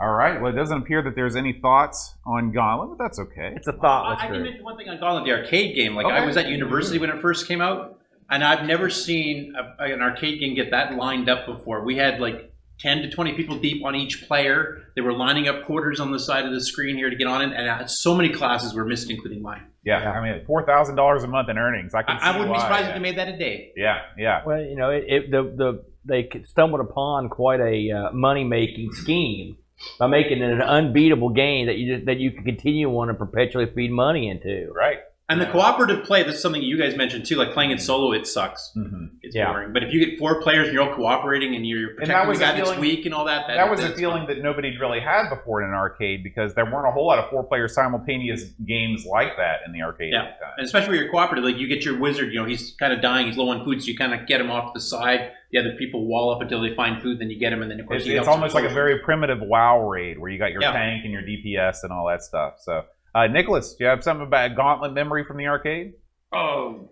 All 0.00 0.12
right. 0.12 0.42
Well, 0.42 0.52
it 0.52 0.56
doesn't 0.56 0.76
appear 0.76 1.00
that 1.02 1.14
there's 1.14 1.36
any 1.36 1.54
thoughts 1.54 2.16
on 2.26 2.52
Gauntlet, 2.52 2.98
but 2.98 3.02
that's 3.02 3.18
okay. 3.18 3.52
It's 3.54 3.66
a 3.66 3.72
thought. 3.72 4.18
I, 4.18 4.24
I 4.24 4.26
can 4.26 4.42
mention 4.42 4.64
one 4.64 4.76
thing 4.76 4.88
on 4.88 4.98
Gauntlet, 4.98 5.24
the 5.24 5.32
arcade 5.32 5.74
game. 5.76 5.94
Like 5.94 6.06
okay. 6.06 6.16
I 6.16 6.26
was 6.26 6.36
at 6.36 6.48
university 6.48 6.98
when 6.98 7.08
it 7.08 7.20
first 7.22 7.46
came 7.46 7.60
out 7.62 7.98
and 8.30 8.44
I've 8.44 8.66
never 8.66 8.90
seen 8.90 9.54
a, 9.56 9.84
an 9.84 10.02
arcade 10.02 10.40
game 10.40 10.54
get 10.54 10.70
that 10.70 10.94
lined 10.94 11.28
up 11.28 11.46
before. 11.46 11.84
We 11.84 11.96
had 11.96 12.20
like 12.20 12.52
10 12.80 13.02
to 13.02 13.10
20 13.10 13.34
people 13.34 13.58
deep 13.58 13.84
on 13.84 13.94
each 13.94 14.26
player. 14.26 14.82
They 14.94 15.02
were 15.02 15.12
lining 15.12 15.48
up 15.48 15.64
quarters 15.64 16.00
on 16.00 16.12
the 16.12 16.18
side 16.18 16.44
of 16.44 16.52
the 16.52 16.60
screen 16.60 16.96
here 16.96 17.10
to 17.10 17.16
get 17.16 17.26
on 17.26 17.42
it, 17.42 17.54
and 17.54 17.90
so 17.90 18.14
many 18.14 18.30
classes 18.30 18.74
were 18.74 18.84
missed, 18.84 19.10
including 19.10 19.42
mine. 19.42 19.66
Yeah, 19.84 20.10
I 20.10 20.20
mean, 20.20 20.44
four 20.44 20.66
thousand 20.66 20.96
dollars 20.96 21.22
a 21.22 21.28
month 21.28 21.48
in 21.48 21.58
earnings. 21.58 21.94
I 21.94 22.02
can. 22.02 22.16
I, 22.16 22.30
I 22.30 22.30
wouldn't 22.32 22.50
why, 22.50 22.56
be 22.56 22.60
surprised 22.60 22.82
yeah. 22.84 22.88
if 22.88 22.94
they 22.94 23.00
made 23.00 23.18
that 23.18 23.28
a 23.28 23.38
day. 23.38 23.72
Yeah, 23.76 24.00
yeah. 24.18 24.42
Well, 24.44 24.60
you 24.60 24.74
know, 24.74 24.90
it, 24.90 25.04
it, 25.06 25.30
the 25.30 25.42
the 25.42 25.84
they 26.04 26.28
stumbled 26.44 26.80
upon 26.80 27.28
quite 27.28 27.60
a 27.60 27.90
uh, 27.90 28.12
money 28.12 28.44
making 28.44 28.90
scheme 28.92 29.58
by 29.98 30.06
making 30.06 30.38
it 30.38 30.50
an 30.50 30.62
unbeatable 30.62 31.30
game 31.30 31.66
that 31.66 31.76
you 31.76 31.94
just, 31.94 32.06
that 32.06 32.18
you 32.18 32.32
can 32.32 32.44
continue 32.44 32.88
on 32.88 33.08
and 33.08 33.18
perpetually 33.18 33.66
feed 33.74 33.92
money 33.92 34.28
into. 34.28 34.72
Right. 34.74 34.98
And 35.28 35.40
the 35.40 35.46
cooperative 35.46 36.04
play, 36.04 36.22
that's 36.22 36.40
something 36.40 36.62
you 36.62 36.78
guys 36.78 36.96
mentioned 36.96 37.26
too. 37.26 37.34
Like 37.34 37.52
playing 37.52 37.72
it 37.72 37.80
solo, 37.80 38.12
it 38.12 38.28
sucks. 38.28 38.72
Mm-hmm. 38.76 39.06
It's 39.22 39.34
Yeah. 39.34 39.50
boring. 39.50 39.72
But 39.72 39.82
if 39.82 39.92
you 39.92 39.98
get 40.06 40.20
four 40.20 40.40
players 40.40 40.68
and 40.68 40.74
you're 40.74 40.88
all 40.88 40.94
cooperating 40.94 41.56
and 41.56 41.66
you're 41.66 41.88
protecting 41.94 42.14
that 42.14 42.28
was 42.28 42.38
the 42.38 42.44
guy 42.44 42.52
that's 42.56 42.76
weak 42.78 43.06
and 43.06 43.12
all 43.14 43.24
that, 43.24 43.48
that, 43.48 43.56
That 43.56 43.68
was 43.68 43.80
a 43.82 43.88
feeling 43.90 44.18
fun. 44.26 44.36
that 44.36 44.42
nobody 44.42 44.78
really 44.78 45.00
had 45.00 45.28
before 45.28 45.62
in 45.62 45.68
an 45.68 45.74
arcade 45.74 46.22
because 46.22 46.54
there 46.54 46.64
weren't 46.64 46.86
a 46.86 46.92
whole 46.92 47.06
lot 47.08 47.18
of 47.18 47.28
four-player 47.28 47.66
simultaneous 47.66 48.44
games 48.64 49.04
like 49.04 49.36
that 49.36 49.62
in 49.66 49.72
the 49.72 49.82
arcade. 49.82 50.12
Yeah. 50.12 50.22
time. 50.22 50.32
And 50.58 50.64
especially 50.64 50.90
when 50.90 51.00
you're 51.00 51.10
cooperative, 51.10 51.44
like 51.44 51.56
you 51.56 51.66
get 51.66 51.84
your 51.84 51.98
wizard, 51.98 52.32
you 52.32 52.38
know, 52.40 52.46
he's 52.46 52.76
kind 52.78 52.92
of 52.92 53.00
dying, 53.02 53.26
he's 53.26 53.36
low 53.36 53.48
on 53.48 53.64
food, 53.64 53.82
so 53.82 53.88
you 53.88 53.96
kind 53.98 54.14
of 54.14 54.28
get 54.28 54.40
him 54.40 54.52
off 54.52 54.72
to 54.74 54.78
the 54.78 54.84
side. 54.84 55.32
The 55.50 55.58
other 55.58 55.74
people 55.76 56.06
wall 56.06 56.32
up 56.32 56.40
until 56.40 56.60
they 56.60 56.72
find 56.74 57.02
food, 57.02 57.18
then 57.18 57.30
you 57.30 57.38
get 57.38 57.52
him, 57.52 57.62
and 57.62 57.70
then 57.70 57.80
of 57.80 57.86
course 57.86 58.02
It's, 58.02 58.10
it's 58.10 58.28
almost 58.28 58.54
like 58.54 58.64
a 58.64 58.72
very 58.72 59.00
primitive 59.00 59.40
WoW 59.40 59.88
raid 59.88 60.20
where 60.20 60.30
you 60.30 60.38
got 60.38 60.52
your 60.52 60.62
Yeah. 60.62 60.70
tank 60.72 61.02
and 61.04 61.12
your 61.12 61.22
DPS 61.22 61.82
and 61.82 61.92
all 61.92 62.06
that 62.06 62.22
stuff. 62.22 62.54
So 62.60 62.84
Uh, 63.16 63.26
Nicholas, 63.28 63.74
do 63.74 63.84
you 63.84 63.88
have 63.88 64.04
something 64.04 64.26
about 64.26 64.54
Gauntlet 64.54 64.92
memory 64.92 65.24
from 65.24 65.38
the 65.38 65.46
arcade? 65.46 65.94
Oh, 66.32 66.90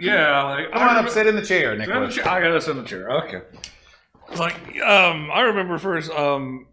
yeah. 0.00 0.42
Like, 0.44 0.72
Come 0.72 0.78
I 0.78 0.82
on 0.82 0.88
up, 0.88 0.90
remember- 0.96 1.10
sit 1.10 1.26
in 1.26 1.36
the 1.36 1.42
chair, 1.42 1.72
in 1.74 1.78
the 1.80 1.86
Nicholas. 1.86 2.14
chair. 2.14 2.26
I 2.28 2.40
gotta 2.40 2.58
sit 2.60 2.70
in 2.76 2.82
the 2.82 2.88
chair. 2.88 3.10
Okay. 3.24 3.42
Like, 4.36 4.80
um, 4.80 5.30
I 5.30 5.42
remember 5.42 5.76
first, 5.78 6.10
um, 6.10 6.68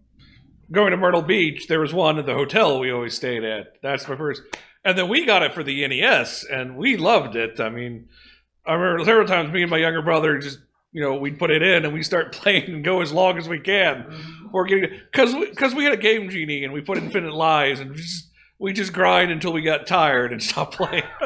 going 0.71 0.91
to 0.91 0.97
Myrtle 0.97 1.21
Beach. 1.21 1.67
There 1.67 1.81
was 1.81 1.93
one 1.93 2.17
at 2.19 2.25
the 2.25 2.33
hotel 2.33 2.79
we 2.79 2.89
always 2.89 3.15
stayed 3.15 3.43
at. 3.43 3.73
That's 3.81 4.07
my 4.07 4.15
first. 4.15 4.43
And 4.85 4.97
then 4.97 5.09
we 5.09 5.25
got 5.25 5.43
it 5.43 5.53
for 5.53 5.61
the 5.61 5.85
NES, 5.85 6.45
and 6.45 6.77
we 6.77 6.95
loved 6.95 7.35
it. 7.35 7.59
I 7.59 7.67
mean, 7.69 8.07
I 8.65 8.75
remember 8.75 9.03
several 9.03 9.27
times 9.27 9.51
me 9.51 9.61
and 9.61 9.69
my 9.71 9.77
younger 9.77 10.01
brother 10.01 10.37
just, 10.39 10.59
you 10.93 11.01
know, 11.03 11.15
we'd 11.15 11.37
put 11.37 11.51
it 11.51 11.61
in 11.61 11.83
and 11.83 11.93
we 11.93 12.01
start 12.01 12.31
playing 12.33 12.73
and 12.73 12.83
go 12.83 13.01
as 13.01 13.11
long 13.11 13.37
as 13.37 13.49
we 13.49 13.59
can. 13.59 14.05
Or 14.53 14.65
getting 14.65 14.89
because 15.11 15.35
because 15.35 15.75
we, 15.75 15.83
had 15.83 15.93
a 15.93 15.97
game 15.97 16.29
genie 16.29 16.63
and 16.63 16.71
we 16.73 16.79
put 16.81 16.97
Infinite 16.97 17.33
Lies 17.33 17.81
and 17.81 17.93
just 17.95 18.28
we 18.59 18.73
just 18.73 18.91
grind 18.91 19.31
until 19.31 19.53
we 19.53 19.61
got 19.61 19.87
tired 19.87 20.33
and 20.33 20.43
stopped 20.43 20.75
playing. 20.75 21.03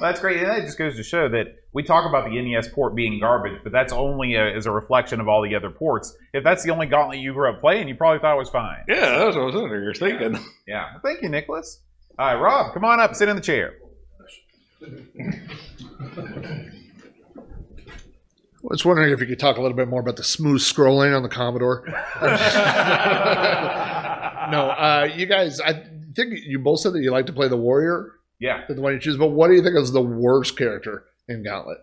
that's 0.00 0.18
great. 0.20 0.38
And 0.38 0.50
that 0.50 0.62
just 0.62 0.76
goes 0.76 0.96
to 0.96 1.04
show 1.04 1.28
that 1.28 1.54
we 1.72 1.84
talk 1.84 2.04
about 2.04 2.28
the 2.28 2.42
NES 2.42 2.68
port 2.68 2.96
being 2.96 3.20
garbage, 3.20 3.60
but 3.62 3.70
that's 3.70 3.92
only 3.92 4.34
a, 4.34 4.56
as 4.56 4.66
a 4.66 4.72
reflection 4.72 5.20
of 5.20 5.28
all 5.28 5.40
the 5.42 5.54
other 5.54 5.70
ports. 5.70 6.16
If 6.34 6.42
that's 6.42 6.64
the 6.64 6.72
only 6.72 6.86
Gauntlet 6.86 7.20
you 7.20 7.32
grew 7.32 7.48
up 7.48 7.60
playing, 7.60 7.86
you 7.86 7.94
probably 7.94 8.18
thought 8.18 8.34
it 8.34 8.38
was 8.38 8.50
fine. 8.50 8.82
Yeah, 8.88 9.18
that's 9.18 9.36
what 9.36 9.42
I 9.42 9.44
was 9.44 9.54
sitting 9.54 9.68
here 9.68 9.94
thinking. 9.94 10.44
Yeah. 10.66 10.94
Thank 11.02 11.22
you, 11.22 11.28
Nicholas. 11.28 11.80
All 12.18 12.34
right, 12.34 12.40
Rob, 12.40 12.74
come 12.74 12.84
on 12.84 12.98
up, 12.98 13.14
sit 13.14 13.28
in 13.28 13.36
the 13.36 13.42
chair. 13.42 13.74
I 18.62 18.62
was 18.62 18.84
wondering 18.84 19.12
if 19.12 19.20
you 19.20 19.26
could 19.26 19.38
talk 19.38 19.58
a 19.58 19.62
little 19.62 19.76
bit 19.76 19.88
more 19.88 20.00
about 20.00 20.16
the 20.16 20.24
smooth 20.24 20.60
scrolling 20.60 21.16
on 21.16 21.22
the 21.22 21.28
Commodore. 21.28 21.84
no, 24.50 24.70
uh, 24.70 25.08
you 25.14 25.26
guys, 25.26 25.60
I 25.60 25.84
think 26.14 26.34
you 26.46 26.58
both 26.58 26.80
said 26.80 26.92
that 26.94 27.00
you 27.02 27.10
like 27.10 27.26
to 27.26 27.32
play 27.32 27.48
the 27.48 27.56
warrior, 27.56 28.12
Yeah. 28.38 28.62
the 28.68 28.80
one 28.80 28.92
you 28.94 28.98
choose. 29.00 29.16
But 29.16 29.28
what 29.28 29.48
do 29.48 29.54
you 29.54 29.62
think 29.62 29.76
is 29.76 29.92
the 29.92 30.00
worst 30.02 30.56
character 30.56 31.04
in 31.28 31.42
Gauntlet? 31.44 31.78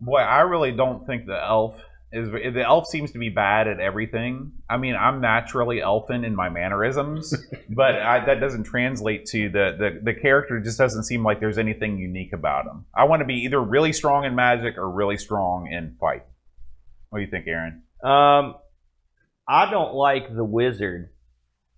Boy, 0.00 0.18
I 0.20 0.40
really 0.40 0.72
don't 0.72 1.06
think 1.06 1.26
the 1.26 1.38
elf 1.42 1.80
is. 2.12 2.30
The 2.30 2.62
elf 2.64 2.86
seems 2.86 3.12
to 3.12 3.18
be 3.18 3.28
bad 3.28 3.68
at 3.68 3.78
everything. 3.80 4.52
I 4.68 4.78
mean, 4.78 4.96
I'm 4.96 5.20
naturally 5.20 5.80
elfin 5.82 6.24
in 6.24 6.34
my 6.34 6.48
mannerisms, 6.48 7.34
but 7.68 7.96
I, 7.96 8.24
that 8.24 8.40
doesn't 8.40 8.64
translate 8.64 9.26
to 9.26 9.48
the, 9.50 9.76
the 9.78 10.00
the 10.12 10.14
character. 10.18 10.58
Just 10.58 10.78
doesn't 10.78 11.04
seem 11.04 11.22
like 11.22 11.38
there's 11.38 11.58
anything 11.58 11.98
unique 11.98 12.32
about 12.32 12.64
him. 12.66 12.86
I 12.96 13.04
want 13.04 13.20
to 13.20 13.26
be 13.26 13.34
either 13.44 13.60
really 13.62 13.92
strong 13.92 14.24
in 14.24 14.34
magic 14.34 14.78
or 14.78 14.90
really 14.90 15.18
strong 15.18 15.70
in 15.70 15.96
fight. 16.00 16.24
What 17.10 17.18
do 17.18 17.24
you 17.24 17.30
think, 17.30 17.46
Aaron? 17.46 17.82
Um, 18.02 18.54
I 19.46 19.70
don't 19.70 19.94
like 19.94 20.34
the 20.34 20.44
wizard. 20.44 21.10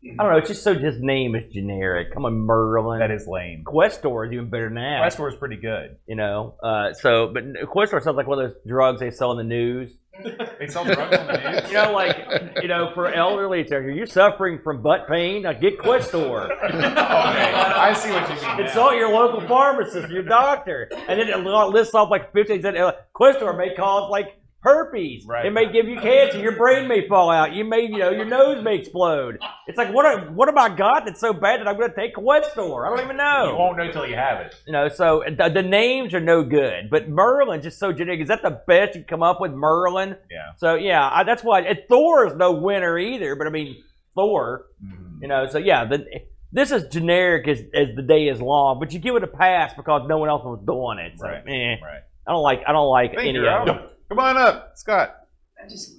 I 0.04 0.22
don't 0.22 0.32
know. 0.32 0.38
It's 0.38 0.48
just 0.48 0.64
so. 0.64 0.74
His 0.74 0.96
name 1.00 1.36
is 1.36 1.52
generic. 1.52 2.12
Come 2.12 2.24
on, 2.24 2.34
Merlin. 2.34 2.98
That 2.98 3.12
is 3.12 3.26
lame. 3.28 3.62
Questor 3.64 4.24
is 4.24 4.32
even 4.32 4.50
better 4.50 4.64
than 4.64 4.74
that. 4.74 4.98
Questor 5.00 5.28
is 5.28 5.36
pretty 5.36 5.56
good. 5.56 5.96
You 6.08 6.16
know. 6.16 6.56
Uh, 6.62 6.92
so, 6.92 7.30
but 7.32 7.44
Questor 7.68 8.00
sounds 8.00 8.16
like 8.16 8.26
one 8.26 8.40
of 8.40 8.50
those 8.50 8.58
drugs 8.66 8.98
they 8.98 9.10
sell 9.10 9.30
in 9.32 9.38
the 9.38 9.44
news. 9.44 9.92
They 10.58 10.68
sell 10.68 10.84
drugs 10.84 11.16
on 11.16 11.26
the 11.26 11.50
news. 11.60 11.68
You 11.68 11.74
know, 11.74 11.92
like 11.92 12.16
you 12.62 12.68
know, 12.68 12.90
for 12.94 13.12
elderly, 13.12 13.60
it's 13.62 13.72
like, 13.72 13.80
are 13.80 13.90
you 13.90 14.06
suffering 14.06 14.60
from 14.62 14.82
butt 14.82 15.08
pain? 15.08 15.42
Now 15.42 15.54
get 15.54 15.78
Questor. 15.78 16.52
okay, 16.52 16.74
I 16.74 17.92
see 17.94 18.10
what 18.12 18.28
you 18.28 18.34
mean. 18.34 18.42
now. 18.44 18.56
Consult 18.58 18.94
your 18.94 19.12
local 19.12 19.40
pharmacist, 19.48 20.10
your 20.10 20.22
doctor, 20.22 20.88
and 21.08 21.18
then 21.18 21.28
it 21.28 21.38
lists 21.72 21.94
off 21.94 22.10
like 22.10 22.32
fifteen. 22.32 22.64
Uh, 22.64 22.92
Questor 23.12 23.52
may 23.54 23.74
cause 23.74 24.10
like 24.10 24.36
herpes. 24.62 25.24
Right. 25.26 25.46
It 25.46 25.52
may 25.52 25.70
give 25.70 25.86
you 25.88 26.00
cancer. 26.00 26.38
Your 26.38 26.56
brain 26.56 26.88
may 26.88 27.06
fall 27.08 27.30
out. 27.30 27.52
You 27.52 27.64
may, 27.64 27.82
you 27.82 27.98
know, 27.98 28.10
your 28.10 28.24
nose 28.24 28.62
may 28.64 28.76
explode. 28.76 29.38
It's 29.66 29.76
like 29.78 29.92
what? 29.92 30.32
What 30.32 30.48
have 30.48 30.56
I 30.56 30.74
got 30.74 31.04
that's 31.04 31.20
so 31.20 31.32
bad 31.32 31.60
that 31.60 31.68
I'm 31.68 31.76
going 31.76 31.90
to 31.90 31.96
take 31.96 32.14
Questor? 32.14 32.86
I 32.86 32.88
don't 32.96 33.04
even 33.04 33.16
know. 33.16 33.50
You 33.52 33.56
won't 33.58 33.76
know 33.76 33.90
till 33.90 34.06
you 34.06 34.14
have 34.14 34.40
it. 34.46 34.54
You 34.66 34.72
know, 34.72 34.88
so 34.88 35.22
the, 35.26 35.48
the 35.48 35.62
names 35.62 36.14
are 36.14 36.20
no 36.20 36.42
good. 36.42 36.90
But 36.90 37.08
Merlin's 37.08 37.64
just 37.64 37.78
so 37.78 37.92
generic. 37.92 38.20
Is 38.20 38.28
that 38.28 38.42
the 38.42 38.62
best 38.66 38.94
you 38.94 39.00
can 39.02 39.08
come 39.08 39.22
up 39.22 39.40
with, 39.40 39.52
Merlin? 39.52 40.16
Yeah. 40.30 40.52
So 40.56 40.74
yeah, 40.76 41.08
I, 41.12 41.24
that's 41.24 41.42
why. 41.42 41.60
And 41.62 41.80
Thor 41.88 42.26
is 42.26 42.34
no 42.34 42.52
winner 42.52 42.98
either. 42.98 43.36
But 43.36 43.46
I 43.46 43.50
mean, 43.50 43.82
Thor. 44.14 44.66
Mhm. 44.84 45.20
You 45.22 45.28
know, 45.28 45.46
so 45.46 45.58
yeah, 45.58 45.84
the, 45.84 46.04
this 46.52 46.70
is 46.70 46.84
generic 46.88 47.48
as, 47.48 47.60
as 47.74 47.94
the 47.96 48.02
day 48.02 48.28
is 48.28 48.40
long. 48.40 48.78
But 48.78 48.92
you 48.92 48.98
give 48.98 49.16
it 49.16 49.22
a 49.24 49.28
pass 49.28 49.72
because 49.74 50.02
no 50.08 50.18
one 50.18 50.28
else 50.28 50.44
was 50.44 50.62
doing 50.66 50.98
it. 50.98 51.18
So, 51.18 51.26
Right. 51.26 51.42
eh, 51.48 51.76
Right. 51.82 52.02
I 52.26 52.30
don't 52.32 52.42
like. 52.42 52.60
I 52.68 52.72
don't 52.72 52.88
like 52.90 53.14
any 53.18 53.36
of 53.38 53.66
them. 53.66 53.78
Come 54.12 54.18
on 54.18 54.36
up, 54.36 54.72
Scott. 54.74 55.26
I 55.58 55.66
just 55.66 55.94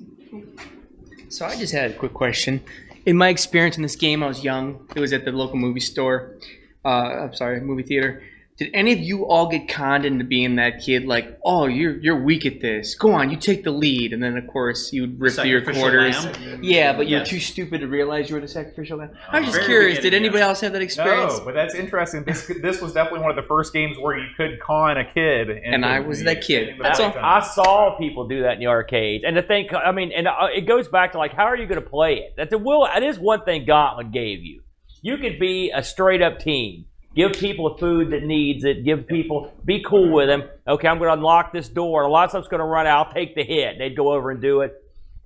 so 1.29 1.47
I 1.47 1.55
just 1.55 1.73
had 1.73 1.89
a 1.89 1.93
quick 1.95 2.13
question. 2.13 2.63
In 3.07 3.17
my 3.17 3.29
experience 3.29 3.75
in 3.75 3.81
this 3.81 3.95
game, 3.95 4.21
I 4.21 4.27
was 4.27 4.43
young. 4.43 4.87
It 4.95 4.99
was 4.99 5.13
at 5.13 5.25
the 5.25 5.31
local 5.31 5.55
movie 5.55 5.79
store. 5.79 6.37
Uh, 6.85 7.23
I'm 7.23 7.33
sorry, 7.33 7.59
movie 7.59 7.81
theater. 7.81 8.21
Did 8.57 8.69
any 8.75 8.93
of 8.93 8.99
you 8.99 9.25
all 9.25 9.49
get 9.49 9.67
conned 9.67 10.05
into 10.05 10.23
being 10.23 10.57
that 10.57 10.81
kid? 10.81 11.05
Like, 11.05 11.39
oh, 11.43 11.65
you're 11.65 11.97
you're 11.97 12.21
weak 12.21 12.45
at 12.45 12.61
this. 12.61 12.93
Go 12.93 13.11
on, 13.11 13.31
you 13.31 13.37
take 13.37 13.63
the 13.63 13.71
lead, 13.71 14.13
and 14.13 14.21
then 14.21 14.37
of 14.37 14.45
course 14.45 14.93
you'd 14.93 15.19
rip 15.19 15.33
through 15.33 15.45
your 15.45 15.61
quarters. 15.61 16.23
lamb? 16.23 16.59
Yeah, 16.61 16.95
but 16.95 17.07
you're 17.07 17.25
too 17.25 17.39
stupid 17.39 17.81
to 17.81 17.87
realize 17.87 18.29
you 18.29 18.35
were 18.35 18.41
the 18.41 18.47
sacrificial 18.47 18.99
lamb. 18.99 19.09
I 19.27 19.39
was 19.39 19.47
just 19.47 19.57
Very 19.57 19.65
curious. 19.65 19.99
Did 19.99 20.13
anybody 20.13 20.39
yeah. 20.39 20.49
else 20.49 20.61
have 20.61 20.73
that 20.73 20.83
experience? 20.83 21.39
No, 21.39 21.45
but 21.45 21.55
that's 21.55 21.73
interesting. 21.73 22.25
This 22.25 22.45
this 22.61 22.79
was 22.79 22.93
definitely 22.93 23.21
one 23.21 23.31
of 23.31 23.35
the 23.35 23.47
first 23.47 23.73
games 23.73 23.97
where 23.97 24.17
you 24.17 24.27
could 24.37 24.59
con 24.59 24.97
a 24.97 25.11
kid, 25.11 25.49
And 25.49 25.83
I 25.83 26.01
was 26.01 26.23
that 26.23 26.41
kid. 26.41 26.75
That's 26.79 26.99
all. 26.99 27.13
I 27.17 27.39
saw 27.39 27.97
people 27.97 28.27
do 28.27 28.43
that 28.43 28.53
in 28.53 28.59
the 28.59 28.67
arcades, 28.67 29.23
and 29.25 29.35
to 29.35 29.41
think, 29.41 29.73
I 29.73 29.91
mean, 29.91 30.11
and 30.11 30.27
uh, 30.27 30.47
it 30.55 30.67
goes 30.67 30.87
back 30.87 31.13
to 31.13 31.17
like, 31.17 31.33
how 31.33 31.45
are 31.45 31.57
you 31.57 31.65
going 31.65 31.81
to 31.81 31.89
play 31.89 32.17
it? 32.17 32.35
That's 32.37 32.53
a 32.53 32.59
will. 32.59 32.85
That 32.85 33.01
is 33.01 33.17
one 33.17 33.43
thing 33.45 33.65
Gauntlet 33.65 34.11
gave 34.11 34.43
you. 34.43 34.61
You 35.01 35.17
could 35.17 35.39
be 35.39 35.71
a 35.71 35.83
straight 35.83 36.21
up 36.21 36.39
team. 36.39 36.85
Give 37.15 37.31
people 37.31 37.69
the 37.71 37.77
food 37.77 38.11
that 38.11 38.23
needs 38.23 38.63
it. 38.63 38.83
Give 38.83 39.05
people, 39.05 39.53
be 39.63 39.83
cool 39.87 40.11
with 40.11 40.27
them. 40.27 40.43
Okay, 40.67 40.87
I'm 40.87 40.97
going 40.97 41.09
to 41.09 41.13
unlock 41.13 41.53
this 41.53 41.69
door. 41.69 42.03
A 42.03 42.09
lot 42.09 42.25
of 42.25 42.29
stuff's 42.31 42.47
going 42.47 42.59
to 42.59 42.65
run 42.65 42.87
out. 42.87 43.07
I'll 43.07 43.13
take 43.13 43.35
the 43.35 43.43
hit. 43.43 43.77
They'd 43.77 43.95
go 43.95 44.11
over 44.13 44.31
and 44.31 44.41
do 44.41 44.61
it. 44.61 44.73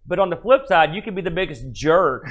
But 0.06 0.19
on 0.19 0.30
the 0.30 0.36
flip 0.36 0.65
side, 0.67 0.93
you 0.93 1.02
could 1.02 1.15
be 1.15 1.21
the 1.21 1.32
biggest 1.32 1.71
jerk. 1.71 2.28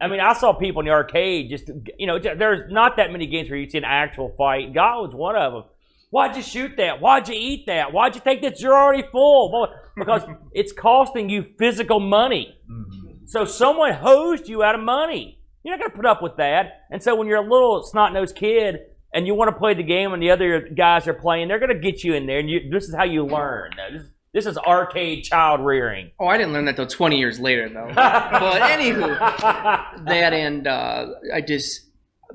I 0.00 0.08
mean, 0.08 0.20
I 0.20 0.34
saw 0.34 0.52
people 0.52 0.80
in 0.80 0.86
the 0.86 0.92
arcade 0.92 1.48
just, 1.50 1.70
you 1.98 2.06
know, 2.06 2.18
there's 2.18 2.70
not 2.70 2.96
that 2.96 3.10
many 3.10 3.26
games 3.26 3.50
where 3.50 3.58
you 3.58 3.68
see 3.68 3.78
an 3.78 3.84
actual 3.84 4.34
fight. 4.36 4.72
Gauntlet's 4.74 5.14
one 5.14 5.36
of 5.36 5.52
them. 5.52 5.64
Why'd 6.10 6.36
you 6.36 6.42
shoot 6.42 6.76
that? 6.76 7.00
Why'd 7.00 7.28
you 7.28 7.34
eat 7.34 7.66
that? 7.66 7.92
Why'd 7.92 8.14
you 8.14 8.20
take 8.22 8.42
that? 8.42 8.60
You're 8.60 8.74
already 8.76 9.04
full. 9.10 9.68
Because 9.96 10.22
it's 10.52 10.72
costing 10.72 11.28
you 11.28 11.42
physical 11.58 11.98
money. 12.00 12.56
Mhm. 12.70 13.28
So 13.28 13.44
someone 13.44 13.92
hosed 13.92 14.48
you 14.48 14.62
out 14.62 14.74
of 14.74 14.82
money. 14.82 15.38
You're 15.62 15.76
not 15.76 15.80
going 15.80 15.90
to 15.90 15.96
put 15.96 16.06
up 16.06 16.22
with 16.22 16.36
that. 16.36 16.86
And 16.90 17.02
so 17.02 17.14
when 17.14 17.26
you're 17.26 17.44
a 17.44 17.50
little 17.50 17.82
snot 17.82 18.12
nosed 18.14 18.36
kid 18.36 18.78
and 19.12 19.26
you 19.26 19.34
want 19.34 19.48
to 19.50 19.58
play 19.58 19.74
the 19.74 19.82
game 19.82 20.12
and 20.12 20.22
the 20.22 20.30
other 20.30 20.60
guys 20.60 21.08
are 21.08 21.14
playing, 21.14 21.48
they're 21.48 21.58
going 21.58 21.74
to 21.74 21.78
get 21.78 22.04
you 22.04 22.14
in 22.14 22.26
there. 22.26 22.38
And 22.38 22.50
you, 22.50 22.68
this 22.70 22.88
is 22.88 22.94
how 22.94 23.04
you 23.04 23.24
learn. 23.24 23.72
This, 23.92 24.02
this 24.34 24.46
is 24.46 24.58
arcade 24.58 25.24
child 25.24 25.64
rearing. 25.64 26.10
Oh, 26.20 26.26
I 26.26 26.36
didn't 26.36 26.52
learn 26.52 26.66
that 26.66 26.76
till 26.76 26.86
20 26.86 27.18
years 27.18 27.40
later, 27.40 27.68
though. 27.68 27.88
but 27.94 28.62
anywho, 28.62 29.18
that 30.04 30.32
and 30.32 30.66
uh, 30.66 31.06
I 31.32 31.40
just 31.40 31.88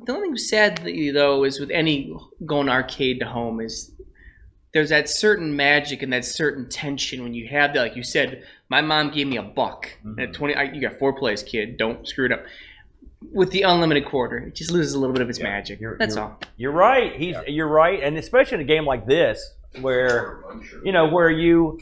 the 0.06 0.12
only 0.12 0.30
thing 0.30 0.38
sad 0.38 0.82
though 1.14 1.44
is 1.44 1.60
with 1.60 1.70
any 1.70 2.16
going 2.46 2.70
arcade 2.70 3.20
to 3.20 3.28
home 3.28 3.62
is 3.62 3.92
there's 4.74 4.90
that 4.90 5.08
certain 5.08 5.56
magic 5.56 6.02
and 6.02 6.12
that 6.12 6.26
certain 6.26 6.68
tension 6.68 7.22
when 7.22 7.34
you 7.34 7.48
have 7.48 7.74
that. 7.74 7.82
Like 7.82 7.96
you 7.96 8.04
said, 8.04 8.44
my 8.70 8.82
mom 8.82 9.12
gave 9.12 9.28
me 9.28 9.38
a 9.38 9.44
buck 9.44 9.88
and 10.04 10.20
at 10.20 10.34
20. 10.34 10.56
I, 10.56 10.64
you 10.64 10.82
got 10.82 10.98
four 10.98 11.14
plays, 11.14 11.44
kid. 11.44 11.78
Don't 11.78 12.08
screw 12.08 12.26
it 12.26 12.32
up. 12.32 12.44
With 13.32 13.52
the 13.52 13.62
unlimited 13.64 14.06
quarter, 14.06 14.38
it 14.38 14.56
just 14.56 14.72
loses 14.72 14.94
a 14.94 15.00
little 15.00 15.14
bit 15.14 15.22
of 15.22 15.30
its 15.30 15.40
Yeah, 15.40 15.46
magic. 15.46 15.80
you're- 15.80 15.96
That's 15.98 16.16
you're- 16.16 16.28
all. 16.28 16.40
You're 16.58 16.72
right. 16.72 17.16
He's 17.16 17.36
you're 17.48 17.68
right, 17.68 18.02
and 18.02 18.18
especially 18.18 18.56
in 18.56 18.62
a 18.62 18.66
game 18.66 18.86
like 18.86 19.06
this, 19.06 19.54
where 19.82 20.40
you 20.84 20.92
know 20.92 21.08
where 21.10 21.30
you, 21.30 21.80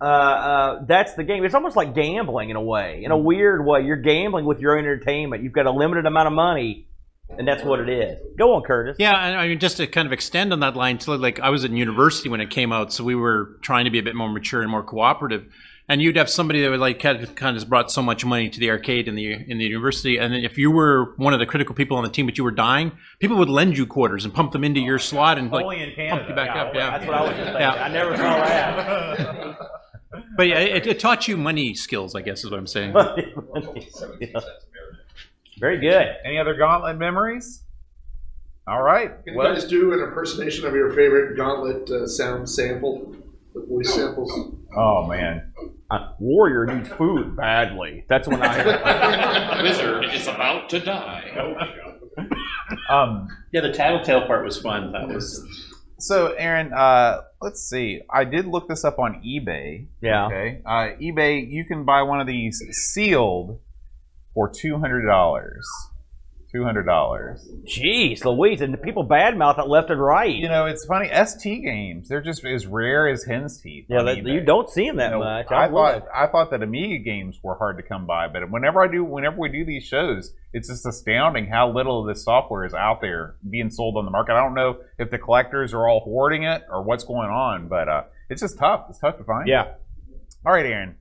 uh, 0.00 0.04
uh, 0.04 0.84
that's 0.86 1.14
the 1.14 1.24
game. 1.24 1.44
It's 1.44 1.54
almost 1.54 1.76
like 1.76 1.94
gambling 1.94 2.50
in 2.50 2.56
a 2.56 2.62
way, 2.62 3.02
in 3.04 3.10
a 3.10 3.16
weird 3.16 3.64
way. 3.64 3.82
You're 3.82 3.96
gambling 3.96 4.44
with 4.44 4.60
your 4.60 4.72
own 4.76 4.84
entertainment. 4.84 5.42
You've 5.42 5.52
got 5.52 5.66
a 5.66 5.70
limited 5.70 6.06
amount 6.06 6.26
of 6.26 6.32
money, 6.34 6.86
and 7.30 7.46
that's 7.48 7.62
what 7.64 7.80
it 7.80 7.88
is. 7.88 8.18
Go 8.36 8.54
on, 8.54 8.62
Curtis. 8.62 8.96
Yeah, 8.98 9.12
and 9.14 9.38
I 9.38 9.48
mean, 9.48 9.58
just 9.58 9.76
to 9.78 9.86
kind 9.86 10.06
of 10.06 10.12
extend 10.12 10.52
on 10.52 10.60
that 10.60 10.76
line, 10.76 11.00
so 11.00 11.14
like 11.14 11.40
I 11.40 11.50
was 11.50 11.64
in 11.64 11.76
university 11.76 12.28
when 12.28 12.40
it 12.40 12.50
came 12.50 12.72
out, 12.72 12.92
so 12.92 13.02
we 13.04 13.14
were 13.14 13.56
trying 13.62 13.84
to 13.86 13.90
be 13.90 13.98
a 13.98 14.02
bit 14.02 14.14
more 14.14 14.28
mature 14.30 14.60
and 14.62 14.70
more 14.70 14.82
cooperative. 14.82 15.46
And 15.88 16.00
you'd 16.00 16.16
have 16.16 16.30
somebody 16.30 16.62
that 16.62 16.70
would 16.70 16.80
like 16.80 17.00
kind 17.00 17.22
of, 17.22 17.34
kind 17.34 17.56
of 17.56 17.68
brought 17.68 17.90
so 17.90 18.00
much 18.02 18.24
money 18.24 18.48
to 18.48 18.60
the 18.60 18.70
arcade 18.70 19.08
in 19.08 19.14
the 19.14 19.32
in 19.32 19.58
the 19.58 19.64
university, 19.64 20.16
and 20.16 20.32
then 20.32 20.44
if 20.44 20.56
you 20.56 20.70
were 20.70 21.12
one 21.16 21.34
of 21.34 21.40
the 21.40 21.44
critical 21.46 21.74
people 21.74 21.96
on 21.96 22.04
the 22.04 22.08
team, 22.10 22.24
but 22.24 22.38
you 22.38 22.44
were 22.44 22.52
dying, 22.52 22.92
people 23.18 23.36
would 23.36 23.48
lend 23.50 23.76
you 23.76 23.84
quarters 23.84 24.24
and 24.24 24.32
pump 24.32 24.52
them 24.52 24.62
into 24.64 24.80
your 24.80 24.98
slot 25.00 25.38
and 25.38 25.50
like 25.50 25.64
Only 25.64 25.82
in 25.82 25.92
Canada. 25.94 26.16
pump 26.18 26.28
you 26.30 26.34
back 26.36 26.56
up. 26.56 26.72
Yeah, 26.74 26.90
That's 26.90 27.06
what 27.06 27.16
I 27.16 27.20
was 27.22 27.30
just 27.30 27.42
thinking. 27.42 27.60
Yeah. 27.60 27.72
I 27.72 27.88
never 27.88 28.16
saw 28.16 28.22
that. 28.22 29.58
but 30.36 30.46
yeah, 30.46 30.58
it, 30.60 30.86
it 30.86 31.00
taught 31.00 31.26
you 31.26 31.36
money 31.36 31.74
skills, 31.74 32.14
I 32.14 32.22
guess 32.22 32.44
is 32.44 32.50
what 32.50 32.58
I'm 32.58 32.66
saying. 32.68 32.94
Yeah. 34.20 34.40
Very 35.58 35.78
good. 35.78 36.16
Any 36.24 36.38
other 36.38 36.54
Gauntlet 36.54 36.96
memories? 36.96 37.62
All 38.66 38.82
right. 38.82 39.10
Can 39.24 39.34
you 39.34 39.42
guys 39.42 39.64
do 39.64 39.92
an 39.92 40.00
impersonation 40.00 40.64
of 40.66 40.74
your 40.74 40.90
favorite 40.90 41.36
Gauntlet 41.36 41.90
uh, 41.90 42.06
sound 42.06 42.48
sample? 42.48 43.14
The 43.54 43.66
voice 43.68 43.94
samples? 43.94 44.30
oh 44.76 45.06
man. 45.06 45.52
Uh, 45.90 46.12
Warrior 46.18 46.66
needs 46.66 46.88
food 46.88 47.36
badly. 47.36 48.04
That's 48.08 48.26
when 48.26 48.40
I. 48.42 49.60
Wizard 49.62 50.06
is 50.06 50.26
about 50.26 50.70
to 50.70 50.80
die. 50.80 51.58
Um, 52.90 53.28
Yeah, 53.52 53.62
the 53.62 53.72
tattletale 53.72 54.26
part 54.26 54.44
was 54.44 54.60
fun. 54.60 54.92
That 54.92 55.08
was 55.08 55.42
so, 56.02 56.32
Aaron, 56.32 56.72
uh, 56.72 57.20
let's 57.40 57.62
see. 57.62 58.00
I 58.10 58.24
did 58.24 58.46
look 58.46 58.68
this 58.68 58.84
up 58.84 58.98
on 58.98 59.22
eBay. 59.24 59.86
Yeah. 60.00 60.26
Okay. 60.26 60.60
Uh, 60.66 60.96
eBay, 61.00 61.48
you 61.48 61.64
can 61.64 61.84
buy 61.84 62.02
one 62.02 62.20
of 62.20 62.26
these 62.26 62.60
sealed 62.72 63.60
for 64.34 64.50
two 64.52 64.78
hundred 64.78 65.06
dollars. 65.06 65.64
Two 66.52 66.64
hundred 66.64 66.84
dollars. 66.84 67.48
Jeez, 67.64 68.26
Louise, 68.26 68.60
and 68.60 68.74
the 68.74 68.78
people 68.78 69.08
badmouth 69.08 69.58
it 69.58 69.68
left 69.68 69.88
and 69.88 69.98
right. 69.98 70.34
You 70.34 70.50
know, 70.50 70.66
it's 70.66 70.84
funny. 70.84 71.10
ST 71.24 71.64
games, 71.64 72.10
they're 72.10 72.20
just 72.20 72.44
as 72.44 72.66
rare 72.66 73.08
as 73.08 73.24
hen's 73.24 73.58
teeth. 73.58 73.86
yeah, 73.88 74.02
that, 74.02 74.18
you 74.18 74.42
don't 74.42 74.68
see 74.68 74.86
them 74.86 74.96
that 74.96 75.12
You 75.12 75.18
know, 75.18 75.24
much. 75.24 75.50
I 75.50 75.64
I, 75.64 75.68
thought. 75.70 76.04
I 76.14 76.26
thought 76.26 76.50
that 76.50 76.62
Amiga 76.62 77.02
games 77.02 77.38
were 77.42 77.54
hard 77.56 77.78
to 77.78 77.82
come 77.82 78.04
by, 78.06 78.28
but 78.28 78.50
whenever 78.50 78.82
I 78.82 78.92
do, 78.92 79.02
whenever 79.02 79.38
we 79.38 79.48
do 79.48 79.64
these 79.64 79.84
shows, 79.84 80.34
it's 80.52 80.68
just 80.68 80.84
astounding 80.84 81.46
how 81.46 81.70
little 81.72 82.02
of 82.02 82.06
this 82.14 82.22
software 82.22 82.66
is 82.66 82.74
out 82.74 83.00
there 83.00 83.36
being 83.48 83.70
sold 83.70 83.96
on 83.96 84.04
the 84.04 84.10
market. 84.10 84.32
I 84.32 84.40
don't 84.44 84.54
know 84.54 84.76
if 84.98 85.10
the 85.10 85.16
collectors 85.16 85.72
are 85.72 85.88
all 85.88 86.00
hoarding 86.00 86.42
it 86.42 86.64
or 86.70 86.82
what's 86.82 87.04
going 87.04 87.30
on, 87.30 87.68
but 87.68 87.88
uh, 87.88 88.02
it's 88.28 88.42
just 88.42 88.58
tough. 88.58 88.86
It's 88.90 88.98
tough 88.98 89.16
to 89.16 89.24
find. 89.24 89.48
Yeah. 89.48 89.72
All 90.44 90.52
right, 90.52 90.66
Aaron. 90.66 90.96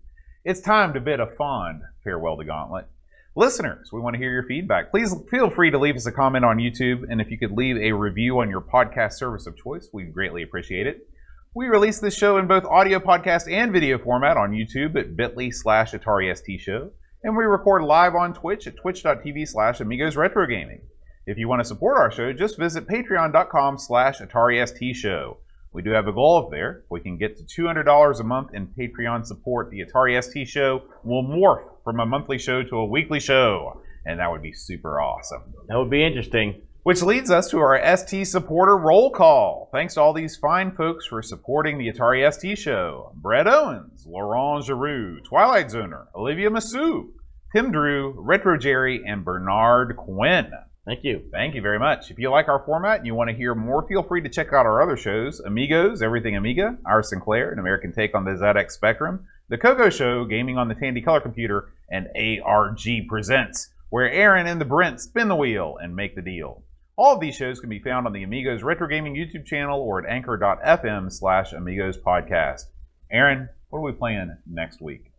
It's 0.46 0.62
time 0.62 0.94
to 0.94 1.02
bid 1.02 1.20
a 1.20 1.28
fond 1.28 1.82
farewell 2.06 2.38
to 2.38 2.46
Gauntlet. 2.46 2.88
Listeners, 3.34 3.92
we 3.94 4.02
want 4.02 4.14
to 4.14 4.20
hear 4.20 4.34
your 4.34 4.44
feedback. 4.44 4.92
Please 4.92 5.16
feel 5.30 5.50
free 5.50 5.72
to 5.72 5.80
leave 5.80 5.96
us 5.96 6.06
a 6.06 6.12
comment 6.12 6.44
on 6.44 6.58
YouTube, 6.58 7.04
and 7.10 7.22
if 7.22 7.32
you 7.32 7.38
could 7.38 7.54
leave 7.54 7.78
a 7.78 7.94
review 7.94 8.40
on 8.40 8.50
your 8.50 8.60
podcast 8.60 9.14
service 9.14 9.48
of 9.48 9.56
choice, 9.56 9.88
we'd 9.94 10.14
greatly 10.14 10.44
appreciate 10.44 10.86
it. 10.86 11.08
We 11.56 11.68
release 11.68 12.00
this 12.00 12.14
show 12.14 12.38
in 12.40 12.48
both 12.48 12.66
audio 12.66 13.00
podcast 13.00 13.50
and 13.50 13.72
video 13.72 13.98
format 13.98 14.36
on 14.36 14.52
YouTube 14.52 15.00
at 15.00 15.16
bit.ly 15.16 15.50
slash 15.52 15.94
Atari 15.94 16.36
ST 16.36 16.60
Show, 16.60 16.92
and 17.24 17.38
we 17.38 17.46
record 17.46 17.84
live 17.84 18.16
on 18.16 18.34
Twitch 18.34 18.68
at 18.68 18.76
twitch.tv 18.76 19.48
slash 19.48 19.80
Amigos 19.80 20.18
Retro 20.18 20.46
Gaming. 20.46 20.82
If 21.26 21.38
you 21.38 21.48
want 21.48 21.62
to 21.62 21.66
support 21.66 21.98
our 22.00 22.12
show, 22.12 22.34
just 22.34 22.60
visit 22.60 22.86
patreon.com 22.86 23.78
slash 23.78 24.20
Atari 24.20 24.68
ST 24.68 24.94
Show. 24.94 25.38
We 25.74 25.82
do 25.82 25.92
have 25.92 26.08
a 26.08 26.12
goal 26.12 26.38
up 26.38 26.52
there. 26.52 26.82
If 26.84 26.92
we 26.92 27.00
can 27.00 27.18
get 27.18 27.38
to 27.38 27.44
$200 27.62 28.20
a 28.20 28.24
month 28.24 28.54
in 28.54 28.68
Patreon 28.68 29.26
support, 29.26 29.70
the 29.70 29.86
Atari 29.86 30.22
ST 30.22 30.46
Show 30.48 30.82
will 31.04 31.24
morph 31.24 31.64
from 31.86 32.02
a 32.02 32.06
monthly 32.06 32.38
show 32.38 32.62
to 32.62 32.76
a 32.76 32.86
weekly 32.86 33.22
show, 33.22 33.82
and 34.06 34.20
that 34.20 34.30
would 34.30 34.42
be 34.42 34.52
super 34.52 35.00
awesome. 35.00 35.44
That 35.68 35.78
would 35.78 35.90
be 35.90 36.06
interesting. 36.06 36.62
Which 36.84 37.02
leads 37.02 37.32
us 37.32 37.48
to 37.52 37.60
our 37.60 37.80
ST 37.96 38.28
supporter 38.28 38.76
roll 38.76 39.12
call. 39.12 39.70
Thanks 39.72 39.94
to 39.94 40.02
all 40.02 40.14
these 40.14 40.36
fine 40.36 40.72
folks 40.72 41.06
for 41.06 41.22
supporting 41.22 41.78
the 41.78 41.90
Atari 41.90 42.30
ST 42.34 42.58
show. 42.58 43.14
Brett 43.16 43.48
Owens, 43.48 44.06
Laurent 44.06 44.66
Giroux, 44.66 45.22
Twilight 45.22 45.68
Zoner, 45.68 46.08
Olivia 46.16 46.50
Massou, 46.50 47.12
Tim 47.56 47.72
Drew, 47.72 48.14
Retro 48.18 48.58
Jerry, 48.58 49.02
and 49.06 49.24
Bernard 49.24 49.96
Quinn. 49.96 50.52
Thank 50.86 51.04
you. 51.04 51.22
Thank 51.32 51.54
you 51.54 51.62
very 51.62 51.78
much. 51.78 52.10
If 52.10 52.18
you 52.18 52.32
like 52.32 52.48
our 52.48 52.64
format 52.66 52.98
and 52.98 53.06
you 53.06 53.14
want 53.14 53.30
to 53.30 53.36
hear 53.36 53.54
more, 53.54 53.88
feel 53.88 54.02
free 54.02 54.22
to 54.22 54.30
check 54.30 54.48
out 54.48 54.66
our 54.66 54.82
other 54.82 54.98
shows 54.98 55.40
Amigos, 55.40 56.02
Everything 56.02 56.36
Amiga, 56.36 56.78
Our 56.86 57.04
Sinclair, 57.04 57.52
an 57.52 57.60
American 57.60 57.94
take 57.94 58.16
on 58.16 58.26
the 58.26 58.32
ZX 58.32 58.72
Spectrum, 58.72 59.28
The 59.50 59.60
Coco 59.60 59.92
Show, 59.92 60.26
Gaming 60.26 60.58
on 60.58 60.70
the 60.70 60.76
Tandy 60.76 61.02
Color 61.02 61.22
Computer, 61.22 61.70
and 61.92 62.08
ARG 62.44 63.08
Presents, 63.08 63.70
where 63.92 64.10
Aaron 64.12 64.48
and 64.48 64.60
the 64.60 64.66
Brent 64.66 65.00
spin 65.00 65.28
the 65.28 65.36
wheel 65.36 65.78
and 65.80 65.96
make 65.96 66.16
the 66.16 66.22
deal. 66.22 66.64
All 66.96 67.14
of 67.14 67.22
these 67.22 67.36
shows 67.36 67.60
can 67.60 67.70
be 67.70 67.80
found 67.80 68.08
on 68.08 68.14
the 68.14 68.24
Amigos 68.24 68.64
Retro 68.64 68.88
Gaming 68.88 69.16
YouTube 69.16 69.46
channel 69.46 69.80
or 69.80 70.04
at 70.04 70.12
anchor.fm 70.12 71.12
slash 71.12 71.54
Amigos 71.54 71.98
Podcast. 71.98 72.64
Aaron, 73.12 73.50
what 73.70 73.80
are 73.80 73.84
we 73.84 73.92
playing 73.92 74.36
next 74.48 74.82
week? 74.82 75.12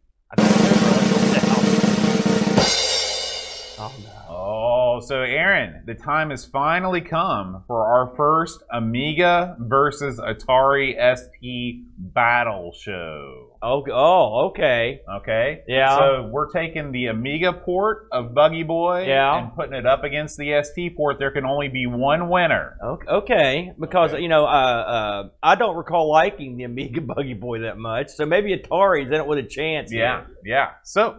Oh, 3.85 3.93
no. 4.05 4.09
Oh, 4.35 5.01
so 5.01 5.23
Aaron, 5.23 5.83
the 5.87 5.95
time 5.95 6.31
has 6.31 6.45
finally 6.45 7.01
come 7.01 7.65
for 7.67 7.85
our 7.87 8.15
first 8.17 8.63
Amiga 8.73 9.57
versus 9.59 10.21
Atari 10.21 10.95
ST 11.17 11.85
battle 11.99 12.73
show. 12.79 13.57
Oh, 13.63 13.85
oh, 13.93 14.47
okay. 14.51 15.01
Okay? 15.19 15.63
Yeah. 15.67 15.99
So 15.99 16.29
we're 16.33 16.51
taking 16.53 16.93
the 16.93 17.07
Amiga 17.07 17.53
port 17.53 18.09
of 18.13 18.35
Buggy 18.35 18.63
Boy 18.63 19.07
Yeah. 19.07 19.39
and 19.39 19.55
putting 19.55 19.75
it 19.75 19.87
up 19.87 20.05
against 20.05 20.37
the 20.39 20.63
ST 20.63 20.97
port. 20.97 21.19
There 21.19 21.31
can 21.33 21.45
only 21.45 21.69
be 21.69 21.87
one 21.87 22.29
winner. 22.29 22.77
Okay, 22.83 23.09
okay. 23.09 23.73
because 23.81 24.13
Okay. 24.13 24.23
you 24.23 24.29
know, 24.29 24.45
uh, 24.45 24.49
uh, 24.49 25.29
I 25.43 25.55
don't 25.57 25.77
recall 25.77 26.09
liking 26.11 26.57
the 26.57 26.65
Amiga 26.65 27.01
Buggy 27.15 27.35
Boy 27.35 27.61
that 27.61 27.79
much, 27.79 28.11
so 28.11 28.27
maybe 28.27 28.57
Atari's 28.57 29.09
in 29.09 29.15
it 29.15 29.27
with 29.27 29.39
a 29.39 29.43
chance. 29.49 29.93
Yeah, 29.93 30.25
here. 30.27 30.37
yeah. 30.45 30.69
So, 30.85 31.19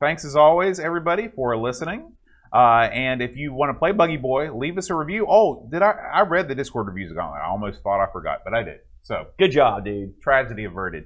thanks 0.00 0.24
as 0.24 0.36
always, 0.36 0.80
everybody, 0.80 1.28
for 1.28 1.56
listening. 1.56 2.12
Uh, 2.52 2.88
and 2.92 3.20
if 3.22 3.36
you 3.36 3.52
want 3.52 3.70
to 3.74 3.78
play 3.78 3.92
Buggy 3.92 4.16
Boy, 4.16 4.52
leave 4.52 4.78
us 4.78 4.90
a 4.90 4.94
review. 4.94 5.26
Oh, 5.28 5.68
did 5.70 5.82
I? 5.82 5.92
I 6.12 6.20
read 6.22 6.48
the 6.48 6.54
Discord 6.54 6.86
reviews 6.86 7.12
Gauntlet. 7.12 7.42
I 7.42 7.46
almost 7.46 7.82
thought 7.82 8.02
I 8.02 8.10
forgot, 8.10 8.40
but 8.44 8.54
I 8.54 8.62
did. 8.62 8.80
So, 9.02 9.26
Good 9.38 9.52
job, 9.52 9.84
dude. 9.84 10.20
tragedy 10.20 10.64
averted. 10.64 11.04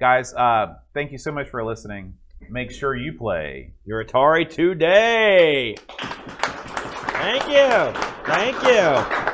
Guys, 0.00 0.34
uh, 0.34 0.74
thank 0.94 1.12
you 1.12 1.18
so 1.18 1.30
much 1.30 1.48
for 1.48 1.64
listening. 1.64 2.14
Make 2.50 2.70
sure 2.70 2.96
you 2.96 3.12
play. 3.12 3.74
Your 3.84 4.04
Atari 4.04 4.48
today. 4.48 5.76
Thank 5.98 7.46
you. 7.48 8.00
Thank 8.26 8.62
you. 8.64 9.31